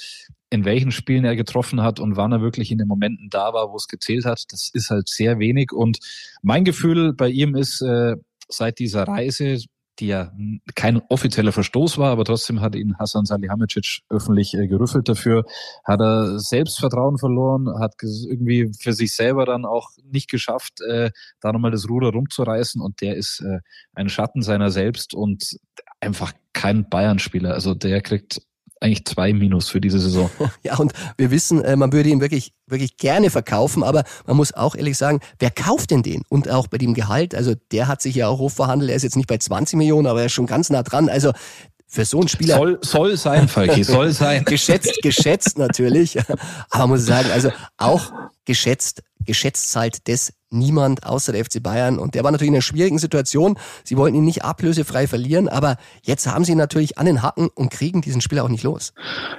in 0.51 0.65
welchen 0.65 0.91
Spielen 0.91 1.25
er 1.25 1.37
getroffen 1.37 1.81
hat 1.81 2.01
und 2.01 2.17
wann 2.17 2.33
er 2.33 2.43
wirklich 2.43 2.73
in 2.73 2.79
den 2.79 2.89
Momenten 2.89 3.31
da 3.31 3.53
war, 3.53 3.71
wo 3.71 3.77
es 3.77 3.87
gezählt 3.87 4.25
hat, 4.25 4.45
das 4.51 4.71
ist 4.73 4.91
halt 4.91 5.09
sehr 5.09 5.39
wenig. 5.39 5.73
Und 5.73 5.99
mein 6.43 6.65
Gefühl 6.65 7.13
bei 7.15 7.29
ihm 7.29 7.55
ist, 7.55 7.81
äh, 7.81 8.17
seit 8.49 8.81
dieser 8.81 9.05
Reise, 9.05 9.63
die 10.01 10.09
ja 10.09 10.33
kein 10.75 11.01
offizieller 11.09 11.53
Verstoß 11.53 11.99
war, 11.99 12.11
aber 12.11 12.25
trotzdem 12.25 12.61
hat 12.61 12.75
ihn 12.75 12.97
Hassan 12.99 13.27
Salihamidzic 13.27 14.01
öffentlich 14.09 14.55
äh, 14.55 14.67
gerüffelt 14.67 15.09
dafür, 15.09 15.45
hat 15.85 16.01
er 16.01 16.39
Selbstvertrauen 16.39 17.19
verloren, 17.19 17.69
hat 17.79 17.95
irgendwie 18.03 18.73
für 18.79 18.93
sich 18.93 19.15
selber 19.15 19.45
dann 19.45 19.65
auch 19.65 19.91
nicht 20.03 20.31
geschafft, 20.31 20.81
äh, 20.81 21.11
da 21.41 21.53
nochmal 21.53 21.71
das 21.71 21.89
Ruder 21.89 22.11
rumzureißen 22.11 22.81
und 22.81 23.01
der 23.03 23.17
ist 23.17 23.41
äh, 23.41 23.61
ein 23.95 24.09
Schatten 24.09 24.43
seiner 24.43 24.71
selbst 24.71 25.15
und 25.15 25.59
einfach 26.01 26.33
kein 26.55 26.89
Bayern-Spieler. 26.89 27.53
Also 27.53 27.75
der 27.75 28.01
kriegt 28.01 28.41
eigentlich 28.81 29.05
zwei 29.05 29.33
Minus 29.33 29.69
für 29.69 29.81
diese 29.81 29.99
Saison. 29.99 30.31
Ja, 30.63 30.77
und 30.77 30.93
wir 31.17 31.31
wissen, 31.31 31.63
äh, 31.63 31.77
man 31.77 31.93
würde 31.93 32.09
ihn 32.09 32.21
wirklich, 32.21 32.53
wirklich 32.67 32.97
gerne 32.97 33.31
verkaufen, 33.31 33.83
aber 33.83 34.05
man 34.27 34.37
muss 34.37 34.53
auch 34.53 34.75
ehrlich 34.75 34.97
sagen, 34.97 35.21
wer 35.39 35.51
kauft 35.51 35.91
denn 35.91 36.03
den? 36.03 36.23
Und 36.29 36.51
auch 36.51 36.67
bei 36.67 36.79
dem 36.79 36.95
Gehalt, 36.95 37.35
also 37.35 37.55
der 37.73 37.89
hat 37.89 38.03
sich 38.03 38.15
ja 38.17 38.29
auch 38.29 38.39
hochverhandelt, 38.39 38.91
er 38.91 38.97
ist 38.97 39.03
jetzt 39.03 39.17
nicht 39.17 39.29
bei 39.29 39.39
20 39.39 39.77
Millionen, 39.79 40.07
aber 40.07 40.21
er 40.21 40.27
ist 40.27 40.33
schon 40.33 40.47
ganz 40.47 40.71
nah 40.71 40.83
dran. 40.83 41.09
Also 41.09 41.33
für 41.91 42.05
so 42.05 42.21
einen 42.21 42.29
Spieler. 42.29 42.57
Soll, 42.57 42.79
soll 42.83 43.17
sein, 43.17 43.49
Falki, 43.49 43.83
soll 43.83 44.11
sein. 44.13 44.45
geschätzt, 44.45 45.01
geschätzt 45.03 45.59
natürlich. 45.59 46.19
Aber 46.71 46.87
muss 46.87 47.05
sagen, 47.05 47.31
also 47.33 47.51
auch 47.79 48.13
geschätzt, 48.45 49.03
geschätzt 49.19 49.73
zahlt 49.73 50.09
das 50.09 50.33
niemand 50.51 51.05
außer 51.05 51.33
der 51.33 51.45
FC 51.45 51.61
Bayern. 51.61 51.99
Und 51.99 52.15
der 52.15 52.23
war 52.23 52.31
natürlich 52.31 52.49
in 52.49 52.55
einer 52.55 52.63
schwierigen 52.63 52.99
Situation. 52.99 53.59
Sie 53.83 53.97
wollten 53.97 54.17
ihn 54.17 54.25
nicht 54.25 54.45
ablösefrei 54.45 55.09
verlieren, 55.09 55.49
aber 55.49 55.79
jetzt 56.03 56.29
haben 56.29 56.45
sie 56.45 56.53
ihn 56.53 56.59
natürlich 56.59 56.97
an 56.97 57.07
den 57.07 57.23
Hacken 57.23 57.49
und 57.55 57.71
kriegen 57.71 58.03
diesen 58.03 58.21
Spieler 58.21 58.45
auch 58.45 58.49
nicht 58.49 58.63
los. 58.63 58.93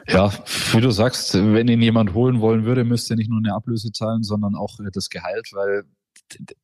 Ja, 0.08 0.32
wie 0.74 0.82
du 0.82 0.92
sagst, 0.92 1.34
wenn 1.34 1.70
ihn 1.70 1.82
jemand 1.82 2.14
holen 2.14 2.42
wollen 2.42 2.66
würde, 2.66 2.84
müsste 2.84 3.14
er 3.14 3.18
nicht 3.18 3.30
nur 3.30 3.40
eine 3.40 3.56
Ablöse 3.56 3.94
zahlen, 3.94 4.24
sondern 4.24 4.56
auch 4.56 4.76
das 4.92 5.10
Gehalt, 5.10 5.52
weil 5.54 5.84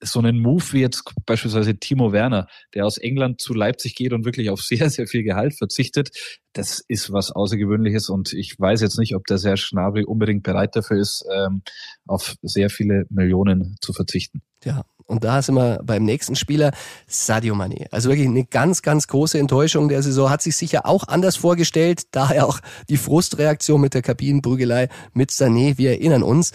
so 0.01 0.19
einen 0.19 0.39
Move 0.39 0.63
wie 0.71 0.81
jetzt 0.81 1.03
beispielsweise 1.25 1.75
Timo 1.75 2.11
Werner, 2.11 2.47
der 2.73 2.85
aus 2.85 2.97
England 2.97 3.41
zu 3.41 3.53
Leipzig 3.53 3.95
geht 3.95 4.13
und 4.13 4.25
wirklich 4.25 4.49
auf 4.49 4.61
sehr, 4.61 4.89
sehr 4.89 5.07
viel 5.07 5.23
Gehalt 5.23 5.57
verzichtet, 5.57 6.09
das 6.53 6.83
ist 6.87 7.11
was 7.11 7.31
Außergewöhnliches 7.31 8.09
und 8.09 8.33
ich 8.33 8.55
weiß 8.57 8.81
jetzt 8.81 8.97
nicht, 8.97 9.15
ob 9.15 9.25
der 9.25 9.37
Serge 9.37 9.67
Gnabry 9.71 10.03
unbedingt 10.03 10.43
bereit 10.43 10.75
dafür 10.75 10.97
ist, 10.99 11.23
ähm, 11.33 11.61
auf 12.05 12.35
sehr 12.41 12.69
viele 12.69 13.05
Millionen 13.09 13.75
zu 13.81 13.93
verzichten. 13.93 14.41
Ja, 14.63 14.83
und 15.05 15.23
da 15.23 15.41
sind 15.41 15.55
wir 15.55 15.79
beim 15.83 16.03
nächsten 16.03 16.35
Spieler, 16.35 16.71
Sadio 17.05 17.55
Mané. 17.55 17.87
Also 17.91 18.09
wirklich 18.09 18.27
eine 18.27 18.43
ganz, 18.43 18.81
ganz 18.81 19.07
große 19.07 19.39
Enttäuschung 19.39 19.87
der 19.87 20.03
Saison. 20.03 20.29
Hat 20.29 20.41
sich 20.41 20.57
sicher 20.57 20.85
auch 20.85 21.07
anders 21.07 21.37
vorgestellt. 21.37 22.03
Daher 22.11 22.45
auch 22.47 22.59
die 22.89 22.97
Frustreaktion 22.97 23.79
mit 23.79 23.93
der 23.93 24.01
Kabinenprügelei 24.01 24.89
mit 25.13 25.31
Sané. 25.31 25.77
Wir 25.77 25.91
erinnern 25.91 26.23
uns. 26.23 26.51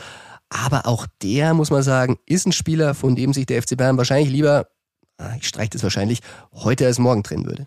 Aber 0.52 0.86
auch 0.86 1.06
der, 1.22 1.54
muss 1.54 1.70
man 1.70 1.82
sagen, 1.82 2.18
ist 2.26 2.46
ein 2.46 2.52
Spieler, 2.52 2.94
von 2.94 3.16
dem 3.16 3.32
sich 3.32 3.46
der 3.46 3.62
FC 3.62 3.74
Bayern 3.74 3.96
wahrscheinlich 3.96 4.30
lieber, 4.30 4.68
ah, 5.16 5.34
ich 5.38 5.48
streiche 5.48 5.70
das 5.70 5.82
wahrscheinlich, 5.82 6.20
heute 6.52 6.84
als 6.84 6.98
morgen 6.98 7.22
trennen 7.22 7.46
würde. 7.46 7.66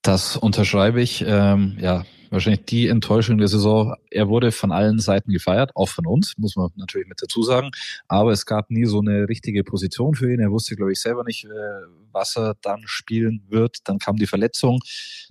Das 0.00 0.38
unterschreibe 0.38 1.02
ich. 1.02 1.22
Ähm, 1.26 1.76
ja, 1.78 2.06
wahrscheinlich 2.30 2.64
die 2.64 2.88
Enttäuschung 2.88 3.36
der 3.36 3.48
Saison. 3.48 3.94
Er 4.10 4.28
wurde 4.28 4.50
von 4.50 4.72
allen 4.72 4.98
Seiten 4.98 5.30
gefeiert, 5.30 5.72
auch 5.74 5.90
von 5.90 6.06
uns, 6.06 6.38
muss 6.38 6.56
man 6.56 6.70
natürlich 6.76 7.06
mit 7.06 7.20
dazu 7.20 7.42
sagen. 7.42 7.70
Aber 8.06 8.32
es 8.32 8.46
gab 8.46 8.70
nie 8.70 8.86
so 8.86 9.00
eine 9.00 9.28
richtige 9.28 9.62
Position 9.62 10.14
für 10.14 10.32
ihn. 10.32 10.40
Er 10.40 10.50
wusste, 10.50 10.74
glaube 10.74 10.92
ich, 10.92 11.00
selber 11.00 11.22
nicht, 11.24 11.44
äh, 11.44 11.48
was 12.12 12.38
er 12.38 12.54
dann 12.62 12.80
spielen 12.86 13.42
wird. 13.48 13.76
Dann 13.84 13.98
kam 13.98 14.16
die 14.16 14.26
Verletzung. 14.26 14.80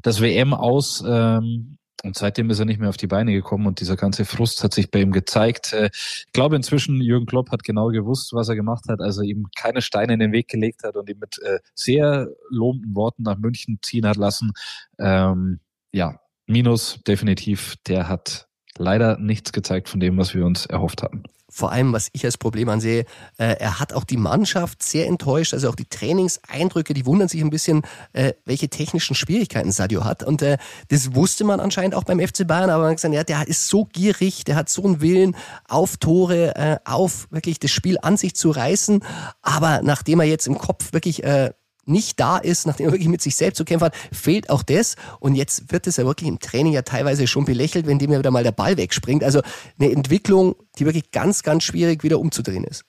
Das 0.03 0.21
WM 0.21 0.53
aus. 0.53 1.03
Ähm, 1.07 1.79
und 2.03 2.15
seitdem 2.17 2.49
ist 2.49 2.59
er 2.59 2.65
nicht 2.65 2.79
mehr 2.79 2.89
auf 2.89 2.97
die 2.97 3.07
Beine 3.07 3.33
gekommen 3.33 3.67
und 3.67 3.79
dieser 3.79 3.95
ganze 3.95 4.25
Frust 4.25 4.63
hat 4.63 4.73
sich 4.73 4.91
bei 4.91 5.01
ihm 5.01 5.11
gezeigt. 5.11 5.73
Äh, 5.73 5.89
ich 5.93 6.31
glaube 6.33 6.55
inzwischen, 6.55 7.01
Jürgen 7.01 7.25
Klopp 7.25 7.51
hat 7.51 7.63
genau 7.63 7.87
gewusst, 7.87 8.33
was 8.33 8.49
er 8.49 8.55
gemacht 8.55 8.85
hat, 8.87 9.01
als 9.01 9.17
er 9.17 9.23
ihm 9.23 9.47
keine 9.55 9.81
Steine 9.81 10.13
in 10.13 10.19
den 10.19 10.31
Weg 10.31 10.47
gelegt 10.47 10.83
hat 10.83 10.95
und 10.95 11.09
ihn 11.09 11.19
mit 11.19 11.39
äh, 11.43 11.59
sehr 11.73 12.27
lobenden 12.49 12.95
Worten 12.95 13.23
nach 13.23 13.37
München 13.37 13.79
ziehen 13.81 14.05
hat 14.05 14.17
lassen. 14.17 14.51
Ähm, 14.99 15.59
ja, 15.91 16.19
Minus 16.45 17.01
definitiv, 17.05 17.75
der 17.87 18.07
hat 18.07 18.47
leider 18.77 19.17
nichts 19.17 19.51
gezeigt 19.51 19.89
von 19.89 19.99
dem, 19.99 20.17
was 20.17 20.33
wir 20.33 20.45
uns 20.45 20.65
erhofft 20.65 21.03
hatten 21.03 21.23
vor 21.49 21.71
allem, 21.71 21.93
was 21.93 22.09
ich 22.11 22.25
als 22.25 22.37
Problem 22.37 22.67
ansehe, 22.69 23.05
äh, 23.37 23.55
er 23.59 23.79
hat 23.79 23.93
auch 23.93 24.03
die 24.03 24.17
Mannschaft 24.17 24.83
sehr 24.83 25.07
enttäuscht. 25.07 25.53
Also 25.53 25.69
auch 25.69 25.75
die 25.75 25.85
Trainingseindrücke, 25.85 26.93
die 26.93 27.05
wundern 27.05 27.29
sich 27.29 27.41
ein 27.41 27.49
bisschen, 27.49 27.83
äh, 28.13 28.33
welche 28.45 28.69
technischen 28.69 29.15
Schwierigkeiten 29.15 29.71
Sadio 29.71 30.03
hat. 30.03 30.23
Und 30.23 30.41
äh, 30.41 30.57
das 30.89 31.15
wusste 31.15 31.45
man 31.45 31.59
anscheinend 31.59 31.95
auch 31.95 32.03
beim 32.03 32.19
FC 32.19 32.45
Bayern, 32.45 32.69
aber 32.69 32.83
man 32.83 32.91
hat 32.91 32.97
gesagt, 32.97 33.13
ja, 33.13 33.23
der 33.23 33.47
ist 33.47 33.67
so 33.67 33.85
gierig, 33.85 34.43
der 34.43 34.55
hat 34.55 34.69
so 34.69 34.83
einen 34.83 35.01
Willen 35.01 35.35
auf 35.67 35.97
Tore, 35.97 36.55
äh, 36.55 36.77
auf 36.83 37.27
wirklich 37.31 37.59
das 37.59 37.71
Spiel 37.71 37.97
an 38.01 38.17
sich 38.17 38.35
zu 38.35 38.51
reißen. 38.51 39.03
Aber 39.41 39.81
nachdem 39.83 40.19
er 40.19 40.25
jetzt 40.25 40.47
im 40.47 40.57
Kopf 40.57 40.91
wirklich 40.91 41.23
äh, 41.23 41.51
nicht 41.87 42.19
da 42.19 42.37
ist, 42.37 42.67
nachdem 42.67 42.87
er 42.87 42.91
wirklich 42.91 43.07
mit 43.07 43.21
sich 43.21 43.35
selbst 43.35 43.57
zu 43.57 43.65
kämpfen 43.65 43.85
hat, 43.85 43.95
fehlt 44.11 44.49
auch 44.49 44.63
das. 44.63 44.95
Und 45.19 45.35
jetzt 45.35 45.71
wird 45.71 45.87
es 45.87 45.97
ja 45.97 46.05
wirklich 46.05 46.29
im 46.29 46.39
Training 46.39 46.73
ja 46.73 46.81
teilweise 46.81 47.27
schon 47.27 47.45
belächelt, 47.45 47.87
wenn 47.87 47.99
dem 47.99 48.11
ja 48.11 48.19
wieder 48.19 48.31
mal 48.31 48.43
der 48.43 48.51
Ball 48.51 48.77
wegspringt. 48.77 49.23
Also 49.23 49.41
eine 49.79 49.91
Entwicklung, 49.91 50.55
die 50.77 50.85
wirklich 50.85 51.11
ganz, 51.11 51.43
ganz 51.43 51.63
schwierig 51.63 52.03
wieder 52.03 52.19
umzudrehen 52.19 52.63
ist. 52.63 52.83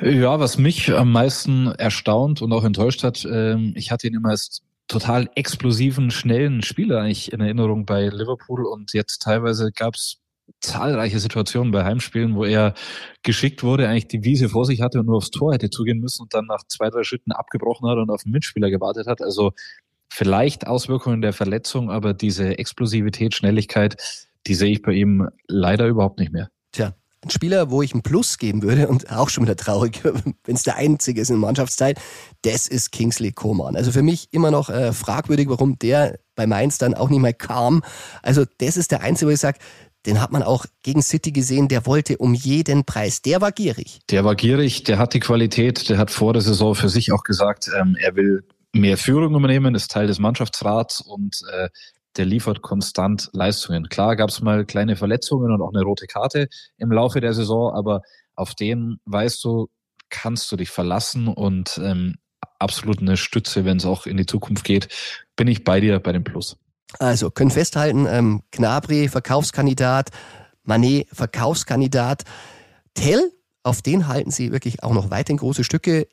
Ja, 0.00 0.40
was 0.40 0.58
mich 0.58 0.92
am 0.92 1.12
meisten 1.12 1.68
erstaunt 1.68 2.42
und 2.42 2.52
auch 2.52 2.64
enttäuscht 2.64 3.02
hat, 3.02 3.26
ähm, 3.30 3.72
ich 3.76 3.90
hatte 3.90 4.06
ihn 4.06 4.14
immer 4.14 4.30
als 4.30 4.62
total 4.88 5.30
explosiven, 5.34 6.10
schnellen 6.10 6.62
Spieler 6.62 7.00
eigentlich 7.00 7.32
in 7.32 7.40
Erinnerung 7.40 7.86
bei 7.86 8.08
Liverpool 8.08 8.66
und 8.66 8.92
jetzt 8.92 9.22
teilweise 9.22 9.72
gab 9.72 9.94
es 9.94 10.18
zahlreiche 10.60 11.18
Situationen 11.18 11.72
bei 11.72 11.84
Heimspielen, 11.84 12.34
wo 12.34 12.44
er 12.44 12.74
geschickt 13.22 13.62
wurde, 13.62 13.88
eigentlich 13.88 14.08
die 14.08 14.24
Wiese 14.24 14.48
vor 14.48 14.64
sich 14.64 14.80
hatte 14.80 15.00
und 15.00 15.06
nur 15.06 15.16
aufs 15.16 15.30
Tor 15.30 15.52
hätte 15.52 15.70
zugehen 15.70 16.00
müssen 16.00 16.22
und 16.22 16.34
dann 16.34 16.46
nach 16.46 16.62
zwei, 16.68 16.90
drei 16.90 17.04
Schritten 17.04 17.32
abgebrochen 17.32 17.88
hat 17.88 17.98
und 17.98 18.10
auf 18.10 18.22
den 18.22 18.32
Mitspieler 18.32 18.70
gewartet 18.70 19.06
hat. 19.06 19.22
Also 19.22 19.52
vielleicht 20.08 20.66
Auswirkungen 20.66 21.22
der 21.22 21.32
Verletzung, 21.32 21.90
aber 21.90 22.14
diese 22.14 22.58
Explosivität, 22.58 23.34
Schnelligkeit, 23.34 23.96
die 24.46 24.54
sehe 24.54 24.72
ich 24.72 24.82
bei 24.82 24.92
ihm 24.92 25.28
leider 25.48 25.86
überhaupt 25.86 26.18
nicht 26.18 26.32
mehr. 26.32 26.48
Tja, 26.72 26.94
ein 27.24 27.30
Spieler, 27.30 27.70
wo 27.70 27.82
ich 27.82 27.92
einen 27.92 28.02
Plus 28.02 28.38
geben 28.38 28.62
würde 28.62 28.88
und 28.88 29.10
auch 29.10 29.28
schon 29.28 29.44
wieder 29.44 29.56
traurig, 29.56 30.02
wenn 30.44 30.54
es 30.54 30.62
der 30.62 30.76
einzige 30.76 31.20
ist 31.20 31.30
in 31.30 31.36
der 31.36 31.46
Mannschaftszeit, 31.46 31.98
das 32.42 32.68
ist 32.68 32.92
Kingsley 32.92 33.32
Coman. 33.32 33.76
Also 33.76 33.92
für 33.92 34.02
mich 34.02 34.28
immer 34.30 34.50
noch 34.50 34.68
äh, 34.68 34.92
fragwürdig, 34.92 35.48
warum 35.48 35.78
der 35.78 36.18
bei 36.36 36.46
Mainz 36.46 36.78
dann 36.78 36.94
auch 36.94 37.08
nicht 37.08 37.20
mehr 37.20 37.32
kam. 37.32 37.82
Also 38.22 38.44
das 38.58 38.76
ist 38.76 38.90
der 38.90 39.00
einzige, 39.00 39.28
wo 39.28 39.32
ich 39.32 39.40
sage, 39.40 39.58
den 40.06 40.20
hat 40.20 40.32
man 40.32 40.42
auch 40.42 40.66
gegen 40.82 41.02
City 41.02 41.32
gesehen, 41.32 41.68
der 41.68 41.86
wollte 41.86 42.18
um 42.18 42.34
jeden 42.34 42.84
Preis. 42.84 43.22
Der 43.22 43.40
war 43.40 43.52
gierig. 43.52 44.00
Der 44.10 44.24
war 44.24 44.34
gierig, 44.34 44.84
der 44.84 44.98
hat 44.98 45.14
die 45.14 45.20
Qualität, 45.20 45.88
der 45.88 45.98
hat 45.98 46.10
vor 46.10 46.32
der 46.32 46.42
Saison 46.42 46.74
für 46.74 46.88
sich 46.88 47.12
auch 47.12 47.22
gesagt, 47.22 47.70
ähm, 47.78 47.96
er 47.98 48.14
will 48.16 48.44
mehr 48.72 48.96
Führung 48.96 49.34
übernehmen, 49.34 49.74
ist 49.74 49.90
Teil 49.90 50.06
des 50.06 50.18
Mannschaftsrats 50.18 51.00
und 51.00 51.40
äh, 51.52 51.68
der 52.16 52.26
liefert 52.26 52.62
konstant 52.62 53.30
Leistungen. 53.32 53.88
Klar 53.88 54.16
gab 54.16 54.30
es 54.30 54.40
mal 54.40 54.64
kleine 54.64 54.96
Verletzungen 54.96 55.52
und 55.52 55.62
auch 55.62 55.72
eine 55.72 55.82
rote 55.82 56.06
Karte 56.06 56.48
im 56.76 56.92
Laufe 56.92 57.20
der 57.20 57.32
Saison, 57.32 57.72
aber 57.74 58.02
auf 58.34 58.54
den 58.54 58.98
weißt 59.06 59.42
du, 59.44 59.68
kannst 60.10 60.50
du 60.52 60.56
dich 60.56 60.70
verlassen 60.70 61.28
und 61.28 61.80
ähm, 61.82 62.16
absolut 62.58 63.00
eine 63.00 63.16
Stütze, 63.16 63.64
wenn 63.64 63.78
es 63.78 63.86
auch 63.86 64.06
in 64.06 64.16
die 64.16 64.26
Zukunft 64.26 64.64
geht, 64.64 64.88
bin 65.36 65.48
ich 65.48 65.64
bei 65.64 65.80
dir 65.80 65.98
bei 65.98 66.12
dem 66.12 66.24
Plus. 66.24 66.56
Also 66.98 67.30
können 67.30 67.50
festhalten, 67.50 68.06
ähm, 68.08 68.42
Gnabry 68.50 69.08
Verkaufskandidat, 69.08 70.10
Manet 70.62 71.08
Verkaufskandidat, 71.12 72.24
Tell, 72.94 73.32
auf 73.62 73.82
den 73.82 74.06
halten 74.06 74.30
sie 74.30 74.52
wirklich 74.52 74.82
auch 74.82 74.92
noch 74.92 75.10
weiterhin 75.10 75.38
große 75.38 75.64
Stücke. 75.64 76.06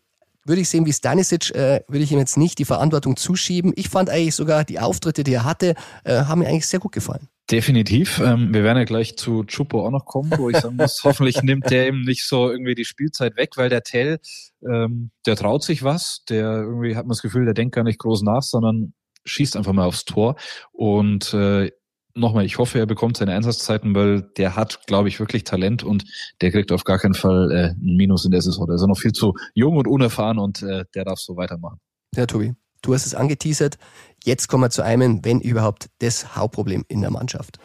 Würde 0.43 0.61
ich 0.61 0.69
sehen 0.69 0.85
wie 0.87 0.93
Stanisic, 0.93 1.53
äh, 1.53 1.81
würde 1.87 2.03
ich 2.03 2.11
ihm 2.11 2.17
jetzt 2.17 2.37
nicht 2.37 2.57
die 2.57 2.65
Verantwortung 2.65 3.15
zuschieben. 3.15 3.73
Ich 3.75 3.89
fand 3.89 4.09
eigentlich 4.09 4.33
sogar 4.33 4.63
die 4.63 4.79
Auftritte, 4.79 5.23
die 5.23 5.33
er 5.33 5.45
hatte, 5.45 5.75
äh, 6.03 6.23
haben 6.23 6.39
mir 6.39 6.47
eigentlich 6.47 6.65
sehr 6.65 6.79
gut 6.79 6.93
gefallen. 6.93 7.27
Definitiv. 7.51 8.19
Ähm, 8.19 8.53
wir 8.53 8.63
werden 8.63 8.77
ja 8.77 8.85
gleich 8.85 9.17
zu 9.17 9.43
Chupo 9.43 9.85
auch 9.85 9.91
noch 9.91 10.05
kommen, 10.05 10.31
wo 10.37 10.49
ich 10.49 10.57
sagen 10.57 10.77
muss, 10.77 11.01
hoffentlich 11.03 11.43
nimmt 11.43 11.69
der 11.69 11.89
ihm 11.89 12.01
nicht 12.01 12.25
so 12.25 12.49
irgendwie 12.49 12.75
die 12.75 12.85
Spielzeit 12.85 13.35
weg, 13.35 13.51
weil 13.57 13.69
der 13.69 13.83
Tell, 13.83 14.19
ähm, 14.67 15.11
der 15.25 15.35
traut 15.35 15.63
sich 15.63 15.83
was, 15.83 16.23
der 16.29 16.61
irgendwie 16.61 16.95
hat 16.95 17.05
man 17.05 17.09
das 17.09 17.21
Gefühl, 17.21 17.45
der 17.45 17.53
denkt 17.53 17.75
gar 17.75 17.83
nicht 17.83 17.99
groß 17.99 18.23
nach, 18.23 18.41
sondern 18.41 18.93
schießt 19.25 19.57
einfach 19.57 19.73
mal 19.73 19.85
aufs 19.85 20.05
Tor. 20.05 20.35
Und 20.71 21.33
äh, 21.33 21.71
nochmal, 22.13 22.45
ich 22.45 22.57
hoffe, 22.57 22.79
er 22.79 22.85
bekommt 22.85 23.17
seine 23.17 23.33
Einsatzzeiten, 23.33 23.95
weil 23.95 24.21
der 24.37 24.55
hat, 24.55 24.85
glaube 24.87 25.07
ich, 25.07 25.19
wirklich 25.19 25.43
Talent 25.43 25.83
und 25.83 26.03
der 26.41 26.51
kriegt 26.51 26.71
auf 26.71 26.83
gar 26.83 26.99
keinen 26.99 27.13
Fall 27.13 27.51
äh, 27.51 27.69
ein 27.71 27.95
Minus 27.95 28.25
in 28.25 28.31
der 28.31 28.41
Saison. 28.41 28.67
Der 28.67 28.75
ist 28.75 28.85
noch 28.85 28.97
viel 28.97 29.13
zu 29.13 29.33
jung 29.53 29.77
und 29.77 29.87
unerfahren 29.87 30.39
und 30.39 30.61
äh, 30.63 30.85
der 30.95 31.05
darf 31.05 31.19
so 31.19 31.35
weitermachen. 31.37 31.79
Ja, 32.15 32.25
Tobi, 32.25 32.53
du 32.81 32.93
hast 32.93 33.05
es 33.05 33.15
angeteasert. 33.15 33.77
Jetzt 34.23 34.47
kommen 34.47 34.63
wir 34.63 34.69
zu 34.69 34.83
einem, 34.83 35.23
wenn 35.23 35.39
überhaupt, 35.39 35.89
das 35.99 36.35
Hauptproblem 36.35 36.85
in 36.87 37.01
der 37.01 37.11
Mannschaft. 37.11 37.59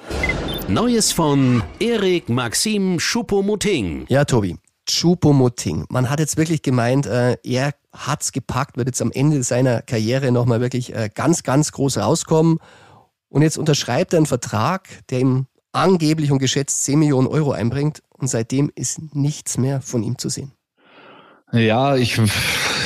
Neues 0.69 1.13
von 1.13 1.63
Erik 1.79 2.29
Maxim 2.29 2.99
Schuppomoting. 2.99 4.07
Ja, 4.09 4.25
Tobi, 4.25 4.57
Choupo-Moting. 4.89 5.87
Man 5.89 6.09
hat 6.11 6.21
jetzt 6.21 6.37
wirklich 6.37 6.63
gemeint, 6.63 7.07
äh, 7.07 7.37
er 7.43 7.75
hat's 7.93 8.33
gepackt, 8.33 8.77
wird 8.77 8.89
jetzt 8.89 9.03
am 9.03 9.13
Ende 9.13 9.43
seiner 9.43 9.83
Karriere 9.83 10.33
nochmal 10.33 10.61
wirklich 10.61 10.95
äh, 10.95 11.11
ganz, 11.15 11.43
ganz 11.43 11.73
groß 11.73 11.99
rauskommen. 11.99 12.59
Und 13.29 13.43
jetzt 13.43 13.59
unterschreibt 13.59 14.13
er 14.13 14.19
einen 14.19 14.27
Vertrag, 14.27 14.89
der 15.11 15.21
ihm 15.21 15.47
angeblich 15.73 16.31
und 16.31 16.39
geschätzt 16.39 16.85
10 16.85 16.99
Millionen 16.99 17.27
Euro 17.27 17.53
einbringt. 17.53 18.03
Und 18.11 18.29
seitdem 18.29 18.71
ist 18.75 19.15
nichts 19.15 19.59
mehr 19.59 19.81
von 19.81 20.03
ihm 20.03 20.19
zu 20.19 20.29
sehen. 20.29 20.53
Ja, 21.53 21.97
ich, 21.97 22.21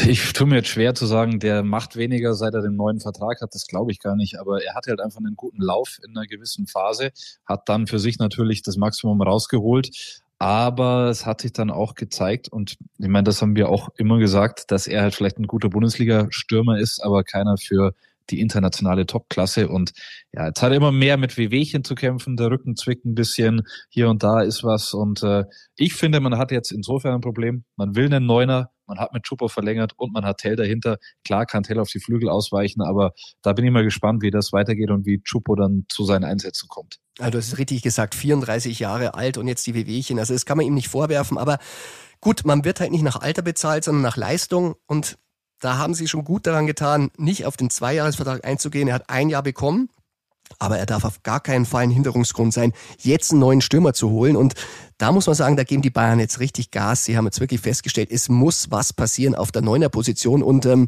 ich 0.06 0.32
tue 0.32 0.46
mir 0.46 0.56
jetzt 0.56 0.68
schwer 0.68 0.94
zu 0.94 1.06
sagen, 1.06 1.40
der 1.40 1.62
macht 1.62 1.96
weniger, 1.96 2.34
seit 2.34 2.54
er 2.54 2.62
den 2.62 2.76
neuen 2.76 3.00
Vertrag 3.00 3.40
hat. 3.40 3.54
Das 3.54 3.66
glaube 3.66 3.92
ich 3.92 4.00
gar 4.00 4.16
nicht. 4.16 4.38
Aber 4.38 4.62
er 4.62 4.74
hat 4.74 4.86
halt 4.86 5.00
einfach 5.00 5.20
einen 5.20 5.36
guten 5.36 5.62
Lauf 5.62 5.98
in 6.04 6.16
einer 6.16 6.26
gewissen 6.26 6.66
Phase, 6.66 7.10
hat 7.46 7.68
dann 7.68 7.86
für 7.86 7.98
sich 7.98 8.18
natürlich 8.18 8.62
das 8.62 8.76
Maximum 8.76 9.22
rausgeholt. 9.22 10.22
Aber 10.40 11.10
es 11.10 11.26
hat 11.26 11.42
sich 11.42 11.52
dann 11.52 11.70
auch 11.70 11.94
gezeigt, 11.94 12.48
und 12.48 12.78
ich 12.98 13.08
meine, 13.08 13.24
das 13.24 13.42
haben 13.42 13.56
wir 13.56 13.68
auch 13.68 13.90
immer 13.98 14.18
gesagt, 14.18 14.70
dass 14.70 14.86
er 14.86 15.02
halt 15.02 15.14
vielleicht 15.14 15.38
ein 15.38 15.46
guter 15.46 15.68
Bundesliga-Stürmer 15.68 16.78
ist, 16.78 17.04
aber 17.04 17.24
keiner 17.24 17.58
für 17.58 17.92
die 18.30 18.40
internationale 18.40 19.04
Topklasse. 19.04 19.68
Und 19.68 19.92
ja, 20.32 20.46
jetzt 20.46 20.62
hat 20.62 20.70
er 20.70 20.78
immer 20.78 20.92
mehr 20.92 21.18
mit 21.18 21.36
Wehwehchen 21.36 21.84
zu 21.84 21.94
kämpfen, 21.94 22.38
der 22.38 22.50
Rücken 22.50 22.74
zwickt 22.74 23.04
ein 23.04 23.14
bisschen, 23.14 23.66
hier 23.90 24.08
und 24.08 24.22
da 24.22 24.40
ist 24.40 24.64
was. 24.64 24.94
Und 24.94 25.22
äh, 25.22 25.44
ich 25.76 25.92
finde, 25.92 26.20
man 26.20 26.38
hat 26.38 26.52
jetzt 26.52 26.72
insofern 26.72 27.16
ein 27.16 27.20
Problem, 27.20 27.64
man 27.76 27.94
will 27.94 28.06
einen 28.06 28.24
Neuner, 28.24 28.70
Man 28.90 28.98
hat 28.98 29.12
mit 29.12 29.22
Chupo 29.22 29.46
verlängert 29.46 29.92
und 29.96 30.12
man 30.12 30.24
hat 30.24 30.38
Tell 30.38 30.56
dahinter. 30.56 30.98
Klar 31.24 31.46
kann 31.46 31.62
Tell 31.62 31.78
auf 31.78 31.88
die 31.88 32.00
Flügel 32.00 32.28
ausweichen, 32.28 32.82
aber 32.82 33.12
da 33.40 33.52
bin 33.52 33.64
ich 33.64 33.70
mal 33.70 33.84
gespannt, 33.84 34.20
wie 34.20 34.32
das 34.32 34.52
weitergeht 34.52 34.90
und 34.90 35.06
wie 35.06 35.22
Chupo 35.22 35.54
dann 35.54 35.84
zu 35.88 36.04
seinen 36.04 36.24
Einsätzen 36.24 36.68
kommt. 36.68 36.98
Also 37.20 37.32
du 37.32 37.38
es 37.38 37.56
richtig 37.56 37.82
gesagt, 37.82 38.16
34 38.16 38.80
Jahre 38.80 39.14
alt 39.14 39.38
und 39.38 39.46
jetzt 39.46 39.64
die 39.68 39.74
Wehwehchen. 39.74 40.18
Also 40.18 40.34
das 40.34 40.44
kann 40.44 40.56
man 40.56 40.66
ihm 40.66 40.74
nicht 40.74 40.88
vorwerfen, 40.88 41.38
aber 41.38 41.58
gut, 42.20 42.44
man 42.44 42.64
wird 42.64 42.80
halt 42.80 42.90
nicht 42.90 43.02
nach 43.04 43.20
Alter 43.20 43.42
bezahlt, 43.42 43.84
sondern 43.84 44.02
nach 44.02 44.16
Leistung 44.16 44.74
und 44.86 45.18
da 45.60 45.78
haben 45.78 45.94
sie 45.94 46.08
schon 46.08 46.24
gut 46.24 46.46
daran 46.46 46.66
getan, 46.66 47.10
nicht 47.16 47.46
auf 47.46 47.56
den 47.56 47.70
Zweijahresvertrag 47.70 48.44
einzugehen. 48.44 48.88
Er 48.88 48.94
hat 48.94 49.10
ein 49.10 49.28
Jahr 49.28 49.44
bekommen, 49.44 49.88
aber 50.58 50.78
er 50.78 50.86
darf 50.86 51.04
auf 51.04 51.22
gar 51.22 51.40
keinen 51.40 51.66
Fall 51.66 51.84
ein 51.84 51.90
Hinderungsgrund 51.90 52.52
sein, 52.52 52.72
jetzt 52.98 53.30
einen 53.30 53.40
neuen 53.40 53.60
Stürmer 53.60 53.92
zu 53.92 54.10
holen. 54.10 54.36
Und 54.36 54.54
da 54.98 55.12
muss 55.12 55.26
man 55.26 55.34
sagen, 55.34 55.56
da 55.56 55.64
geben 55.64 55.82
die 55.82 55.90
Bayern 55.90 56.20
jetzt 56.20 56.40
richtig 56.40 56.70
Gas. 56.70 57.04
Sie 57.04 57.16
haben 57.16 57.24
jetzt 57.24 57.40
wirklich 57.40 57.60
festgestellt, 57.60 58.10
es 58.10 58.28
muss 58.28 58.70
was 58.70 58.92
passieren 58.92 59.34
auf 59.34 59.52
der 59.52 59.62
Neuner-Position. 59.62 60.42
Und 60.42 60.66
ähm, 60.66 60.86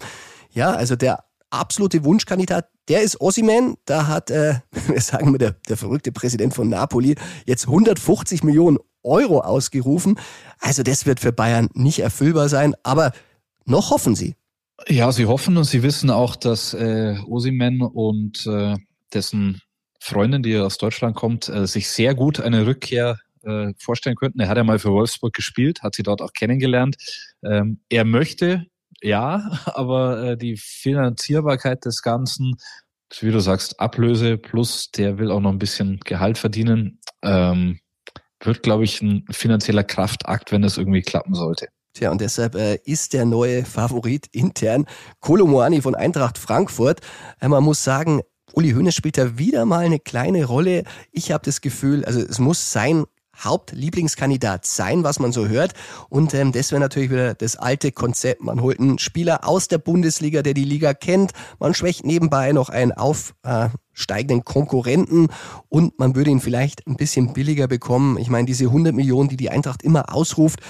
ja, 0.53 0.73
also 0.73 0.97
der 0.97 1.25
absolute 1.51 2.05
Wunschkandidat, 2.05 2.69
der 2.89 3.03
ist 3.03 3.21
Ossiman. 3.21 3.77
Da 3.85 4.07
hat, 4.09 4.31
äh, 4.31 4.57
wir 4.89 5.01
sagen 5.01 5.31
mal, 5.31 5.39
der, 5.39 5.53
der 5.69 5.77
verrückte 5.77 6.13
Präsident 6.13 6.55
von 6.55 6.69
Napoli 6.69 7.15
jetzt 7.47 7.67
150 7.67 8.43
Millionen 8.43 8.79
Euro 9.03 9.41
ausgerufen. 9.41 10.19
Also 10.61 10.83
das 10.83 11.07
wird 11.07 11.21
für 11.21 11.33
Bayern 11.33 11.69
nicht 11.75 12.01
erfüllbar 12.01 12.49
sein, 12.49 12.75
aber 12.83 13.13
noch 13.65 13.91
hoffen 13.91 14.15
sie. 14.15 14.37
Ja, 14.89 15.13
sie 15.13 15.27
hoffen 15.27 15.57
und 15.57 15.65
sie 15.65 15.83
wissen 15.83 16.11
auch, 16.11 16.35
dass 16.35 16.75
äh, 16.75 17.17
Osimen 17.29 17.83
und 17.83 18.47
äh, 18.47 18.77
dessen 19.15 19.61
Freundin, 20.01 20.43
die 20.43 20.57
aus 20.59 20.79
Deutschland 20.79 21.15
kommt, 21.15 21.49
äh, 21.49 21.67
sich 21.67 21.89
sehr 21.89 22.15
gut 22.15 22.41
eine 22.41 22.67
Rückkehr 22.67 23.19
äh, 23.45 23.73
vorstellen 23.79 24.17
könnten. 24.17 24.41
Er 24.41 24.49
hat 24.49 24.57
ja 24.57 24.65
mal 24.65 24.79
für 24.79 24.93
Wolfsburg 24.93 25.33
gespielt, 25.33 25.83
hat 25.83 25.95
sie 25.95 26.03
dort 26.03 26.23
auch 26.23 26.33
kennengelernt. 26.33 26.97
Ähm, 27.45 27.81
er 27.89 28.05
möchte, 28.05 28.67
ja, 29.01 29.51
aber 29.67 30.23
äh, 30.23 30.37
die 30.37 30.57
Finanzierbarkeit 30.57 31.85
des 31.85 32.03
Ganzen, 32.03 32.57
wie 33.21 33.31
du 33.31 33.41
sagst, 33.41 33.79
Ablöse 33.79 34.39
plus 34.39 34.91
der 34.91 35.19
will 35.19 35.31
auch 35.31 35.41
noch 35.41 35.53
ein 35.53 35.59
bisschen 35.59 36.01
Gehalt 36.01 36.39
verdienen, 36.39 37.01
ähm, 37.23 37.79
wird, 38.41 38.63
glaube 38.63 38.85
ich, 38.85 39.01
ein 39.03 39.25
finanzieller 39.31 39.85
Kraftakt, 39.85 40.51
wenn 40.51 40.65
es 40.65 40.79
irgendwie 40.79 41.03
klappen 41.03 41.35
sollte. 41.35 41.69
Tja, 41.95 42.11
und 42.11 42.23
deshalb 42.23 42.55
äh, 42.55 42.79
ist 42.85 43.13
der 43.13 43.27
neue 43.27 43.67
Favorit 43.67 44.27
intern 44.33 44.87
Kolomoani 45.21 45.83
von 45.83 45.95
Eintracht 45.95 46.39
Frankfurt. 46.39 47.01
Äh, 47.39 47.49
man 47.49 47.63
muss 47.63 47.85
sagen, 47.85 48.23
Uli 48.55 48.73
Hoeneß 48.73 48.95
spielt 48.95 49.19
da 49.19 49.39
wieder 49.39 49.65
mal 49.65 49.85
eine 49.85 49.99
kleine 49.99 50.45
Rolle. 50.45 50.85
Ich 51.11 51.33
habe 51.33 51.45
das 51.45 51.61
Gefühl, 51.61 52.05
also 52.05 52.21
es 52.21 52.39
muss 52.39 52.73
sein 52.73 53.05
Hauptlieblingskandidat 53.39 54.67
sein, 54.67 55.05
was 55.05 55.19
man 55.19 55.33
so 55.33 55.49
hört. 55.49 55.73
Und 56.09 56.35
ähm, 56.35 56.53
das 56.53 56.71
wäre 56.71 56.81
natürlich 56.81 57.11
wieder 57.11 57.35
das 57.35 57.57
alte 57.57 57.93
Konzept. 57.93 58.43
Man 58.43 58.61
holt 58.61 58.79
einen 58.79 58.99
Spieler 58.99 59.49
aus 59.49 59.69
der 59.69 59.79
Bundesliga, 59.79 60.43
der 60.43 60.55
die 60.55 60.65
Liga 60.65 60.95
kennt. 60.95 61.33
Man 61.59 61.75
schwächt 61.75 62.05
nebenbei 62.05 62.53
noch 62.53 62.69
einen 62.69 62.93
aufsteigenden 62.93 64.45
Konkurrenten 64.45 65.29
und 65.69 65.99
man 65.99 66.15
würde 66.15 66.31
ihn 66.31 66.41
vielleicht 66.41 66.87
ein 66.87 66.97
bisschen 66.97 67.33
billiger 67.33 67.69
bekommen. 67.69 68.19
Ich 68.19 68.29
meine, 68.29 68.47
diese 68.47 68.65
100 68.65 68.95
Millionen, 68.95 69.29
die 69.29 69.37
die 69.37 69.51
Eintracht 69.51 69.83
immer 69.83 70.15
ausruft, 70.15 70.61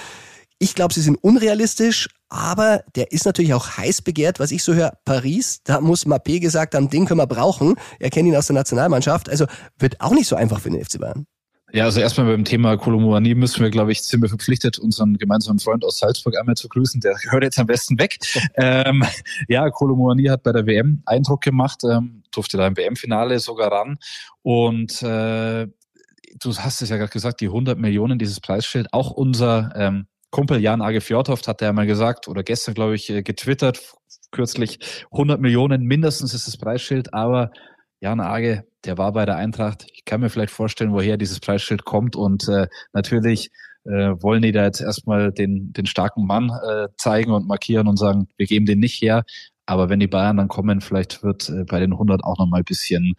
ich 0.63 0.77
glaube, 0.77 0.95
sie 0.95 1.01
sind 1.01 1.17
unrealistisch, 1.17 2.09
aber 2.29 2.85
der 2.95 3.11
ist 3.11 3.27
natürlich 3.27 3.53
auch 3.53 3.77
heiß 3.77 4.03
begehrt, 4.03 4.39
was 4.39 4.53
ich 4.53 4.63
so 4.63 4.75
höre. 4.75 4.93
Paris, 5.05 5.61
da 5.65 5.81
muss 5.81 6.07
Mappé 6.07 6.39
gesagt 6.39 6.77
haben, 6.77 6.89
den 6.89 7.05
können 7.05 7.19
wir 7.19 7.27
brauchen. 7.27 7.75
Er 7.99 8.11
kennt 8.11 8.29
ihn 8.29 8.37
aus 8.37 8.47
der 8.47 8.55
Nationalmannschaft. 8.55 9.29
Also 9.29 9.47
wird 9.81 10.01
auch 10.01 10.13
nicht 10.13 10.29
so 10.29 10.37
einfach 10.37 10.61
für 10.61 10.71
den 10.71 10.83
FC 10.83 11.01
Bayern. 11.01 11.27
Ja, 11.73 11.85
also 11.85 12.01
erstmal 12.01 12.29
beim 12.29 12.45
Thema 12.45 12.77
Kolomoani 12.77 13.35
müssen 13.35 13.61
wir, 13.61 13.71
glaube 13.71 13.91
ich, 13.91 14.03
sind 14.03 14.23
wir 14.23 14.29
verpflichtet, 14.29 14.79
unseren 14.79 15.19
gemeinsamen 15.19 15.59
Freund 15.59 15.85
aus 15.85 15.99
Salzburg 15.99 16.39
einmal 16.39 16.55
zu 16.55 16.69
grüßen. 16.69 17.01
Der 17.01 17.17
hört 17.31 17.43
jetzt 17.43 17.59
am 17.59 17.67
besten 17.67 17.99
weg. 17.99 18.19
ähm, 18.55 19.03
ja, 19.49 19.69
Kolomoani 19.69 20.27
hat 20.27 20.45
bei 20.45 20.53
der 20.53 20.67
WM 20.67 21.03
Eindruck 21.07 21.41
gemacht, 21.41 21.81
ähm, 21.83 22.23
durfte 22.31 22.57
da 22.57 22.69
im 22.69 22.77
WM-Finale 22.77 23.41
sogar 23.41 23.73
ran. 23.73 23.99
Und 24.43 25.03
äh, 25.03 25.67
du 25.67 26.57
hast 26.57 26.83
es 26.83 26.89
ja 26.89 26.99
gerade 26.99 27.11
gesagt, 27.11 27.41
die 27.41 27.47
100 27.47 27.79
Millionen, 27.79 28.19
dieses 28.19 28.39
Preisschild, 28.39 28.93
auch 28.93 29.11
unser 29.11 29.73
ähm, 29.75 30.07
Kumpel 30.33 30.61
Jan 30.61 30.81
Age 30.81 31.03
Fjordhoft 31.03 31.47
hat 31.47 31.61
ja 31.61 31.73
mal 31.73 31.87
gesagt, 31.87 32.27
oder 32.27 32.43
gestern, 32.43 32.75
glaube 32.75 32.95
ich, 32.97 33.11
äh, 33.11 33.23
getwittert, 33.23 33.81
kürzlich, 34.31 34.79
100 35.13 35.41
Millionen 35.41 35.83
mindestens 35.83 36.33
ist 36.33 36.49
das 36.49 36.57
Preisschild, 36.57 37.13
aber 37.13 37.53
Jan 38.01 38.19
Age, 38.19 38.63
der 38.85 38.99
war 38.99 39.13
bei 39.13 39.27
der 39.27 39.37
Eintracht. 39.37 39.87
Ich 39.93 40.05
kann 40.07 40.21
mir 40.21 40.31
vielleicht 40.31 40.53
vorstellen, 40.53 40.93
woher 40.93 41.19
dieses 41.19 41.39
Preisschild 41.39 41.85
kommt 41.85 42.17
und 42.17 42.49
äh, 42.49 42.67
natürlich 42.95 43.51
äh, 43.85 44.15
wollen 44.23 44.43
die 44.43 44.53
da 44.53 44.65
jetzt 44.65 44.81
erstmal 44.81 45.33
den, 45.33 45.73
den 45.75 45.87
starken 45.87 46.27
Mann 46.27 46.51
äh, 46.51 46.89
zeigen 46.97 47.31
und 47.31 47.47
markieren 47.47 47.87
und 47.87 47.99
sagen, 47.99 48.27
wir 48.39 48.47
geben 48.47 48.65
den 48.65 48.81
nicht 48.81 49.03
her. 49.03 49.25
Aber 49.67 49.91
wenn 49.91 50.01
die 50.01 50.09
Bayern 50.09 50.39
dann 50.39 50.49
kommen, 50.49 50.81
vielleicht 50.81 51.23
wird 51.23 51.51
äh, 51.51 51.65
bei 51.65 51.79
den 51.79 51.93
100 51.93 52.25
auch 52.25 52.39
nochmal 52.39 52.63
ein 52.63 52.65
bisschen 52.65 53.15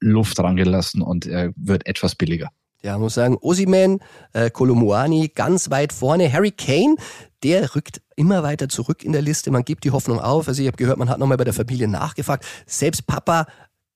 Luft 0.00 0.38
rangelassen 0.40 1.00
und 1.00 1.26
er 1.26 1.52
wird 1.56 1.86
etwas 1.86 2.16
billiger. 2.16 2.50
Ja, 2.82 2.98
muss 2.98 3.14
sagen, 3.14 3.36
Osiman, 3.40 3.98
äh, 4.32 4.50
Kolomuani 4.50 5.28
ganz 5.34 5.70
weit 5.70 5.92
vorne. 5.92 6.32
Harry 6.32 6.52
Kane, 6.52 6.96
der 7.42 7.74
rückt 7.74 8.00
immer 8.16 8.42
weiter 8.42 8.68
zurück 8.68 9.02
in 9.02 9.12
der 9.12 9.22
Liste. 9.22 9.50
Man 9.50 9.64
gibt 9.64 9.84
die 9.84 9.90
Hoffnung 9.90 10.20
auf. 10.20 10.48
Also 10.48 10.62
ich 10.62 10.68
habe 10.68 10.76
gehört, 10.76 10.98
man 10.98 11.08
hat 11.08 11.18
nochmal 11.18 11.36
bei 11.36 11.44
der 11.44 11.54
Familie 11.54 11.88
nachgefragt. 11.88 12.44
Selbst 12.66 13.06
Papa 13.06 13.46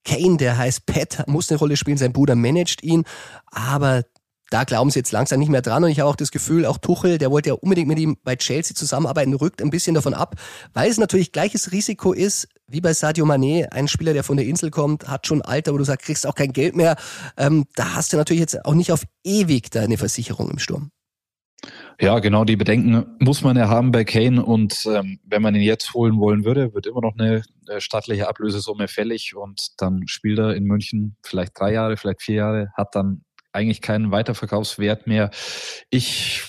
Kane, 0.03 0.37
der 0.37 0.57
heißt 0.57 0.85
Pat, 0.85 1.27
muss 1.27 1.49
eine 1.49 1.59
Rolle 1.59 1.77
spielen. 1.77 1.97
Sein 1.97 2.13
Bruder 2.13 2.35
managt 2.35 2.83
ihn. 2.83 3.03
Aber 3.45 4.03
da 4.51 4.65
glauben 4.65 4.91
sie 4.91 4.99
jetzt 4.99 5.11
langsam 5.11 5.39
nicht 5.39 5.49
mehr 5.49 5.61
dran. 5.61 5.83
Und 5.83 5.89
ich 5.89 5.99
habe 5.99 6.09
auch 6.09 6.15
das 6.15 6.29
Gefühl, 6.29 6.65
auch 6.65 6.77
Tuchel, 6.77 7.17
der 7.17 7.31
wollte 7.31 7.49
ja 7.49 7.55
unbedingt 7.55 7.87
mit 7.87 7.97
ihm 7.97 8.17
bei 8.23 8.35
Chelsea 8.35 8.75
zusammenarbeiten, 8.75 9.33
rückt 9.33 9.61
ein 9.61 9.69
bisschen 9.69 9.95
davon 9.95 10.13
ab, 10.13 10.35
weil 10.73 10.89
es 10.91 10.97
natürlich 10.97 11.31
gleiches 11.31 11.71
Risiko 11.71 12.13
ist, 12.13 12.47
wie 12.67 12.81
bei 12.81 12.93
Sadio 12.93 13.25
Mané, 13.25 13.69
ein 13.71 13.87
Spieler, 13.87 14.13
der 14.13 14.23
von 14.23 14.37
der 14.37 14.45
Insel 14.45 14.69
kommt, 14.69 15.07
hat 15.07 15.25
schon 15.25 15.41
Alter, 15.41 15.73
wo 15.73 15.77
du 15.77 15.85
sagst, 15.85 16.05
kriegst 16.05 16.27
auch 16.27 16.35
kein 16.35 16.53
Geld 16.53 16.75
mehr. 16.75 16.97
Ähm, 17.37 17.65
da 17.75 17.95
hast 17.95 18.11
du 18.13 18.17
natürlich 18.17 18.41
jetzt 18.41 18.65
auch 18.65 18.73
nicht 18.73 18.91
auf 18.91 19.03
ewig 19.23 19.71
deine 19.71 19.97
Versicherung 19.97 20.51
im 20.51 20.59
Sturm. 20.59 20.91
Ja, 21.99 22.19
genau, 22.19 22.43
die 22.43 22.55
Bedenken 22.55 23.05
muss 23.19 23.43
man 23.43 23.55
ja 23.55 23.69
haben 23.69 23.91
bei 23.91 24.03
Kane 24.03 24.43
und 24.43 24.87
ähm, 24.87 25.19
wenn 25.23 25.41
man 25.41 25.53
ihn 25.53 25.61
jetzt 25.61 25.93
holen 25.93 26.19
wollen 26.19 26.43
würde, 26.43 26.73
wird 26.73 26.87
immer 26.87 27.01
noch 27.01 27.13
eine 27.17 27.43
äh, 27.67 27.79
staatliche 27.79 28.27
Ablösesumme 28.27 28.87
fällig 28.87 29.35
und 29.35 29.69
dann 29.77 30.07
spielt 30.07 30.39
er 30.39 30.55
in 30.55 30.63
München 30.63 31.15
vielleicht 31.23 31.59
drei 31.59 31.73
Jahre, 31.73 31.97
vielleicht 31.97 32.23
vier 32.23 32.35
Jahre, 32.35 32.71
hat 32.75 32.95
dann 32.95 33.21
eigentlich 33.53 33.81
keinen 33.81 34.11
Weiterverkaufswert 34.11 35.07
mehr. 35.07 35.31
Ich, 35.89 36.43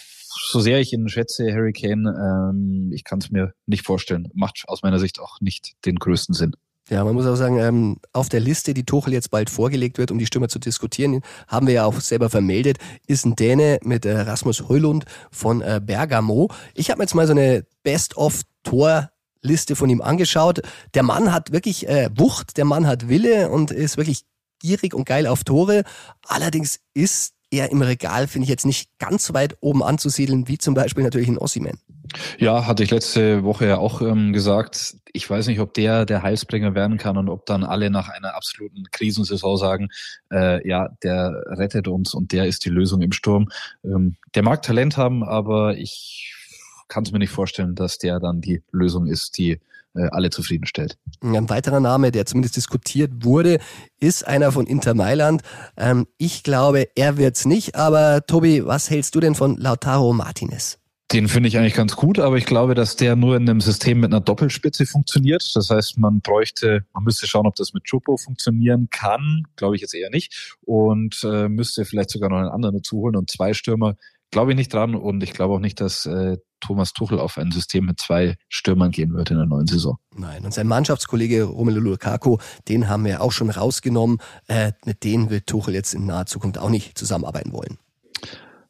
so 0.50 0.60
sehr 0.60 0.80
ich 0.80 0.92
ihn 0.92 1.08
schätze, 1.08 1.52
Harry 1.52 1.72
Kane, 1.72 2.10
ähm, 2.10 2.90
ich 2.92 3.04
kann 3.04 3.18
es 3.18 3.30
mir 3.30 3.54
nicht 3.66 3.84
vorstellen. 3.84 4.28
Macht 4.34 4.64
aus 4.66 4.82
meiner 4.82 4.98
Sicht 4.98 5.20
auch 5.20 5.40
nicht 5.40 5.72
den 5.84 5.96
größten 5.96 6.34
Sinn. 6.34 6.52
Ja, 6.90 7.04
man 7.04 7.14
muss 7.14 7.26
auch 7.26 7.36
sagen, 7.36 7.58
ähm, 7.58 7.96
auf 8.12 8.28
der 8.28 8.40
Liste, 8.40 8.74
die 8.74 8.84
Tuchel 8.84 9.12
jetzt 9.12 9.30
bald 9.30 9.50
vorgelegt 9.50 9.98
wird, 9.98 10.10
um 10.10 10.18
die 10.18 10.26
Stimme 10.26 10.48
zu 10.48 10.58
diskutieren, 10.58 11.22
haben 11.46 11.66
wir 11.66 11.74
ja 11.74 11.84
auch 11.84 12.00
selber 12.00 12.28
vermeldet, 12.28 12.78
ist 13.06 13.24
ein 13.24 13.36
Däne 13.36 13.78
mit 13.82 14.04
äh, 14.04 14.20
Rasmus 14.20 14.68
Höllund 14.68 15.04
von 15.30 15.62
äh, 15.62 15.80
Bergamo. 15.82 16.50
Ich 16.74 16.90
habe 16.90 16.98
mir 16.98 17.04
jetzt 17.04 17.14
mal 17.14 17.26
so 17.26 17.32
eine 17.32 17.64
Best-of-Tor-Liste 17.84 19.76
von 19.76 19.90
ihm 19.90 20.02
angeschaut. 20.02 20.60
Der 20.94 21.04
Mann 21.04 21.32
hat 21.32 21.52
wirklich 21.52 21.88
äh, 21.88 22.10
Wucht, 22.16 22.56
der 22.56 22.64
Mann 22.64 22.86
hat 22.86 23.08
Wille 23.08 23.48
und 23.48 23.70
ist 23.70 23.96
wirklich 23.96 24.24
gierig 24.62 24.94
und 24.94 25.04
geil 25.04 25.26
auf 25.26 25.44
Tore. 25.44 25.82
Allerdings 26.26 26.80
ist 26.94 27.34
er 27.50 27.70
im 27.70 27.82
Regal, 27.82 28.28
finde 28.28 28.44
ich 28.44 28.48
jetzt 28.48 28.64
nicht 28.64 28.98
ganz 28.98 29.26
so 29.26 29.34
weit 29.34 29.58
oben 29.60 29.82
anzusiedeln, 29.82 30.48
wie 30.48 30.56
zum 30.56 30.72
Beispiel 30.72 31.04
natürlich 31.04 31.28
ein 31.28 31.36
Ossiman. 31.36 31.78
Ja, 32.38 32.66
hatte 32.66 32.82
ich 32.82 32.90
letzte 32.90 33.44
Woche 33.44 33.66
ja 33.66 33.78
auch 33.78 34.00
ähm, 34.00 34.32
gesagt. 34.32 34.96
Ich 35.12 35.28
weiß 35.28 35.46
nicht, 35.46 35.60
ob 35.60 35.74
der 35.74 36.06
der 36.06 36.22
Heilsbringer 36.22 36.74
werden 36.74 36.96
kann 36.96 37.16
und 37.18 37.28
ob 37.28 37.44
dann 37.46 37.64
alle 37.64 37.90
nach 37.90 38.08
einer 38.08 38.34
absoluten 38.34 38.84
Krisensaison 38.90 39.56
sagen, 39.56 39.88
äh, 40.32 40.66
ja, 40.66 40.88
der 41.02 41.32
rettet 41.46 41.88
uns 41.88 42.14
und 42.14 42.32
der 42.32 42.46
ist 42.46 42.64
die 42.64 42.70
Lösung 42.70 43.02
im 43.02 43.12
Sturm. 43.12 43.48
Ähm, 43.84 44.16
der 44.34 44.42
mag 44.42 44.62
Talent 44.62 44.96
haben, 44.96 45.22
aber 45.22 45.76
ich 45.76 46.34
kann 46.88 47.04
es 47.04 47.12
mir 47.12 47.18
nicht 47.18 47.30
vorstellen, 47.30 47.74
dass 47.74 47.98
der 47.98 48.20
dann 48.20 48.40
die 48.40 48.62
Lösung 48.70 49.06
ist, 49.06 49.38
die 49.38 49.60
äh, 49.94 50.08
alle 50.10 50.30
zufriedenstellt. 50.30 50.96
Ein 51.22 51.48
weiterer 51.48 51.80
Name, 51.80 52.12
der 52.12 52.26
zumindest 52.26 52.56
diskutiert 52.56 53.24
wurde, 53.24 53.58
ist 53.98 54.26
einer 54.26 54.52
von 54.52 54.66
Inter 54.66 54.94
Mailand. 54.94 55.42
Ähm, 55.76 56.06
ich 56.18 56.42
glaube, 56.42 56.88
er 56.94 57.18
wird's 57.18 57.44
nicht, 57.44 57.74
aber 57.76 58.26
Tobi, 58.26 58.64
was 58.64 58.90
hältst 58.90 59.14
du 59.14 59.20
denn 59.20 59.34
von 59.34 59.56
Lautaro 59.56 60.12
Martinez? 60.12 60.78
Den 61.12 61.28
finde 61.28 61.48
ich 61.48 61.58
eigentlich 61.58 61.74
ganz 61.74 61.94
gut, 61.94 62.18
aber 62.18 62.38
ich 62.38 62.46
glaube, 62.46 62.74
dass 62.74 62.96
der 62.96 63.16
nur 63.16 63.36
in 63.36 63.46
einem 63.48 63.60
System 63.60 64.00
mit 64.00 64.10
einer 64.10 64.22
Doppelspitze 64.22 64.86
funktioniert. 64.86 65.44
Das 65.54 65.68
heißt, 65.68 65.98
man 65.98 66.22
bräuchte, 66.22 66.86
man 66.94 67.04
müsste 67.04 67.26
schauen, 67.26 67.46
ob 67.46 67.54
das 67.54 67.74
mit 67.74 67.84
Chupo 67.84 68.16
funktionieren 68.16 68.88
kann. 68.90 69.42
Glaube 69.56 69.76
ich 69.76 69.82
jetzt 69.82 69.94
eher 69.94 70.08
nicht. 70.08 70.56
Und 70.62 71.22
äh, 71.22 71.50
müsste 71.50 71.84
vielleicht 71.84 72.08
sogar 72.08 72.30
noch 72.30 72.38
einen 72.38 72.48
anderen 72.48 72.76
dazu 72.76 72.96
holen. 72.96 73.16
Und 73.16 73.30
zwei 73.30 73.52
Stürmer 73.52 73.96
glaube 74.32 74.50
ich 74.50 74.56
nicht 74.56 74.74
dran. 74.74 74.96
Und 74.96 75.22
ich 75.22 75.32
glaube 75.32 75.54
auch 75.54 75.60
nicht, 75.60 75.80
dass 75.80 76.06
äh, 76.06 76.38
Thomas 76.60 76.92
Tuchel 76.92 77.20
auf 77.20 77.38
ein 77.38 77.52
System 77.52 77.86
mit 77.86 78.00
zwei 78.00 78.36
Stürmern 78.48 78.90
gehen 78.90 79.14
wird 79.14 79.30
in 79.30 79.36
der 79.36 79.46
neuen 79.46 79.68
Saison. 79.68 79.98
Nein, 80.16 80.44
und 80.44 80.52
sein 80.52 80.66
Mannschaftskollege 80.66 81.44
Romelu 81.44 81.80
Lukaku, 81.80 82.38
den 82.68 82.88
haben 82.88 83.04
wir 83.04 83.20
auch 83.20 83.32
schon 83.32 83.50
rausgenommen. 83.50 84.18
Äh, 84.48 84.72
mit 84.84 85.04
denen 85.04 85.30
wird 85.30 85.46
Tuchel 85.46 85.74
jetzt 85.74 85.94
in 85.94 86.06
naher 86.06 86.26
Zukunft 86.26 86.58
auch 86.58 86.70
nicht 86.70 86.98
zusammenarbeiten 86.98 87.52
wollen. 87.52 87.78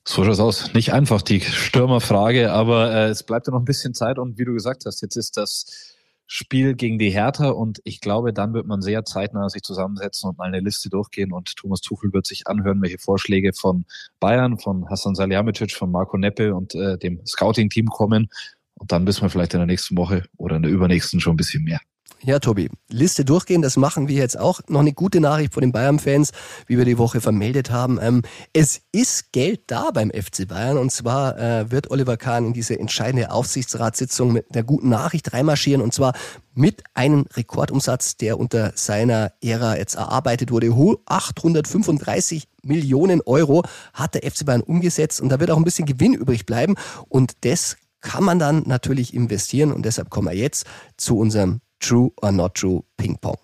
So 0.04 0.24
schaut's 0.24 0.40
aus. 0.40 0.74
Nicht 0.74 0.92
einfach 0.92 1.22
die 1.22 1.40
Stürmerfrage, 1.40 2.52
aber 2.52 2.92
äh, 2.92 3.08
es 3.08 3.22
bleibt 3.22 3.46
ja 3.46 3.52
noch 3.52 3.60
ein 3.60 3.64
bisschen 3.64 3.94
Zeit 3.94 4.18
und 4.18 4.36
wie 4.36 4.44
du 4.44 4.52
gesagt 4.52 4.84
hast, 4.84 5.00
jetzt 5.00 5.16
ist 5.16 5.36
das 5.36 5.91
Spiel 6.34 6.74
gegen 6.74 6.98
die 6.98 7.10
Hertha 7.10 7.50
und 7.50 7.82
ich 7.84 8.00
glaube, 8.00 8.32
dann 8.32 8.54
wird 8.54 8.66
man 8.66 8.80
sehr 8.80 9.04
zeitnah 9.04 9.50
sich 9.50 9.60
zusammensetzen 9.60 10.30
und 10.30 10.38
mal 10.38 10.46
eine 10.48 10.60
Liste 10.60 10.88
durchgehen 10.88 11.30
und 11.30 11.54
Thomas 11.56 11.82
Tuchel 11.82 12.10
wird 12.14 12.26
sich 12.26 12.46
anhören, 12.46 12.80
welche 12.80 12.96
Vorschläge 12.96 13.52
von 13.52 13.84
Bayern, 14.18 14.58
von 14.58 14.88
Hassan 14.88 15.14
Salihamidzic, 15.14 15.72
von 15.72 15.90
Marco 15.90 16.16
Neppe 16.16 16.54
und 16.54 16.74
äh, 16.74 16.96
dem 16.96 17.20
Scouting-Team 17.26 17.84
kommen 17.88 18.30
und 18.76 18.92
dann 18.92 19.06
wissen 19.06 19.20
wir 19.20 19.28
vielleicht 19.28 19.52
in 19.52 19.60
der 19.60 19.66
nächsten 19.66 19.94
Woche 19.98 20.24
oder 20.38 20.56
in 20.56 20.62
der 20.62 20.72
übernächsten 20.72 21.20
schon 21.20 21.34
ein 21.34 21.36
bisschen 21.36 21.64
mehr. 21.64 21.80
Ja, 22.24 22.38
Tobi, 22.38 22.70
Liste 22.88 23.24
durchgehen, 23.24 23.62
das 23.62 23.76
machen 23.76 24.06
wir 24.06 24.14
jetzt 24.14 24.38
auch. 24.38 24.60
Noch 24.68 24.78
eine 24.78 24.92
gute 24.92 25.18
Nachricht 25.18 25.52
von 25.54 25.60
den 25.60 25.72
Bayern-Fans, 25.72 26.30
wie 26.68 26.78
wir 26.78 26.84
die 26.84 26.96
Woche 26.96 27.20
vermeldet 27.20 27.72
haben. 27.72 27.98
Ähm, 28.00 28.22
es 28.52 28.80
ist 28.92 29.32
Geld 29.32 29.62
da 29.66 29.90
beim 29.90 30.12
FC 30.12 30.46
Bayern 30.46 30.78
und 30.78 30.92
zwar 30.92 31.36
äh, 31.36 31.68
wird 31.72 31.90
Oliver 31.90 32.16
Kahn 32.16 32.46
in 32.46 32.52
diese 32.52 32.78
entscheidende 32.78 33.32
Aufsichtsratssitzung 33.32 34.32
mit 34.32 34.54
der 34.54 34.62
guten 34.62 34.88
Nachricht 34.88 35.32
reinmarschieren 35.32 35.82
und 35.82 35.92
zwar 35.94 36.12
mit 36.54 36.84
einem 36.94 37.26
Rekordumsatz, 37.34 38.18
der 38.18 38.38
unter 38.38 38.70
seiner 38.76 39.32
Ära 39.42 39.76
jetzt 39.76 39.96
erarbeitet 39.96 40.52
wurde. 40.52 40.72
835 41.06 42.46
Millionen 42.62 43.20
Euro 43.22 43.64
hat 43.94 44.14
der 44.14 44.30
FC 44.30 44.46
Bayern 44.46 44.60
umgesetzt 44.60 45.20
und 45.20 45.28
da 45.28 45.40
wird 45.40 45.50
auch 45.50 45.56
ein 45.56 45.64
bisschen 45.64 45.86
Gewinn 45.86 46.14
übrig 46.14 46.46
bleiben 46.46 46.76
und 47.08 47.32
das 47.40 47.78
kann 48.00 48.22
man 48.22 48.38
dann 48.38 48.62
natürlich 48.66 49.12
investieren 49.12 49.72
und 49.72 49.84
deshalb 49.84 50.08
kommen 50.08 50.28
wir 50.28 50.36
jetzt 50.36 50.66
zu 50.96 51.18
unserem 51.18 51.60
True 51.82 52.12
or 52.22 52.30
Not 52.30 52.54
True 52.54 52.84
Ping 52.96 53.18
Pong. 53.18 53.36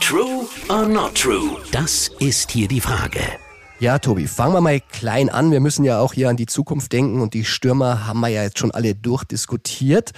True 0.00 0.46
or 0.68 0.86
Not 0.86 1.14
True? 1.14 1.56
Das 1.70 2.10
ist 2.18 2.50
hier 2.50 2.66
die 2.66 2.80
Frage. 2.80 3.20
Ja, 3.78 3.98
Tobi, 3.98 4.26
fangen 4.26 4.54
wir 4.54 4.60
mal 4.60 4.80
klein 4.80 5.30
an. 5.30 5.52
Wir 5.52 5.60
müssen 5.60 5.84
ja 5.84 6.00
auch 6.00 6.12
hier 6.12 6.28
an 6.28 6.36
die 6.36 6.46
Zukunft 6.46 6.92
denken 6.92 7.20
und 7.20 7.32
die 7.32 7.44
Stürmer 7.44 8.06
haben 8.06 8.20
wir 8.20 8.28
ja 8.28 8.42
jetzt 8.42 8.58
schon 8.58 8.72
alle 8.72 8.94
durchdiskutiert. 8.94 10.10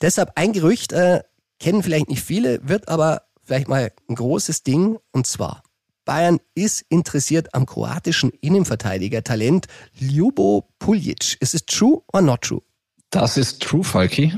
Deshalb 0.00 0.32
ein 0.36 0.52
Gerücht, 0.52 0.92
äh, 0.92 1.22
kennen 1.58 1.82
vielleicht 1.82 2.08
nicht 2.08 2.22
viele, 2.22 2.66
wird 2.66 2.88
aber 2.88 3.22
vielleicht 3.42 3.68
mal 3.68 3.92
ein 4.08 4.14
großes 4.14 4.62
Ding 4.62 4.98
und 5.12 5.26
zwar 5.26 5.62
Bayern 6.04 6.38
ist 6.54 6.84
interessiert 6.88 7.54
am 7.54 7.66
kroatischen 7.66 8.30
Innenverteidiger-Talent 8.40 9.66
Ljubo 9.98 10.68
Puljic. 10.78 11.36
Ist 11.40 11.54
es 11.54 11.66
true 11.66 12.02
or 12.12 12.22
not 12.22 12.42
true? 12.42 12.62
Das 13.10 13.36
ist 13.36 13.60
true, 13.60 13.84
Falki. 13.84 14.32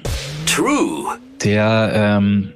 True. 0.53 1.19
Der 1.43 1.91
ähm, 1.95 2.53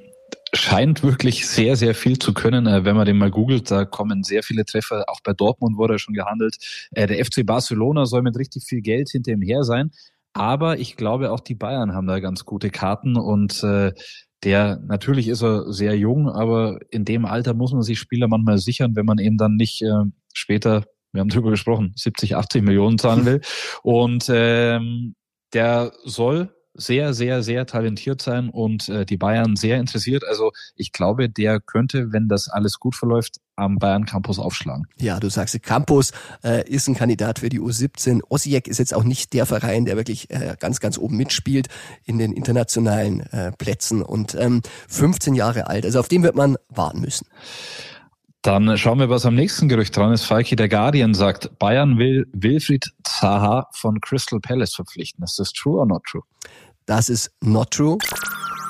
scheint 0.53 1.03
wirklich 1.03 1.49
sehr, 1.49 1.76
sehr 1.76 1.94
viel 1.94 2.18
zu 2.18 2.34
können. 2.34 2.66
Äh, 2.66 2.84
wenn 2.84 2.94
man 2.94 3.07
den 3.07 3.16
mal 3.16 3.30
googelt, 3.30 3.70
da 3.70 3.86
kommen 3.86 4.22
sehr 4.22 4.42
viele 4.42 4.66
Treffer. 4.66 5.05
Auch 5.09 5.20
bei 5.24 5.32
Dortmund 5.32 5.78
wurde 5.78 5.94
er 5.94 5.99
schon 5.99 6.12
gehandelt. 6.12 6.57
Äh, 6.90 7.07
der 7.07 7.24
FC 7.24 7.47
Barcelona 7.47 8.05
soll 8.05 8.20
mit 8.20 8.36
richtig 8.38 8.64
viel 8.64 8.82
Geld 8.82 9.09
hinter 9.09 9.32
ihm 9.32 9.40
her 9.40 9.64
sein. 9.64 9.92
Aber 10.34 10.78
ich 10.78 10.97
glaube, 10.97 11.32
auch 11.32 11.40
die 11.40 11.55
Bayern 11.55 11.94
haben 11.94 12.07
da 12.07 12.20
ganz 12.20 12.44
gute 12.44 12.68
Karten 12.68 13.16
und 13.16 13.62
äh, 13.62 13.92
der 14.44 14.78
natürlich 14.86 15.28
ist 15.28 15.42
er 15.42 15.72
sehr 15.72 15.97
jung, 15.97 16.28
aber 16.28 16.78
in 16.90 17.07
dem 17.07 17.24
Alter 17.24 17.55
muss 17.55 17.72
man 17.72 17.80
sich 17.80 17.99
Spieler 17.99 18.28
manchmal 18.28 18.59
sichern, 18.59 18.94
wenn 18.94 19.07
man 19.07 19.18
eben 19.18 19.38
dann 19.38 19.57
nicht 19.57 19.80
äh, 19.80 20.05
später, 20.34 20.84
wir 21.12 21.22
haben 21.22 21.30
drüber 21.30 21.49
gesprochen, 21.49 21.94
70, 21.97 22.36
80 22.36 22.62
Millionen 22.62 22.99
zahlen 22.99 23.24
will. 23.24 23.40
Und 23.82 24.26
ähm, 24.28 25.14
der 25.55 25.92
soll 26.05 26.55
sehr, 26.76 27.14
sehr, 27.14 27.42
sehr 27.42 27.66
talentiert 27.66 28.22
sein 28.22 28.48
und 28.50 28.88
äh, 28.88 29.04
die 29.04 29.16
Bayern 29.16 29.56
sehr 29.56 29.78
interessiert. 29.78 30.24
Also 30.26 30.52
ich 30.74 30.92
glaube, 30.92 31.28
der 31.28 31.60
könnte, 31.60 32.12
wenn 32.12 32.28
das 32.28 32.48
alles 32.48 32.78
gut 32.78 32.94
verläuft, 32.94 33.40
am 33.56 33.78
Bayern 33.78 34.04
Campus 34.04 34.38
aufschlagen. 34.38 34.86
Ja, 34.98 35.18
du 35.18 35.30
sagst, 35.30 35.60
Campus 35.62 36.12
äh, 36.44 36.68
ist 36.68 36.88
ein 36.88 36.94
Kandidat 36.94 37.38
für 37.38 37.48
die 37.48 37.60
U17. 37.60 38.20
Osijek 38.28 38.68
ist 38.68 38.78
jetzt 38.78 38.94
auch 38.94 39.04
nicht 39.04 39.32
der 39.32 39.46
Verein, 39.46 39.86
der 39.86 39.96
wirklich 39.96 40.30
äh, 40.30 40.56
ganz, 40.60 40.80
ganz 40.80 40.98
oben 40.98 41.16
mitspielt 41.16 41.68
in 42.04 42.18
den 42.18 42.32
internationalen 42.32 43.20
äh, 43.20 43.52
Plätzen 43.52 44.02
und 44.02 44.34
ähm, 44.34 44.60
15 44.88 45.34
Jahre 45.34 45.68
alt. 45.68 45.86
Also 45.86 46.00
auf 46.00 46.08
den 46.08 46.22
wird 46.22 46.36
man 46.36 46.56
warten 46.68 47.00
müssen. 47.00 47.26
Dann 48.47 48.78
schauen 48.78 49.01
wir, 49.01 49.11
was 49.11 49.26
am 49.26 49.34
nächsten 49.34 49.68
Gerücht 49.68 49.97
dran 49.97 50.12
ist. 50.12 50.22
Falki 50.22 50.55
der 50.55 50.68
Guardian 50.68 51.14
sagt, 51.14 51.59
Bayern 51.59 51.99
will 51.99 52.28
Wilfried 52.32 52.92
Zaha 53.03 53.68
von 53.72 54.01
Crystal 54.01 54.38
Palace 54.38 54.72
verpflichten. 54.72 55.24
Ist 55.24 55.40
das 55.40 55.51
true 55.51 55.80
or 55.80 55.84
not 55.84 56.05
true? 56.05 56.22
Das 56.86 57.09
ist 57.09 57.32
not 57.42 57.72
true. 57.72 57.99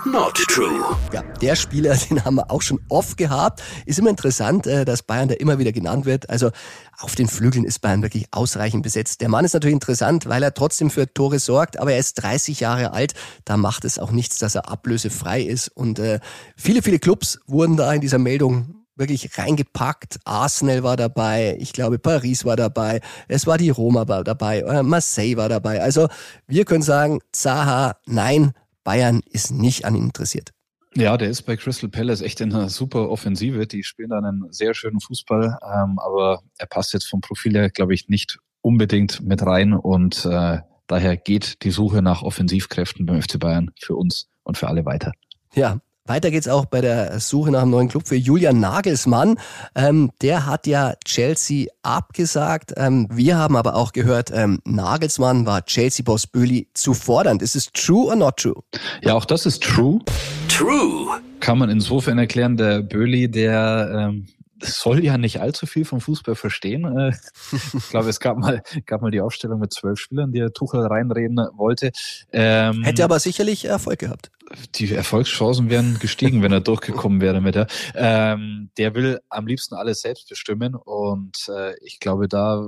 Not 0.06 0.34
true. 0.48 0.96
Ja, 1.12 1.22
der 1.42 1.56
Spieler, 1.56 1.94
den 2.10 2.24
haben 2.24 2.36
wir 2.36 2.50
auch 2.50 2.62
schon 2.62 2.80
oft 2.88 3.18
gehabt. 3.18 3.62
Ist 3.84 3.98
immer 3.98 4.08
interessant, 4.08 4.66
äh, 4.66 4.86
dass 4.86 5.02
Bayern 5.02 5.28
da 5.28 5.34
immer 5.34 5.58
wieder 5.58 5.72
genannt 5.72 6.06
wird. 6.06 6.30
Also 6.30 6.52
auf 6.98 7.14
den 7.14 7.28
Flügeln 7.28 7.66
ist 7.66 7.80
Bayern 7.80 8.00
wirklich 8.00 8.28
ausreichend 8.30 8.82
besetzt. 8.82 9.20
Der 9.20 9.28
Mann 9.28 9.44
ist 9.44 9.52
natürlich 9.52 9.74
interessant, 9.74 10.24
weil 10.24 10.42
er 10.42 10.54
trotzdem 10.54 10.88
für 10.88 11.12
Tore 11.12 11.38
sorgt, 11.38 11.78
aber 11.78 11.92
er 11.92 11.98
ist 11.98 12.14
30 12.14 12.60
Jahre 12.60 12.94
alt. 12.94 13.12
Da 13.44 13.58
macht 13.58 13.84
es 13.84 13.98
auch 13.98 14.10
nichts, 14.10 14.38
dass 14.38 14.54
er 14.54 14.70
ablösefrei 14.70 15.42
ist. 15.42 15.68
Und 15.68 15.98
äh, 15.98 16.20
viele, 16.56 16.80
viele 16.80 16.98
Clubs 16.98 17.40
wurden 17.46 17.76
da 17.76 17.92
in 17.92 18.00
dieser 18.00 18.16
Meldung 18.18 18.85
wirklich 18.96 19.38
reingepackt. 19.38 20.18
Arsenal 20.24 20.82
war 20.82 20.96
dabei, 20.96 21.56
ich 21.60 21.72
glaube 21.72 21.98
Paris 21.98 22.44
war 22.44 22.56
dabei, 22.56 23.00
es 23.28 23.46
war 23.46 23.58
die 23.58 23.70
Roma 23.70 24.08
war 24.08 24.24
dabei, 24.24 24.60
äh, 24.60 24.82
Marseille 24.82 25.36
war 25.36 25.48
dabei. 25.48 25.82
Also 25.82 26.08
wir 26.46 26.64
können 26.64 26.82
sagen, 26.82 27.20
Zaha, 27.32 27.96
nein, 28.06 28.52
Bayern 28.84 29.20
ist 29.30 29.50
nicht 29.50 29.84
an 29.84 29.94
ihn 29.94 30.04
interessiert. 30.04 30.50
Ja, 30.94 31.16
der 31.18 31.28
ist 31.28 31.42
bei 31.42 31.56
Crystal 31.56 31.90
Palace 31.90 32.22
echt 32.22 32.40
in 32.40 32.54
einer 32.54 32.70
super 32.70 33.10
Offensive. 33.10 33.66
Die 33.66 33.84
spielen 33.84 34.10
dann 34.10 34.24
einen 34.24 34.52
sehr 34.52 34.72
schönen 34.72 35.00
Fußball, 35.00 35.58
ähm, 35.62 35.98
aber 35.98 36.40
er 36.56 36.66
passt 36.66 36.94
jetzt 36.94 37.06
vom 37.06 37.20
Profil 37.20 37.54
her, 37.54 37.68
glaube 37.68 37.92
ich, 37.92 38.08
nicht 38.08 38.38
unbedingt 38.62 39.20
mit 39.20 39.44
rein 39.44 39.74
und 39.74 40.24
äh, 40.24 40.60
daher 40.86 41.16
geht 41.18 41.62
die 41.64 41.70
Suche 41.70 42.00
nach 42.00 42.22
Offensivkräften 42.22 43.04
beim 43.04 43.20
FC 43.20 43.38
Bayern 43.38 43.72
für 43.78 43.94
uns 43.94 44.28
und 44.42 44.56
für 44.56 44.68
alle 44.68 44.86
weiter. 44.86 45.12
Ja, 45.54 45.80
weiter 46.08 46.30
geht's 46.30 46.48
auch 46.48 46.66
bei 46.66 46.80
der 46.80 47.20
Suche 47.20 47.50
nach 47.50 47.62
einem 47.62 47.70
neuen 47.70 47.88
Club 47.88 48.06
für 48.06 48.16
Julian 48.16 48.60
Nagelsmann. 48.60 49.38
Ähm, 49.74 50.10
der 50.22 50.46
hat 50.46 50.66
ja 50.66 50.94
Chelsea 51.04 51.66
abgesagt. 51.82 52.72
Ähm, 52.76 53.08
wir 53.10 53.36
haben 53.36 53.56
aber 53.56 53.74
auch 53.76 53.92
gehört, 53.92 54.30
ähm, 54.32 54.60
Nagelsmann 54.64 55.46
war 55.46 55.64
Chelsea-Boss 55.64 56.26
Böli 56.26 56.68
zu 56.74 56.94
fordernd. 56.94 57.42
Ist 57.42 57.56
es 57.56 57.72
true 57.72 58.06
or 58.06 58.16
not 58.16 58.36
true? 58.36 58.62
Ja, 59.02 59.14
auch 59.14 59.24
das 59.24 59.46
ist 59.46 59.62
true. 59.62 60.00
True. 60.48 61.20
Kann 61.40 61.58
man 61.58 61.70
insofern 61.70 62.18
erklären, 62.18 62.56
der 62.56 62.82
Böli, 62.82 63.30
der 63.30 64.08
ähm, 64.10 64.26
soll 64.60 65.04
ja 65.04 65.18
nicht 65.18 65.40
allzu 65.40 65.66
viel 65.66 65.84
vom 65.84 66.00
Fußball 66.00 66.34
verstehen. 66.34 66.84
Äh, 66.84 67.12
ich 67.52 67.90
glaube, 67.90 68.08
es 68.08 68.20
gab 68.20 68.38
mal, 68.38 68.62
gab 68.86 69.02
mal 69.02 69.10
die 69.10 69.20
Aufstellung 69.20 69.60
mit 69.60 69.72
zwölf 69.72 69.98
Spielern, 69.98 70.32
die 70.32 70.40
er 70.40 70.52
Tuchel 70.52 70.86
reinreden 70.86 71.36
wollte. 71.54 71.92
Ähm, 72.32 72.82
Hätte 72.82 73.04
aber 73.04 73.18
sicherlich 73.18 73.64
Erfolg 73.64 73.98
gehabt. 73.98 74.30
Die 74.76 74.92
Erfolgschancen 74.94 75.70
wären 75.70 75.98
gestiegen, 75.98 76.42
wenn 76.42 76.52
er 76.52 76.60
durchgekommen 76.60 77.20
wäre 77.20 77.40
mit 77.40 77.56
der. 77.56 77.66
Ähm, 77.94 78.70
der 78.78 78.94
will 78.94 79.20
am 79.28 79.46
liebsten 79.46 79.74
alles 79.74 80.00
selbst 80.00 80.28
bestimmen 80.28 80.74
und 80.74 81.48
äh, 81.48 81.74
ich 81.84 81.98
glaube, 81.98 82.28
da 82.28 82.64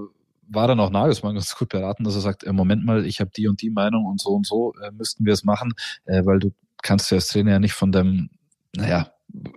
war 0.48 0.66
dann 0.66 0.80
auch 0.80 0.90
Nagelsmann 0.90 1.34
ganz 1.34 1.54
gut 1.54 1.68
beraten, 1.68 2.04
dass 2.04 2.14
er 2.14 2.20
sagt, 2.20 2.44
äh, 2.44 2.52
Moment 2.52 2.84
mal, 2.84 3.06
ich 3.06 3.20
habe 3.20 3.30
die 3.36 3.48
und 3.48 3.62
die 3.62 3.70
Meinung 3.70 4.06
und 4.06 4.20
so 4.20 4.30
und 4.30 4.46
so 4.46 4.74
äh, 4.82 4.90
müssten 4.90 5.24
wir 5.24 5.32
es 5.32 5.44
machen, 5.44 5.72
äh, 6.06 6.24
weil 6.24 6.38
du 6.38 6.52
kannst 6.82 7.10
ja 7.10 7.16
als 7.16 7.28
Trainer 7.28 7.52
ja 7.52 7.58
nicht 7.58 7.74
von 7.74 7.92
deinem, 7.92 8.30
naja, 8.74 9.12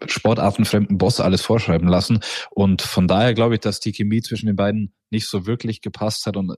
sportartenfremden 0.05 0.97
Boss 0.97 1.19
alles 1.19 1.41
vorschreiben 1.41 1.87
lassen. 1.87 2.19
Und 2.49 2.81
von 2.81 3.07
daher 3.07 3.33
glaube 3.33 3.55
ich, 3.55 3.61
dass 3.61 3.79
die 3.79 3.93
Chemie 3.93 4.21
zwischen 4.21 4.47
den 4.47 4.55
beiden 4.55 4.93
nicht 5.09 5.27
so 5.27 5.45
wirklich 5.45 5.81
gepasst 5.81 6.25
hat 6.25 6.37
und 6.37 6.55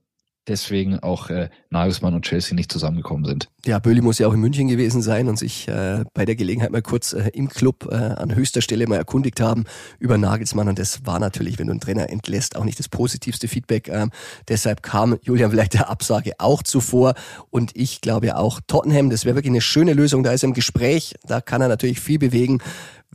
deswegen 0.48 0.98
auch 0.98 1.30
äh, 1.30 1.48
Nagelsmann 1.70 2.14
und 2.14 2.24
Chelsea 2.24 2.54
nicht 2.54 2.70
zusammengekommen 2.70 3.24
sind. 3.24 3.48
Ja, 3.64 3.78
Böhli 3.78 4.00
muss 4.00 4.18
ja 4.18 4.26
auch 4.26 4.32
in 4.34 4.40
München 4.40 4.68
gewesen 4.68 5.02
sein 5.02 5.28
und 5.28 5.38
sich 5.38 5.68
äh, 5.68 6.04
bei 6.14 6.24
der 6.24 6.36
Gelegenheit 6.36 6.70
mal 6.70 6.82
kurz 6.82 7.12
äh, 7.12 7.30
im 7.32 7.48
Club 7.48 7.88
äh, 7.90 7.94
an 7.94 8.34
höchster 8.34 8.60
Stelle 8.60 8.86
mal 8.86 8.96
erkundigt 8.96 9.40
haben 9.40 9.64
über 9.98 10.18
Nagelsmann 10.18 10.68
und 10.68 10.78
das 10.78 11.06
war 11.06 11.18
natürlich, 11.18 11.58
wenn 11.58 11.66
du 11.66 11.72
einen 11.72 11.80
Trainer 11.80 12.10
entlässt, 12.10 12.56
auch 12.56 12.64
nicht 12.64 12.78
das 12.78 12.88
positivste 12.88 13.48
Feedback. 13.48 13.88
Ähm, 13.88 14.10
deshalb 14.48 14.82
kam 14.82 15.16
Julian 15.22 15.50
vielleicht 15.50 15.74
der 15.74 15.90
Absage 15.90 16.32
auch 16.38 16.62
zuvor 16.62 17.14
und 17.50 17.72
ich 17.74 18.00
glaube 18.00 18.36
auch 18.36 18.60
Tottenham, 18.66 19.10
das 19.10 19.24
wäre 19.24 19.36
wirklich 19.36 19.52
eine 19.52 19.60
schöne 19.60 19.94
Lösung, 19.94 20.22
da 20.22 20.32
ist 20.32 20.44
er 20.44 20.48
im 20.48 20.54
Gespräch, 20.54 21.14
da 21.24 21.40
kann 21.40 21.60
er 21.60 21.68
natürlich 21.68 22.00
viel 22.00 22.18
bewegen 22.18 22.60